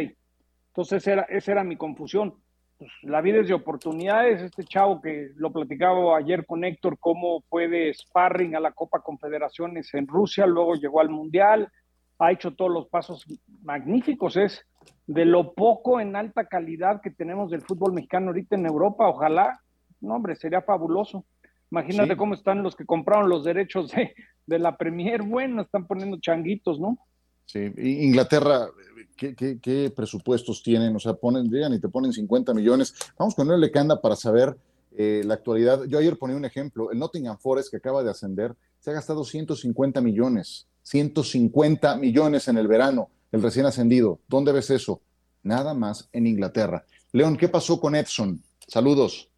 Entonces 0.69 1.07
era, 1.07 1.23
esa 1.23 1.53
era 1.53 1.65
mi 1.65 1.77
confusión. 1.77 2.35
Pues, 2.79 2.91
la 3.03 3.21
vida 3.21 3.41
es 3.41 3.49
de 3.49 3.55
oportunidades. 3.55 4.43
Este 4.43 4.65
chavo 4.65 5.01
que 5.01 5.31
lo 5.37 5.51
platicaba 5.53 6.17
ayer 6.19 6.45
con 6.45 6.65
Héctor, 6.65 6.99
cómo 6.99 7.43
fue 7.49 7.69
de 7.69 7.93
sparring 7.95 8.55
a 8.55 8.61
la 8.61 8.73
Copa 8.73 9.01
Confederaciones 9.01 9.93
en 9.95 10.07
Rusia, 10.07 10.47
luego 10.47 10.75
llegó 10.75 11.01
al 11.01 11.09
Mundial, 11.09 11.71
ha 12.19 12.33
hecho 12.33 12.55
todos 12.55 12.71
los 12.71 12.89
pasos 12.89 13.25
magníficos. 13.63 14.37
Es 14.37 14.67
de 15.07 15.25
lo 15.25 15.55
poco 15.55 16.01
en 16.01 16.17
alta 16.17 16.47
calidad 16.47 17.01
que 17.01 17.11
tenemos 17.11 17.51
del 17.51 17.63
fútbol 17.63 17.93
mexicano 17.93 18.29
ahorita 18.29 18.57
en 18.57 18.67
Europa. 18.67 19.09
Ojalá, 19.09 19.59
no, 20.01 20.15
hombre, 20.17 20.37
sería 20.37 20.61
fabuloso. 20.63 21.25
Imagínate 21.71 22.13
Sí. 22.13 22.17
cómo 22.17 22.35
están 22.35 22.63
los 22.63 22.77
que 22.77 22.85
compraron 22.87 23.29
los 23.29 23.43
derechos 23.45 23.91
de, 23.91 24.15
de 24.47 24.59
la 24.59 24.77
Premier. 24.77 25.23
Bueno, 25.23 25.63
están 25.63 25.87
poniendo 25.87 26.19
changuitos, 26.21 26.79
¿no? 26.79 26.99
Sí, 27.47 27.73
Inglaterra, 27.79 28.69
¿qué, 29.17 29.35
qué, 29.35 29.59
qué 29.61 29.91
presupuestos 29.95 30.63
tienen? 30.63 30.95
O 30.95 30.99
sea, 30.99 31.15
ponen, 31.15 31.51
llegan 31.51 31.73
y 31.73 31.81
te 31.81 31.89
ponen 31.89 32.13
50 32.13 32.53
millones. 32.55 32.95
Vamos 33.19 33.35
con 33.35 33.49
León 33.49 33.61
Lecanda 33.61 34.01
para 34.01 34.17
saber 34.17 34.57
eh, 34.97 35.23
la 35.25 35.35
actualidad. 35.35 35.85
Yo 35.87 35.99
ayer 35.99 36.17
ponía 36.17 36.37
un 36.37 36.45
ejemplo. 36.45 36.91
El 36.91 36.99
Nottingham 36.99 37.39
Forest, 37.39 37.71
que 37.71 37.77
acaba 37.77 38.03
de 38.03 38.11
ascender, 38.11 38.55
se 38.81 38.91
ha 38.91 38.95
gastado 38.95 39.25
150 39.25 40.01
millones. 40.01 40.69
150 40.83 41.97
millones 41.97 42.49
en 42.49 42.59
el 42.59 42.69
verano, 42.69 43.11
el 43.33 43.43
recién 43.43 43.67
ascendido. 43.67 44.21
¿Dónde 44.29 44.53
ves 44.53 44.71
eso? 44.71 45.01
Nada 45.43 45.75
más 45.75 46.09
en 46.13 46.27
Inglaterra. 46.27 46.85
León, 47.13 47.37
¿qué 47.37 47.49
pasó 47.49 47.81
con 47.81 47.95
Edson? 47.95 48.41
Saludos. 48.67 49.31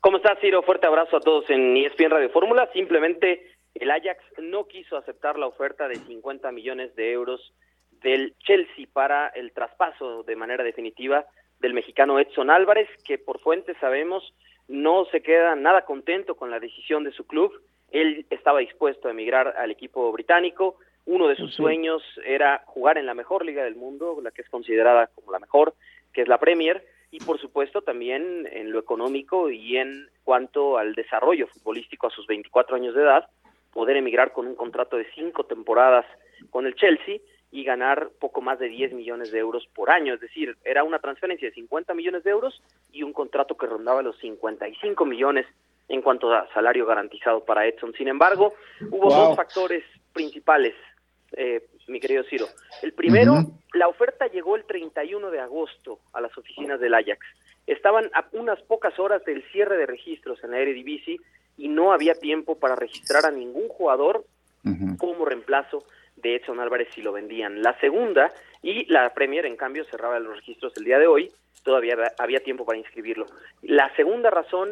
¿Cómo 0.00 0.16
estás, 0.16 0.38
Ciro? 0.40 0.62
Fuerte 0.62 0.86
abrazo 0.86 1.18
a 1.18 1.20
todos 1.20 1.44
en 1.50 1.76
ESPN 1.76 2.10
Radio 2.10 2.30
Fórmula. 2.30 2.68
Simplemente 2.72 3.42
el 3.74 3.90
Ajax 3.90 4.22
no 4.38 4.66
quiso 4.66 4.96
aceptar 4.96 5.38
la 5.38 5.46
oferta 5.46 5.88
de 5.88 5.96
50 5.96 6.50
millones 6.52 6.94
de 6.96 7.12
euros 7.12 7.52
del 8.02 8.34
Chelsea 8.38 8.86
para 8.92 9.28
el 9.28 9.52
traspaso 9.52 10.22
de 10.22 10.36
manera 10.36 10.64
definitiva 10.64 11.26
del 11.60 11.74
mexicano 11.74 12.18
Edson 12.18 12.50
Álvarez, 12.50 12.88
que 13.04 13.18
por 13.18 13.40
fuentes 13.40 13.76
sabemos 13.80 14.34
no 14.68 15.04
se 15.06 15.20
queda 15.22 15.54
nada 15.56 15.84
contento 15.84 16.34
con 16.36 16.50
la 16.50 16.60
decisión 16.60 17.04
de 17.04 17.12
su 17.12 17.26
club. 17.26 17.52
Él 17.90 18.24
estaba 18.30 18.60
dispuesto 18.60 19.08
a 19.08 19.10
emigrar 19.10 19.54
al 19.58 19.70
equipo 19.70 20.10
británico. 20.12 20.76
Uno 21.06 21.28
de 21.28 21.36
sus 21.36 21.50
Sí. 21.50 21.56
sueños 21.56 22.02
era 22.24 22.62
jugar 22.66 22.96
en 22.96 23.06
la 23.06 23.14
mejor 23.14 23.44
liga 23.44 23.64
del 23.64 23.74
mundo, 23.74 24.18
la 24.22 24.30
que 24.30 24.42
es 24.42 24.48
considerada 24.48 25.08
como 25.08 25.32
la 25.32 25.38
mejor, 25.38 25.74
que 26.12 26.22
es 26.22 26.28
la 26.28 26.38
Premier, 26.38 26.84
y 27.10 27.18
por 27.18 27.40
supuesto 27.40 27.82
también 27.82 28.48
en 28.52 28.70
lo 28.70 28.78
económico 28.78 29.50
y 29.50 29.76
en 29.76 30.08
cuanto 30.22 30.78
al 30.78 30.94
desarrollo 30.94 31.48
futbolístico 31.48 32.06
a 32.06 32.10
sus 32.10 32.26
24 32.28 32.76
años 32.76 32.94
de 32.94 33.02
edad, 33.02 33.28
poder 33.72 33.96
emigrar 33.96 34.32
con 34.32 34.46
un 34.46 34.54
contrato 34.54 34.96
de 34.96 35.06
cinco 35.14 35.44
temporadas 35.44 36.06
con 36.50 36.66
el 36.66 36.74
Chelsea 36.74 37.18
y 37.52 37.64
ganar 37.64 38.10
poco 38.20 38.40
más 38.40 38.58
de 38.58 38.68
10 38.68 38.92
millones 38.92 39.32
de 39.32 39.38
euros 39.38 39.66
por 39.74 39.90
año. 39.90 40.14
Es 40.14 40.20
decir, 40.20 40.56
era 40.64 40.84
una 40.84 41.00
transferencia 41.00 41.48
de 41.48 41.54
50 41.54 41.94
millones 41.94 42.22
de 42.24 42.30
euros 42.30 42.62
y 42.92 43.02
un 43.02 43.12
contrato 43.12 43.56
que 43.56 43.66
rondaba 43.66 44.02
los 44.02 44.16
55 44.18 45.04
millones 45.04 45.46
en 45.88 46.02
cuanto 46.02 46.32
a 46.32 46.46
salario 46.54 46.86
garantizado 46.86 47.44
para 47.44 47.66
Edson. 47.66 47.92
Sin 47.94 48.06
embargo, 48.06 48.54
hubo 48.90 49.08
Wow. 49.08 49.26
dos 49.28 49.36
factores 49.36 49.84
principales, 50.12 50.74
eh, 51.32 51.66
mi 51.88 51.98
querido 51.98 52.22
Ciro. 52.24 52.46
El 52.82 52.92
primero, 52.92 53.34
la 53.74 53.88
oferta 53.88 54.28
llegó 54.28 54.54
el 54.54 54.64
31 54.64 55.30
de 55.32 55.40
agosto 55.40 55.98
a 56.12 56.20
las 56.20 56.36
oficinas 56.38 56.78
del 56.78 56.94
Ajax. 56.94 57.26
Estaban 57.66 58.08
a 58.14 58.26
unas 58.32 58.60
pocas 58.62 58.96
horas 59.00 59.24
del 59.24 59.42
cierre 59.50 59.76
de 59.76 59.86
registros 59.86 60.42
en 60.44 60.52
la 60.52 60.58
Eredivisie 60.60 61.18
y 61.56 61.68
no 61.68 61.92
había 61.92 62.14
tiempo 62.14 62.58
para 62.58 62.74
registrar 62.76 63.26
a 63.26 63.30
ningún 63.30 63.68
jugador 63.68 64.24
como 64.98 65.24
reemplazo 65.24 65.82
de 66.16 66.36
Edson 66.36 66.60
Álvarez 66.60 66.88
si 66.94 67.00
lo 67.00 67.12
vendían. 67.12 67.62
La 67.62 67.78
segunda, 67.80 68.30
y 68.62 68.84
la 68.92 69.12
Premier 69.14 69.46
en 69.46 69.56
cambio 69.56 69.84
cerraba 69.86 70.18
los 70.20 70.36
registros 70.36 70.76
el 70.76 70.84
día 70.84 70.98
de 70.98 71.06
hoy, 71.06 71.32
todavía 71.64 71.96
había- 72.18 72.40
tiempo 72.40 72.64
para 72.66 72.78
inscribirlo. 72.78 73.24
La 73.62 73.94
segunda 73.96 74.28
razón, 74.30 74.70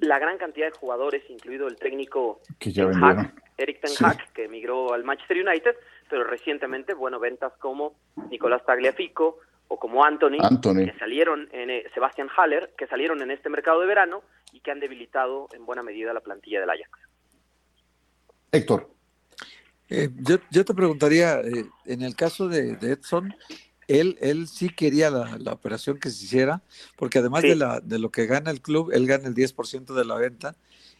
la 0.00 0.18
gran 0.18 0.36
cantidad 0.38 0.66
de 0.70 0.76
jugadores, 0.78 1.22
incluido 1.30 1.68
el 1.68 1.76
técnico 1.76 2.40
Que 2.58 2.70
ya 2.70 2.82
Ten 2.84 2.90
vendieron. 3.00 3.18
Hag, 3.26 3.34
Eric 3.56 3.80
Ten 3.80 3.90
Sí. 3.90 4.04
Hag, 4.04 4.32
que 4.34 4.44
emigró 4.44 4.92
al 4.92 5.04
Manchester 5.04 5.38
United, 5.46 5.74
pero 6.10 6.24
recientemente, 6.24 6.92
bueno, 6.94 7.18
ventas 7.18 7.52
como 7.58 7.94
Nicolás 8.30 8.64
Tagliafico 8.66 9.38
o 9.68 9.78
como 9.78 10.04
Anthony, 10.04 10.38
Anthony. 10.42 10.84
que 10.86 10.98
salieron 10.98 11.48
en 11.52 11.70
eh, 11.70 11.84
Sebastian 11.94 12.28
Haller, 12.36 12.70
que 12.76 12.86
salieron 12.88 13.22
en 13.22 13.30
este 13.30 13.48
mercado 13.48 13.80
de 13.80 13.86
verano 13.86 14.22
y 14.60 14.62
que 14.62 14.70
han 14.70 14.80
debilitado 14.80 15.48
en 15.52 15.64
buena 15.64 15.82
medida 15.82 16.12
la 16.12 16.20
plantilla 16.20 16.60
del 16.60 16.70
Ajax. 16.70 16.90
Héctor. 18.52 18.90
Eh, 19.88 20.08
yo, 20.16 20.36
yo 20.50 20.64
te 20.64 20.74
preguntaría, 20.74 21.40
eh, 21.40 21.64
en 21.86 22.02
el 22.02 22.14
caso 22.14 22.48
de, 22.48 22.76
de 22.76 22.92
Edson, 22.92 23.34
él, 23.88 24.16
él 24.20 24.46
sí 24.46 24.68
quería 24.68 25.10
la, 25.10 25.36
la 25.38 25.52
operación 25.52 25.98
que 25.98 26.10
se 26.10 26.24
hiciera, 26.24 26.62
porque 26.96 27.18
además 27.18 27.42
de, 27.42 27.56
la, 27.56 27.80
de 27.80 27.98
lo 27.98 28.10
que 28.10 28.26
gana 28.26 28.50
el 28.50 28.60
club, 28.60 28.92
él 28.92 29.06
gana 29.06 29.26
el 29.26 29.34
10% 29.34 29.94
de 29.94 30.04
la 30.04 30.14
venta 30.14 30.54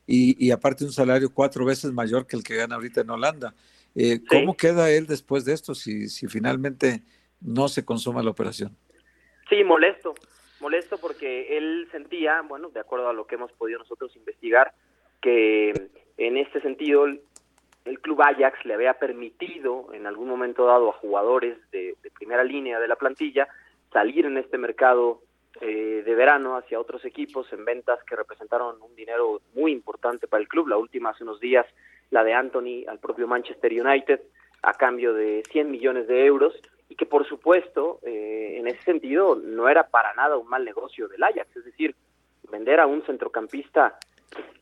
y, 0.07 0.45
y 0.45 0.51
aparte 0.51 0.85
un 0.85 0.93
salario 0.93 1.33
cuatro 1.33 1.65
veces 1.65 1.93
mayor 1.93 2.27
que 2.27 2.37
el 2.37 2.43
que 2.43 2.57
gana 2.57 2.75
ahorita 2.75 3.03
en 3.03 3.11
Holanda. 3.11 3.55
Eh, 3.95 4.21
¿Cómo 4.29 4.57
queda 4.57 4.91
él 4.91 5.07
después 5.07 5.45
de 5.45 5.53
esto 5.53 5.75
si, 5.75 6.09
si 6.09 6.27
finalmente 6.27 7.03
no 7.41 7.69
se 7.69 7.85
consuma 7.85 8.23
la 8.23 8.31
operación? 8.31 8.77
Sí, 9.49 9.63
molesto, 9.63 10.15
molesto 10.61 10.99
porque 10.99 11.57
él 11.57 11.89
sentía, 11.91 12.43
bueno, 12.43 12.71
de 12.71 12.81
acuerdo 12.81 13.09
a 13.09 13.13
lo 13.13 13.27
que 13.27 13.37
hemos 13.37 13.53
podido 13.53 13.79
nosotros 13.79 14.15
investigar, 14.17 14.73
que 15.21 15.73
en 16.17 16.37
este 16.37 16.61
sentido 16.61 17.07
el, 17.07 17.21
club 18.03 18.23
Ajax 18.23 18.65
le 18.65 18.75
había 18.75 18.95
permitido 18.95 19.93
en 19.93 20.07
algún 20.07 20.29
momento 20.29 20.67
dado 20.67 20.91
a 20.91 20.93
jugadores 20.93 21.59
de, 21.71 21.97
de 22.03 22.11
primera 22.11 22.45
línea 22.45 22.79
de 22.79 22.89
la 22.89 22.97
plantilla 22.97 23.49
salir 23.93 24.27
en 24.27 24.39
este 24.39 24.59
mercado 24.59 25.23
eh, 25.61 26.03
de 26.07 26.15
verano 26.15 26.57
hacia 26.57 26.81
otros 26.81 27.05
equipos 27.05 27.53
en 27.53 27.65
ventas 27.65 27.99
que 28.05 28.17
representaron 28.17 28.81
un 28.81 28.95
dinero 28.95 29.43
muy 29.55 29.73
importante 29.73 30.29
para 30.29 30.41
el 30.41 30.49
club. 30.49 30.69
La 30.69 30.77
última 30.77 31.11
hace 31.11 31.25
unos 31.25 31.41
días, 31.41 31.67
la 32.11 32.23
de 32.23 32.33
Anthony 32.33 32.85
al 32.89 33.01
propio 33.01 33.27
Manchester 33.27 33.73
United 33.73 34.21
a 34.63 34.75
cambio 34.75 35.13
de 35.13 35.43
100 35.51 35.71
millones 35.71 36.07
de 36.07 36.25
euros 36.25 36.55
y 36.91 36.97
que 36.97 37.07
por 37.07 37.27
supuesto 37.27 38.01
eh, 38.03 38.57
en 38.59 38.67
ese 38.67 38.83
sentido 38.83 39.37
no 39.37 39.69
era 39.69 39.89
para 39.89 40.13
nada 40.15 40.37
un 40.37 40.49
mal 40.49 40.65
negocio 40.65 41.09
del 41.09 41.23
Ajax, 41.23 41.57
es 41.57 41.65
decir, 41.65 41.95
vender 42.51 42.81
a 42.81 42.87
un 42.87 43.03
centrocampista 43.03 43.97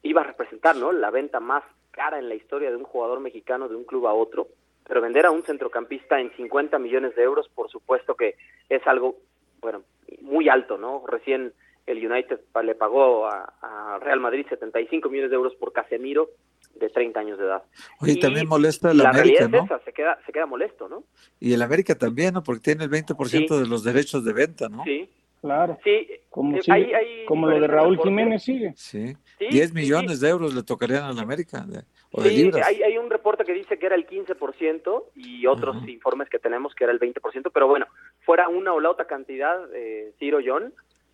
iba 0.02 0.20
a 0.20 0.24
representar 0.24 0.76
¿no? 0.76 0.92
la 0.92 1.10
venta 1.10 1.40
más 1.40 1.64
cara 1.90 2.18
en 2.18 2.28
la 2.28 2.34
historia 2.34 2.70
de 2.70 2.76
un 2.76 2.84
jugador 2.84 3.20
mexicano 3.20 3.66
de 3.66 3.76
un 3.76 3.84
club 3.84 4.06
a 4.06 4.12
otro, 4.12 4.48
pero 4.86 5.00
vender 5.00 5.24
a 5.24 5.30
un 5.30 5.42
centrocampista 5.42 6.20
en 6.20 6.30
50 6.36 6.78
millones 6.78 7.16
de 7.16 7.22
euros, 7.22 7.48
por 7.48 7.70
supuesto 7.70 8.14
que 8.14 8.36
es 8.68 8.86
algo, 8.86 9.16
bueno, 9.60 9.82
muy 10.20 10.50
alto, 10.50 10.76
¿no? 10.76 11.04
Recién 11.06 11.54
el 11.86 12.06
United 12.06 12.40
le 12.62 12.74
pagó 12.74 13.26
a, 13.26 13.54
a 13.62 13.98
Real 14.00 14.20
Madrid 14.20 14.46
75 14.48 15.08
millones 15.08 15.30
de 15.30 15.36
euros 15.36 15.54
por 15.56 15.72
Casemiro 15.72 16.28
de 16.74 16.88
30 16.88 17.20
años 17.20 17.38
de 17.38 17.44
edad. 17.44 17.62
Oye, 18.00 18.12
Y 18.12 18.20
también 18.20 18.46
molesta 18.46 18.90
el 18.92 18.98
la 18.98 19.10
América, 19.10 19.40
realidad 19.40 19.62
es 19.62 19.68
¿no? 19.70 19.76
esa, 19.76 19.84
se 19.84 19.92
queda, 19.92 20.18
se 20.24 20.32
queda 20.32 20.46
molesto, 20.46 20.88
¿no? 20.88 21.04
Y 21.40 21.52
el 21.52 21.62
América 21.62 21.94
también, 21.96 22.34
¿no? 22.34 22.42
Porque 22.42 22.60
tiene 22.60 22.84
el 22.84 22.90
20% 22.90 23.54
Sí. 23.56 23.60
de 23.62 23.66
los 23.68 23.82
derechos 23.82 24.24
de 24.24 24.32
venta, 24.32 24.68
¿no? 24.68 24.84
Sí. 24.84 25.08
Claro. 25.40 25.78
Sí, 25.84 26.08
Como, 26.30 26.56
eh, 26.56 26.62
sigue- 26.62 26.72
hay- 26.76 26.92
hay 26.94 27.24
como 27.24 27.48
lo 27.48 27.60
de 27.60 27.66
Raúl. 27.68 27.96
Jiménez 28.02 28.42
sigue. 28.42 28.72
Sí. 28.76 29.14
Sí, 29.38 29.46
10 29.50 29.68
sí, 29.68 29.74
millones 29.74 30.18
de 30.20 30.28
euros 30.30 30.52
le 30.52 30.64
tocarían 30.64 31.04
a 31.04 31.12
la 31.12 31.22
América, 31.22 31.60
de- 31.64 31.84
o 32.10 32.22
de 32.22 32.30
libras. 32.30 32.66
hay, 32.66 32.82
hay 32.82 32.98
un 32.98 33.08
reporte 33.08 33.44
que 33.44 33.52
dice 33.54 33.78
que 33.78 33.86
era 33.86 33.94
el 33.94 34.04
15% 34.06 35.10
y 35.14 35.46
otros 35.46 35.76
informes 35.88 36.28
que 36.28 36.40
tenemos 36.40 36.74
que 36.74 36.82
era 36.84 36.92
el 36.92 36.98
20%, 36.98 37.50
pero 37.52 37.68
bueno, 37.68 37.86
fuera 38.24 38.48
una 38.48 38.72
o 38.72 38.80
la 38.80 38.90
otra 38.90 39.06
cantidad, 39.06 39.56
eh, 39.74 40.12
Ciro 40.18 40.38
John, 40.44 40.72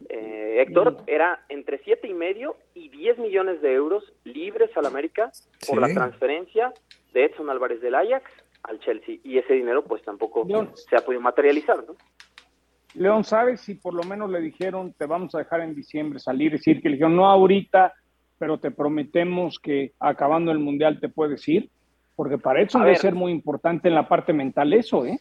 eh, 0.09 0.63
Héctor, 0.63 0.99
era 1.07 1.45
entre 1.49 1.79
siete 1.79 2.09
y 2.09 2.15
medio 2.15 2.57
y 2.75 2.89
10 2.89 3.19
millones 3.19 3.61
de 3.63 3.73
euros 3.75 4.05
libres 4.25 4.71
al 4.77 4.87
América 4.87 5.31
por 5.69 5.81
la 5.81 5.93
transferencia 5.93 6.73
de 7.13 7.25
Edson 7.27 7.51
Álvarez 7.51 7.81
del 7.81 7.95
Ajax 7.95 8.31
al 8.63 8.81
Chelsea. 8.81 9.17
Y 9.23 9.39
ese 9.39 9.55
dinero 9.55 9.85
pues 9.85 10.03
tampoco 10.03 10.47
se 10.75 10.97
ha 10.97 11.01
podido 11.01 11.21
materializar, 11.21 11.85
¿no? 11.87 11.95
León, 12.95 13.25
¿sabes 13.25 13.61
si 13.61 13.75
por 13.75 13.93
lo 13.93 14.05
menos 14.05 14.31
le 14.31 14.41
dijeron 14.41 14.93
te 14.97 15.07
vamos 15.07 15.35
a 15.35 15.39
dejar 15.39 15.61
en 15.61 15.75
diciembre 15.75 16.19
salir? 16.19 16.53
Decir 16.53 16.81
que 16.81 16.89
le 16.89 16.95
dijeron 16.95 17.17
no 17.17 17.27
ahorita, 17.27 17.93
pero 18.39 18.59
te 18.59 18.71
prometemos 18.71 19.59
que 19.59 19.93
acabando 19.99 20.53
el 20.53 20.61
mundial 20.61 21.01
te 21.01 21.09
puedes 21.09 21.47
ir, 21.49 21.71
porque 22.15 22.39
para 22.39 22.61
eso 22.61 22.79
A 22.79 22.83
debe 22.83 22.93
ver. 22.93 23.01
ser 23.01 23.15
muy 23.15 23.33
importante 23.33 23.89
en 23.89 23.95
la 23.95 24.09
parte 24.09 24.33
mental 24.33 24.73
eso, 24.73 25.05
¿eh? 25.05 25.19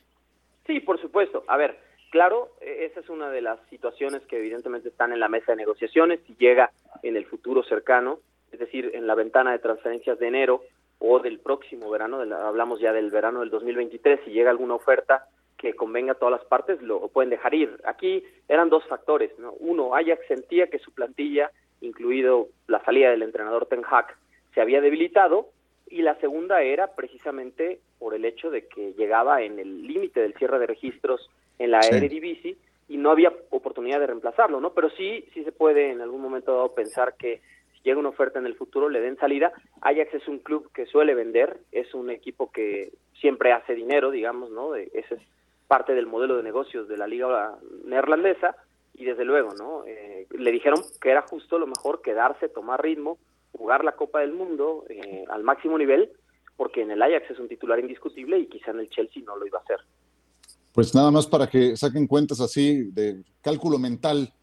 Sí, 0.67 0.79
por 0.79 1.01
supuesto. 1.01 1.43
A 1.47 1.57
ver, 1.57 1.77
claro, 2.13 2.51
eh, 2.61 2.85
esa 2.91 2.99
es 2.99 3.09
una 3.09 3.31
de 3.31 3.41
las 3.41 3.59
situaciones 3.71 4.21
que 4.27 4.37
evidentemente 4.37 4.89
están 4.89 5.13
en 5.13 5.19
la 5.19 5.29
mesa 5.29 5.53
de 5.53 5.55
negociaciones. 5.55 6.19
Si 6.27 6.35
llega 6.35 6.71
en 7.01 7.17
el 7.17 7.25
futuro 7.25 7.63
cercano, 7.63 8.19
es 8.51 8.59
decir, 8.59 8.91
en 8.93 9.07
la 9.07 9.15
ventana 9.15 9.51
de 9.51 9.57
transferencias 9.57 10.19
de 10.19 10.27
enero 10.27 10.61
o 10.99 11.17
del 11.19 11.39
próximo 11.39 11.89
verano, 11.89 12.19
de 12.19 12.27
la- 12.27 12.47
hablamos 12.47 12.79
ya 12.79 12.93
del 12.93 13.09
verano 13.09 13.39
del 13.39 13.49
2023, 13.49 14.19
si 14.25 14.29
llega 14.31 14.51
alguna 14.51 14.75
oferta 14.75 15.25
que 15.57 15.73
convenga 15.73 16.11
a 16.11 16.15
todas 16.15 16.33
las 16.39 16.45
partes, 16.47 16.79
lo 16.83 17.07
pueden 17.07 17.31
dejar 17.31 17.55
ir. 17.55 17.79
Aquí 17.83 18.23
eran 18.47 18.69
dos 18.69 18.85
factores. 18.85 19.31
¿no? 19.39 19.53
Uno, 19.53 19.95
Ajax 19.95 20.27
sentía 20.27 20.67
que 20.67 20.77
su 20.77 20.93
plantilla, 20.93 21.49
incluido 21.81 22.49
la 22.67 22.79
salida 22.85 23.09
del 23.09 23.23
entrenador 23.23 23.65
Ten 23.65 23.81
Hag, 23.89 24.15
se 24.53 24.61
había 24.61 24.81
debilitado 24.81 25.47
y 25.87 26.03
la 26.03 26.13
segunda 26.19 26.61
era 26.61 26.93
precisamente 26.95 27.79
por 27.97 28.13
el 28.13 28.23
hecho 28.25 28.51
de 28.51 28.67
que 28.67 28.93
llegaba 28.93 29.41
en 29.41 29.57
el 29.57 29.87
límite 29.87 30.19
del 30.21 30.35
cierre 30.35 30.59
de 30.59 30.67
registros 30.67 31.27
en 31.59 31.71
la 31.71 31.81
Sí. 31.81 31.95
Eredivisie 31.95 32.57
y 32.89 32.97
no 32.97 33.11
había 33.11 33.31
oportunidad 33.49 33.99
de 33.99 34.07
reemplazarlo, 34.07 34.59
¿no? 34.59 34.73
Pero 34.73 34.89
sí, 34.91 35.25
sí 35.33 35.43
se 35.43 35.51
puede 35.51 35.91
en 35.91 36.01
algún 36.01 36.21
momento 36.21 36.53
dado 36.53 36.73
pensar 36.75 37.15
que 37.17 37.41
si 37.73 37.81
llega 37.83 37.99
una 37.99 38.09
oferta 38.09 38.39
en 38.39 38.45
el 38.45 38.55
futuro 38.55 38.89
le 38.89 38.99
den 39.01 39.17
salida. 39.17 39.51
Ajax 39.81 40.13
es 40.13 40.27
un 40.27 40.39
club 40.39 40.69
que 40.73 40.85
suele 40.85 41.15
vender, 41.15 41.57
es 41.71 41.93
un 41.93 42.09
equipo 42.09 42.51
que 42.51 42.91
siempre 43.19 43.51
hace 43.53 43.73
dinero, 43.73 44.11
digamos, 44.11 44.49
¿no? 44.51 44.71
De- 44.71 44.89
Ese 44.93 45.15
es 45.15 45.21
parte 45.67 45.93
del 45.95 46.07
modelo 46.07 46.35
de 46.37 46.43
negocios 46.43 46.87
de 46.87 46.97
la 46.97 47.07
liga 47.07 47.55
neerlandesa 47.85 48.55
y 48.95 49.05
desde 49.05 49.25
luego, 49.25 49.53
¿no? 49.57 49.85
Eh, 49.87 50.27
le 50.31 50.51
dijeron 50.51 50.79
que 51.01 51.09
era 51.09 51.21
justo 51.23 51.57
lo 51.57 51.65
mejor 51.67 52.01
quedarse, 52.01 52.49
tomar 52.49 52.83
ritmo, 52.83 53.17
jugar 53.53 53.83
la 53.83 53.93
Copa 53.93 54.19
del 54.19 54.33
Mundo 54.33 54.83
eh, 54.89 55.23
al 55.29 55.43
máximo 55.43 55.77
nivel, 55.77 56.11
porque 56.57 56.81
en 56.81 56.91
el 56.91 57.01
Ajax 57.01 57.31
es 57.31 57.39
un 57.39 57.47
titular 57.47 57.79
indiscutible 57.79 58.37
y 58.37 58.47
quizá 58.47 58.71
en 58.71 58.79
el 58.81 58.89
Chelsea 58.89 59.23
no 59.25 59.35
lo 59.37 59.47
iba 59.47 59.59
a 59.59 59.61
hacer. 59.61 59.79
Pues 60.73 60.95
nada 60.95 61.11
más 61.11 61.27
para 61.27 61.47
que 61.47 61.77
saquen 61.77 62.07
cuentas 62.07 62.39
así 62.39 62.85
de 62.93 63.23
cálculo 63.41 63.77
mental. 63.77 64.33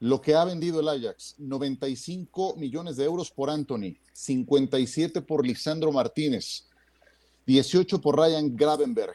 Lo 0.00 0.20
que 0.20 0.34
ha 0.34 0.44
vendido 0.44 0.80
el 0.80 0.88
Ajax, 0.88 1.36
95 1.38 2.56
millones 2.56 2.96
de 2.96 3.04
euros 3.04 3.30
por 3.30 3.48
Anthony, 3.48 3.96
57 4.12 5.22
por 5.22 5.46
Lisandro 5.46 5.92
Martínez, 5.92 6.66
18 7.46 8.00
por 8.00 8.16
Ryan 8.16 8.56
Gravenberg, 8.56 9.14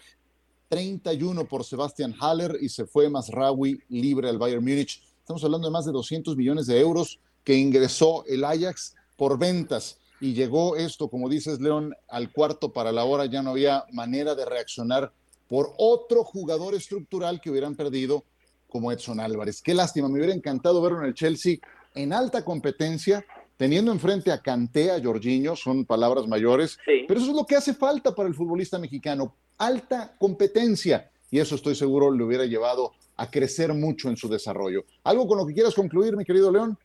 31 0.69 1.45
por 1.49 1.65
Sebastian 1.65 2.15
Haller 2.17 2.57
y 2.61 2.69
se 2.69 2.85
fue 2.85 3.09
Masraoui 3.09 3.81
libre 3.89 4.29
al 4.29 4.37
Bayern 4.37 4.63
Múnich. 4.63 5.03
Estamos 5.19 5.43
hablando 5.43 5.67
de 5.67 5.73
más 5.73 5.85
de 5.85 5.91
200 5.91 6.37
millones 6.37 6.67
de 6.67 6.79
euros 6.79 7.19
que 7.43 7.57
ingresó 7.57 8.23
el 8.25 8.45
Ajax 8.45 8.95
por 9.17 9.37
ventas 9.37 9.97
y 10.21 10.33
llegó 10.33 10.77
esto, 10.77 11.09
como 11.09 11.27
dices 11.27 11.59
León, 11.59 11.93
al 12.07 12.31
cuarto 12.31 12.71
para 12.71 12.93
la 12.93 13.03
hora, 13.03 13.25
ya 13.25 13.41
no 13.41 13.49
había 13.49 13.83
manera 13.91 14.33
de 14.35 14.45
reaccionar 14.45 15.11
por 15.53 15.69
otro 15.77 16.23
jugador 16.23 16.73
estructural 16.73 17.39
que 17.39 17.51
hubieran 17.51 17.75
perdido 17.75 18.23
como 18.67 18.91
Edson 18.91 19.19
Álvarez. 19.19 19.61
Qué 19.61 19.75
lástima, 19.75 20.09
me 20.09 20.15
hubiera 20.15 20.33
encantado 20.33 20.81
verlo 20.81 20.97
en 21.01 21.05
el 21.05 21.13
Chelsea 21.13 21.57
en 21.93 22.11
alta 22.11 22.43
competencia, 22.43 23.23
teniendo 23.55 23.91
enfrente 23.91 24.31
a 24.31 24.41
Kanté, 24.41 24.89
a 24.89 24.99
Jorginho, 24.99 25.55
son 25.55 25.85
palabras 25.85 26.27
mayores, 26.27 26.79
pero 27.07 27.19
eso 27.19 27.29
es 27.29 27.35
lo 27.35 27.45
que 27.45 27.55
hace 27.55 27.75
falta 27.75 28.15
para 28.15 28.27
el 28.27 28.33
futbolista 28.33 28.79
mexicano, 28.79 29.35
alta 29.59 30.15
competencia, 30.17 31.11
y 31.29 31.39
eso 31.39 31.53
estoy 31.53 31.75
seguro 31.75 32.09
le 32.09 32.23
hubiera 32.23 32.45
llevado 32.45 32.93
a 33.17 33.29
crecer 33.29 33.75
mucho 33.75 34.09
en 34.09 34.17
su 34.17 34.27
desarrollo. 34.27 34.85
¿Algo 35.03 35.27
con 35.27 35.37
lo 35.37 35.45
que 35.45 35.53
quieras 35.53 35.75
concluir, 35.75 36.17
mi 36.17 36.25
querido 36.25 36.51
León? 36.51 36.79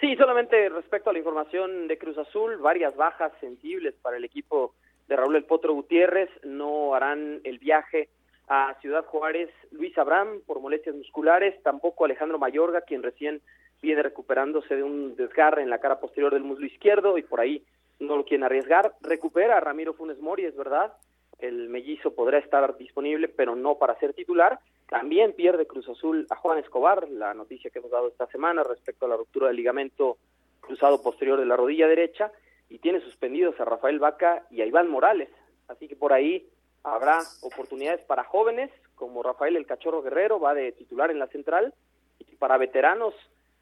Sí, 0.00 0.14
solamente 0.14 0.68
respecto 0.68 1.10
a 1.10 1.12
la 1.12 1.18
información 1.18 1.88
de 1.88 1.98
Cruz 1.98 2.18
Azul, 2.18 2.58
varias 2.58 2.94
bajas 2.94 3.32
sensibles 3.40 3.96
para 4.00 4.16
el 4.16 4.24
equipo 4.24 4.74
de 5.08 5.16
Raúl 5.16 5.36
El 5.36 5.44
Potro 5.44 5.74
Gutiérrez. 5.74 6.30
No 6.44 6.94
harán 6.94 7.40
el 7.44 7.58
viaje 7.58 8.08
a 8.48 8.74
Ciudad 8.80 9.04
Juárez 9.04 9.50
Luis 9.70 9.96
Abraham 9.98 10.40
por 10.46 10.60
molestias 10.60 10.94
musculares, 10.94 11.60
tampoco 11.62 12.04
Alejandro 12.04 12.38
Mayorga, 12.38 12.82
quien 12.82 13.02
recién 13.02 13.42
viene 13.82 14.02
recuperándose 14.02 14.76
de 14.76 14.82
un 14.82 15.16
desgarre 15.16 15.62
en 15.62 15.70
la 15.70 15.78
cara 15.78 16.00
posterior 16.00 16.32
del 16.32 16.44
muslo 16.44 16.66
izquierdo 16.66 17.18
y 17.18 17.22
por 17.22 17.40
ahí 17.40 17.64
no 17.98 18.16
lo 18.16 18.24
quieren 18.24 18.44
arriesgar. 18.44 18.94
Recupera 19.00 19.56
a 19.56 19.60
Ramiro 19.60 19.94
Funes 19.94 20.20
Mori, 20.20 20.44
es 20.44 20.56
verdad. 20.56 20.92
El 21.38 21.68
mellizo 21.68 22.14
podrá 22.14 22.38
estar 22.38 22.76
disponible, 22.78 23.28
pero 23.28 23.56
no 23.56 23.76
para 23.76 23.98
ser 23.98 24.14
titular. 24.14 24.58
También 24.88 25.32
pierde 25.32 25.66
Cruz 25.66 25.88
Azul 25.88 26.26
a 26.30 26.36
Juan 26.36 26.58
Escobar, 26.58 27.08
la 27.10 27.34
noticia 27.34 27.70
que 27.70 27.80
hemos 27.80 27.90
dado 27.90 28.08
esta 28.08 28.26
semana 28.28 28.62
respecto 28.62 29.04
a 29.04 29.08
la 29.08 29.16
ruptura 29.16 29.48
del 29.48 29.56
ligamento 29.56 30.16
cruzado 30.60 31.02
posterior 31.02 31.38
de 31.38 31.46
la 31.46 31.56
rodilla 31.56 31.88
derecha, 31.88 32.32
y 32.68 32.78
tiene 32.78 33.00
suspendidos 33.00 33.58
a 33.60 33.64
Rafael 33.64 33.98
Vaca 33.98 34.46
y 34.50 34.60
a 34.60 34.66
Iván 34.66 34.88
Morales. 34.88 35.28
Así 35.68 35.88
que 35.88 35.96
por 35.96 36.12
ahí 36.12 36.48
habrá 36.82 37.20
oportunidades 37.42 38.00
para 38.06 38.24
jóvenes, 38.24 38.70
como 38.94 39.22
Rafael 39.22 39.56
el 39.56 39.66
Cachorro 39.66 40.02
Guerrero, 40.02 40.40
va 40.40 40.54
de 40.54 40.72
titular 40.72 41.10
en 41.10 41.18
la 41.18 41.26
central, 41.28 41.74
y 42.18 42.36
para 42.36 42.56
veteranos 42.56 43.14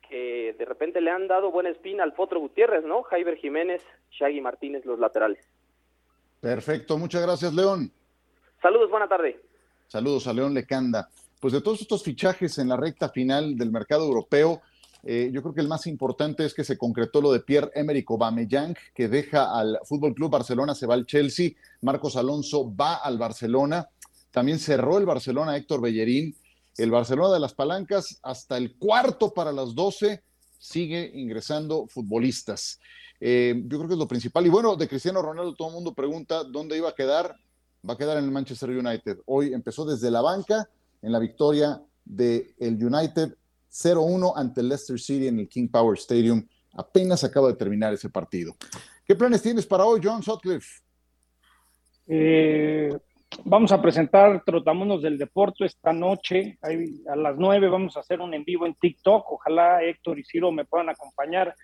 que 0.08 0.54
de 0.58 0.64
repente 0.64 1.00
le 1.00 1.10
han 1.10 1.26
dado 1.26 1.50
buena 1.50 1.70
espina 1.70 2.04
al 2.04 2.12
Potro 2.12 2.40
Gutiérrez, 2.40 2.84
¿no? 2.84 3.02
Jaiber 3.02 3.36
Jiménez, 3.36 3.82
Shaggy 4.10 4.40
Martínez, 4.40 4.84
los 4.84 4.98
laterales. 4.98 5.44
Perfecto, 6.40 6.98
muchas 6.98 7.22
gracias, 7.22 7.54
León. 7.54 7.90
Saludos, 8.60 8.90
buena 8.90 9.08
tarde. 9.08 9.40
Saludos 9.88 10.26
a 10.26 10.32
León 10.32 10.54
Lecanda. 10.54 11.08
Pues 11.40 11.52
de 11.52 11.60
todos 11.60 11.80
estos 11.80 12.02
fichajes 12.02 12.58
en 12.58 12.68
la 12.68 12.76
recta 12.76 13.08
final 13.08 13.56
del 13.56 13.70
mercado 13.70 14.04
europeo, 14.04 14.60
eh, 15.06 15.30
yo 15.32 15.42
creo 15.42 15.54
que 15.54 15.60
el 15.60 15.68
más 15.68 15.86
importante 15.86 16.44
es 16.44 16.54
que 16.54 16.64
se 16.64 16.78
concretó 16.78 17.20
lo 17.20 17.32
de 17.32 17.40
Pierre-Emerick 17.40 18.10
Aubameyang, 18.10 18.74
que 18.94 19.08
deja 19.08 19.58
al 19.58 19.78
Fútbol 19.84 20.14
Club 20.14 20.30
Barcelona, 20.30 20.74
se 20.74 20.86
va 20.86 20.94
al 20.94 21.06
Chelsea. 21.06 21.50
Marcos 21.82 22.16
Alonso 22.16 22.74
va 22.74 22.94
al 22.96 23.18
Barcelona. 23.18 23.88
También 24.30 24.58
cerró 24.58 24.98
el 24.98 25.06
Barcelona 25.06 25.56
Héctor 25.56 25.80
Bellerín. 25.80 26.34
El 26.76 26.90
Barcelona 26.90 27.34
de 27.34 27.40
las 27.40 27.54
Palancas 27.54 28.18
hasta 28.22 28.56
el 28.56 28.76
cuarto 28.76 29.32
para 29.32 29.52
las 29.52 29.74
12 29.74 30.22
sigue 30.58 31.10
ingresando 31.14 31.86
futbolistas. 31.86 32.80
Eh, 33.20 33.54
yo 33.66 33.78
creo 33.78 33.88
que 33.88 33.94
es 33.94 33.98
lo 33.98 34.08
principal. 34.08 34.46
Y 34.46 34.48
bueno, 34.48 34.74
de 34.74 34.88
Cristiano 34.88 35.22
Ronaldo 35.22 35.54
todo 35.54 35.68
el 35.68 35.74
mundo 35.74 35.94
pregunta 35.94 36.42
dónde 36.44 36.76
iba 36.76 36.88
a 36.88 36.94
quedar. 36.94 37.36
Va 37.88 37.94
a 37.94 37.98
quedar 37.98 38.16
en 38.16 38.24
el 38.24 38.30
Manchester 38.30 38.70
United. 38.70 39.18
Hoy 39.26 39.52
empezó 39.52 39.84
desde 39.84 40.10
la 40.10 40.22
banca 40.22 40.68
en 41.02 41.12
la 41.12 41.18
victoria 41.18 41.80
del 42.04 42.54
el 42.58 42.82
United 42.82 43.34
0-1 43.74 44.32
ante 44.36 44.62
Leicester 44.62 44.98
City 44.98 45.26
en 45.26 45.40
el 45.40 45.48
King 45.48 45.68
Power 45.68 45.98
Stadium. 45.98 46.46
Apenas 46.74 47.24
acaba 47.24 47.48
de 47.48 47.54
terminar 47.54 47.92
ese 47.92 48.08
partido. 48.08 48.54
¿Qué 49.04 49.14
planes 49.14 49.42
tienes 49.42 49.66
para 49.66 49.84
hoy, 49.84 50.00
John 50.02 50.22
Sutcliffe? 50.22 50.80
Eh, 52.06 52.96
vamos 53.44 53.72
a 53.72 53.82
presentar 53.82 54.42
Trotamundos 54.44 55.02
del 55.02 55.18
Deporte 55.18 55.64
esta 55.64 55.92
noche. 55.92 56.58
Ahí, 56.62 57.02
a 57.08 57.16
las 57.16 57.36
9 57.36 57.68
vamos 57.68 57.96
a 57.96 58.00
hacer 58.00 58.20
un 58.20 58.32
en 58.32 58.44
vivo 58.44 58.64
en 58.66 58.74
TikTok. 58.74 59.32
Ojalá 59.32 59.82
Héctor 59.82 60.18
y 60.18 60.24
Ciro 60.24 60.52
me 60.52 60.64
puedan 60.64 60.88
acompañar. 60.88 61.54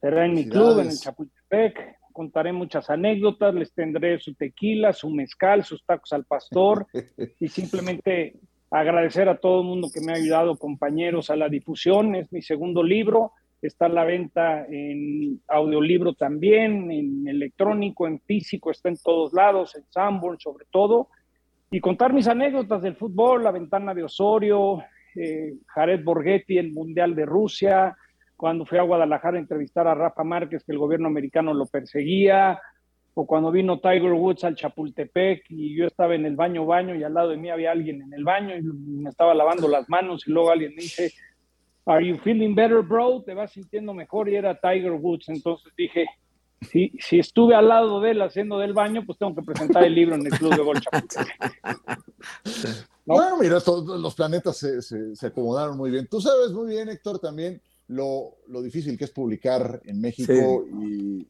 Será 0.00 0.26
en 0.26 0.34
mi 0.34 0.48
club, 0.48 0.80
en 0.80 0.88
el 0.88 0.98
Chapultepec. 0.98 1.96
Contaré 2.12 2.52
muchas 2.52 2.88
anécdotas, 2.90 3.54
les 3.54 3.72
tendré 3.72 4.18
su 4.18 4.34
tequila, 4.34 4.92
su 4.92 5.10
mezcal, 5.10 5.64
sus 5.64 5.84
tacos 5.84 6.12
al 6.12 6.24
pastor 6.24 6.86
y 7.40 7.48
simplemente 7.48 8.40
agradecer 8.70 9.28
a 9.28 9.38
todo 9.38 9.60
el 9.60 9.66
mundo 9.66 9.88
que 9.92 10.00
me 10.00 10.12
ha 10.12 10.16
ayudado, 10.16 10.56
compañeros, 10.56 11.30
a 11.30 11.36
la 11.36 11.48
difusión. 11.48 12.14
Es 12.14 12.32
mi 12.32 12.42
segundo 12.42 12.82
libro. 12.82 13.32
Está 13.62 13.86
a 13.86 13.90
la 13.90 14.04
venta 14.04 14.66
en 14.68 15.40
audiolibro 15.48 16.14
también, 16.14 16.90
en 16.90 17.26
electrónico, 17.26 18.06
en 18.06 18.20
físico, 18.20 18.70
está 18.70 18.90
en 18.90 18.98
todos 18.98 19.32
lados, 19.32 19.74
en 19.76 19.84
Sanborn 19.90 20.38
sobre 20.38 20.66
todo. 20.70 21.08
Y 21.70 21.80
contar 21.80 22.12
mis 22.12 22.28
anécdotas 22.28 22.82
del 22.82 22.96
fútbol, 22.96 23.42
la 23.42 23.50
ventana 23.50 23.94
de 23.94 24.04
Osorio, 24.04 24.82
eh, 25.16 25.54
Jared 25.66 26.04
Borghetti, 26.04 26.58
el 26.58 26.72
Mundial 26.72 27.14
de 27.14 27.24
Rusia, 27.24 27.96
cuando 28.36 28.66
fui 28.66 28.78
a 28.78 28.82
Guadalajara 28.82 29.38
a 29.38 29.40
entrevistar 29.40 29.88
a 29.88 29.94
Rafa 29.94 30.22
Márquez, 30.22 30.62
que 30.62 30.72
el 30.72 30.78
gobierno 30.78 31.08
americano 31.08 31.54
lo 31.54 31.66
perseguía, 31.66 32.60
o 33.18 33.26
cuando 33.26 33.50
vino 33.50 33.80
Tiger 33.80 34.12
Woods 34.12 34.44
al 34.44 34.54
Chapultepec 34.56 35.44
y 35.48 35.74
yo 35.74 35.86
estaba 35.86 36.14
en 36.14 36.26
el 36.26 36.36
baño 36.36 36.66
baño 36.66 36.94
y 36.94 37.02
al 37.02 37.14
lado 37.14 37.30
de 37.30 37.38
mí 37.38 37.48
había 37.48 37.72
alguien 37.72 38.02
en 38.02 38.12
el 38.12 38.24
baño 38.24 38.54
y 38.56 38.62
me 38.62 39.08
estaba 39.08 39.32
lavando 39.34 39.68
las 39.68 39.88
manos 39.88 40.24
y 40.28 40.32
luego 40.32 40.50
alguien 40.50 40.74
me 40.76 40.82
dice, 40.82 41.12
Are 41.86 42.06
you 42.06 42.16
feeling 42.18 42.54
better, 42.54 42.82
bro? 42.82 43.22
¿Te 43.24 43.32
vas 43.32 43.52
sintiendo 43.52 43.94
mejor? 43.94 44.28
Y 44.28 44.34
era 44.36 44.58
Tiger 44.60 44.92
Woods. 44.92 45.28
Entonces 45.30 45.72
dije, 45.78 46.04
si, 46.60 46.92
si 46.98 47.18
estuve 47.20 47.54
al 47.54 47.68
lado 47.68 48.00
de 48.00 48.10
él 48.10 48.20
haciendo 48.22 48.58
del 48.58 48.74
baño, 48.74 49.02
pues 49.06 49.16
tengo 49.18 49.34
que 49.34 49.42
presentar 49.42 49.84
el 49.84 49.94
libro 49.94 50.16
en 50.16 50.26
el 50.26 50.32
Club 50.32 50.54
de 50.54 50.62
Gol 50.62 50.80
Chapultepec. 50.80 51.36
Bueno, 53.06 53.36
mira, 53.40 53.60
todos 53.60 54.00
los 54.00 54.14
planetas 54.16 54.56
se, 54.58 54.82
se- 54.82 55.14
se 55.14 55.26
acomodaron 55.28 55.76
muy 55.76 55.90
bien. 55.92 56.08
Tú 56.10 56.20
sabes 56.20 56.50
muy 56.52 56.68
bien, 56.70 56.88
Héctor, 56.88 57.20
también 57.20 57.62
lo, 57.86 58.34
lo 58.48 58.60
difícil 58.60 58.98
que 58.98 59.04
es 59.04 59.12
publicar 59.12 59.80
en 59.84 60.00
México 60.00 60.32
y 60.82 61.24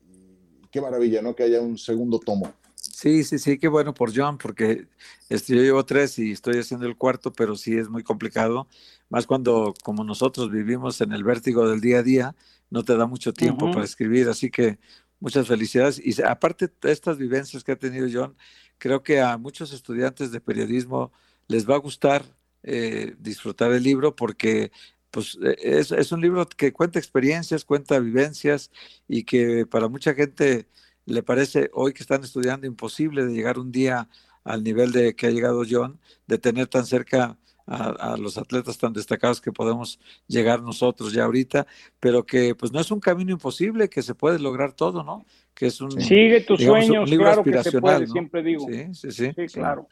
qué 0.77 0.83
maravilla, 0.83 1.23
¿no? 1.23 1.35
Que 1.35 1.45
haya 1.45 1.63
un 1.63 1.79
segundo 1.79 2.19
tomo. 2.19 2.53
Sí, 2.75 3.25
sí, 3.25 3.39
sí, 3.39 3.59
qué 3.59 3.67
bueno 3.67 3.95
por 3.95 4.15
John, 4.15 4.37
porque 4.37 4.89
este, 5.31 5.57
yo 5.57 5.63
llevo 5.63 5.87
tres 5.87 6.19
y 6.19 6.33
estoy 6.33 6.59
haciendo 6.59 6.87
el 6.87 6.97
cuarto, 6.99 7.33
pero 7.33 7.57
sí 7.57 7.79
es 7.79 7.89
muy 7.89 8.03
complicado, 8.03 8.69
más 9.09 9.27
cuando 9.27 9.73
como 9.83 10.05
nosotros 10.05 10.51
vivimos 10.51 11.01
en 11.01 11.13
el 11.13 11.25
vértigo 11.25 11.67
del 11.67 11.81
día 11.81 12.01
a 12.01 12.03
día, 12.03 12.37
no 12.69 12.85
te 12.85 12.95
da 12.95 13.07
mucho 13.07 13.33
tiempo 13.33 13.71
para 13.71 13.87
escribir, 13.87 14.29
así 14.29 14.51
que 14.51 14.79
muchas 15.19 15.49
felicidades. 15.49 15.99
Y 15.99 16.21
aparte 16.21 16.69
de 16.83 16.93
estas 16.93 17.17
vivencias 17.17 17.65
que 17.65 17.73
ha 17.73 17.77
tenido 17.77 18.07
John, 18.13 18.37
creo 18.77 19.03
que 19.03 19.23
a 19.23 19.39
muchos 19.39 19.73
estudiantes 19.73 20.31
de 20.31 20.43
periodismo 20.43 21.11
les 21.49 21.67
va 21.67 21.77
a 21.77 21.79
gustar 21.79 22.23
eh, 22.63 23.15
disfrutar 23.19 23.73
el 23.73 23.83
libro 23.83 24.15
porque 24.15 24.73
pues 25.17 25.39
eh, 25.43 25.57
es, 25.59 25.93
es 25.93 26.13
un 26.13 26.21
libro 26.21 26.47
que 26.47 26.75
cuenta 26.75 26.99
experiencias, 26.99 27.65
cuenta 27.65 27.99
vivencias 27.99 28.71
y 29.09 29.25
que 29.25 29.65
para 29.65 29.89
mucha 29.89 30.13
gente 30.13 30.67
le 31.07 31.23
parece 31.23 31.71
hoy 31.73 31.95
que 31.95 32.03
están 32.03 32.23
estudiando 32.23 32.67
imposible 32.67 33.25
de 33.25 33.33
llegar 33.33 33.59
un 33.59 33.73
día 33.73 34.11
al 34.45 34.63
nivel 34.63 34.93
de 34.93 35.17
que 35.17 35.29
ha 35.29 35.31
llegado 35.31 35.63
John, 35.67 35.99
de 36.27 36.37
tener 36.37 36.67
tan 36.67 36.85
cerca 36.85 37.39
a, 37.67 38.13
a 38.13 38.17
los 38.19 38.37
atletas 38.37 38.77
tan 38.77 38.93
destacados 38.93 39.41
que 39.41 39.53
podemos 39.53 39.99
llegar 40.29 40.61
nosotros 40.61 41.15
ya 41.15 41.25
ahorita, 41.25 41.67
pero 41.99 42.27
que 42.27 42.55
pues 42.55 42.71
no 42.71 42.79
es 42.79 42.91
un 42.91 43.01
camino 43.01 43.33
imposible, 43.33 43.89
que 43.89 44.03
se 44.03 44.15
puede 44.15 44.39
lograr 44.39 44.75
todo, 44.75 45.03
¿no? 45.03 45.25
Que 45.55 45.69
es 45.69 45.81
un 45.81 45.93
Sigue 45.93 46.43
tus 46.43 46.59
digamos, 46.59 46.85
sueños, 46.85 47.09
libro 47.09 47.25
claro 47.25 47.43
que 47.43 47.63
se 47.63 47.81
puede, 47.81 48.01
¿no? 48.07 48.13
siempre 48.13 48.43
digo. 48.43 48.67
Sí, 48.69 48.85
sí, 48.93 49.11
sí. 49.13 49.33
Sí, 49.35 49.47
claro. 49.47 49.89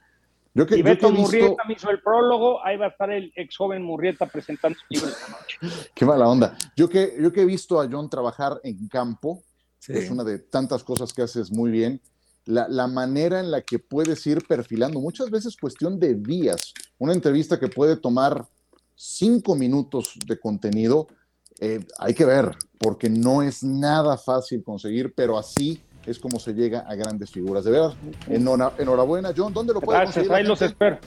Yo 0.55 0.67
que, 0.67 0.77
y 0.77 0.79
yo 0.79 0.85
que 0.85 0.91
Beto 0.91 1.09
visto, 1.11 1.23
Murrieta 1.23 1.65
me 1.67 1.75
hizo 1.75 1.91
el 1.91 2.01
prólogo, 2.01 2.65
ahí 2.65 2.77
va 2.77 2.87
a 2.87 2.89
estar 2.91 3.11
el 3.11 3.33
ex 3.35 3.57
joven 3.57 3.83
Murrieta 3.83 4.27
presentando 4.27 4.79
su 4.79 4.85
libro 4.89 5.09
esta 5.09 5.29
noche. 5.29 5.91
qué 5.95 6.07
mala 6.07 6.29
onda. 6.29 6.57
Yo 6.77 6.89
que, 6.89 7.17
yo 7.21 7.33
que 7.33 7.43
he 7.43 7.45
visto 7.45 7.81
a 7.81 7.89
John 7.91 8.09
trabajar 8.09 8.61
en 8.63 8.89
campo, 8.89 9.43
Sí. 9.81 9.93
es 9.93 10.11
una 10.11 10.25
de 10.25 10.39
tantas 10.39 10.83
cosas 10.83 11.13
que 11.13 11.21
haces 11.21 11.51
muy 11.53 11.71
bien. 11.71 12.01
La, 12.47 12.69
la 12.69 12.87
manera 12.87 13.39
en 13.41 13.51
la 13.51 13.61
que 13.61 13.79
puedes 13.79 14.27
ir 14.27 14.47
perfilando, 14.47 14.99
muchas 14.99 15.31
veces 15.31 15.59
cuestión 15.59 16.01
de 16.01 16.15
días. 16.15 16.73
Una 16.97 17.13
entrevista 17.13 17.61
que 17.61 17.69
puede 17.69 17.97
tomar 17.97 18.47
cinco 18.95 19.55
minutos 19.55 20.15
de 20.27 20.39
contenido, 20.39 21.09
eh, 21.61 21.85
hay 21.99 22.15
que 22.15 22.25
ver, 22.25 22.57
porque 22.79 23.11
no 23.11 23.43
es 23.43 23.63
nada 23.63 24.17
fácil 24.17 24.63
conseguir, 24.65 25.13
pero 25.15 25.39
así 25.39 25.83
es 26.07 26.19
como 26.19 26.39
se 26.39 26.53
llega 26.53 26.81
a 26.81 26.95
grandes 26.95 27.31
figuras. 27.31 27.65
De 27.65 27.71
veras, 27.71 27.95
enhora- 28.29 28.73
enhorabuena, 28.79 29.33
John. 29.37 29.53
¿Dónde 29.53 29.73
lo 29.75 29.81
puede 29.81 30.01
Gracias, 30.01 30.29
ahí 30.31 30.45
los 30.45 30.61
espero. 30.63 30.99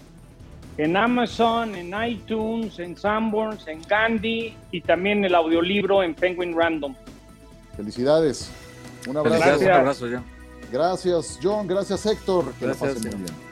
En 0.77 0.95
Amazon, 0.95 1.73
en 1.75 1.91
iTunes, 2.07 2.77
en 2.79 2.95
Sanborns, 2.95 3.67
en 3.67 3.81
Gandhi 3.81 4.53
y 4.71 4.81
también 4.81 5.25
el 5.25 5.33
audiolibro 5.33 6.03
en 6.03 6.13
Penguin 6.13 6.55
Random. 6.55 6.93
Felicidades. 7.75 8.51
Un 9.07 9.17
abrazo. 9.17 9.59
Un 9.59 9.71
abrazo, 9.71 10.05
John. 10.11 10.23
Gracias, 10.71 11.39
John. 11.41 11.67
Gracias, 11.67 12.05
Héctor. 12.05 12.51
Que 12.59 12.65
Gracias, 12.65 12.89
lo 12.89 12.95
pasen 12.95 13.11
muy 13.17 13.23
bien. 13.25 13.46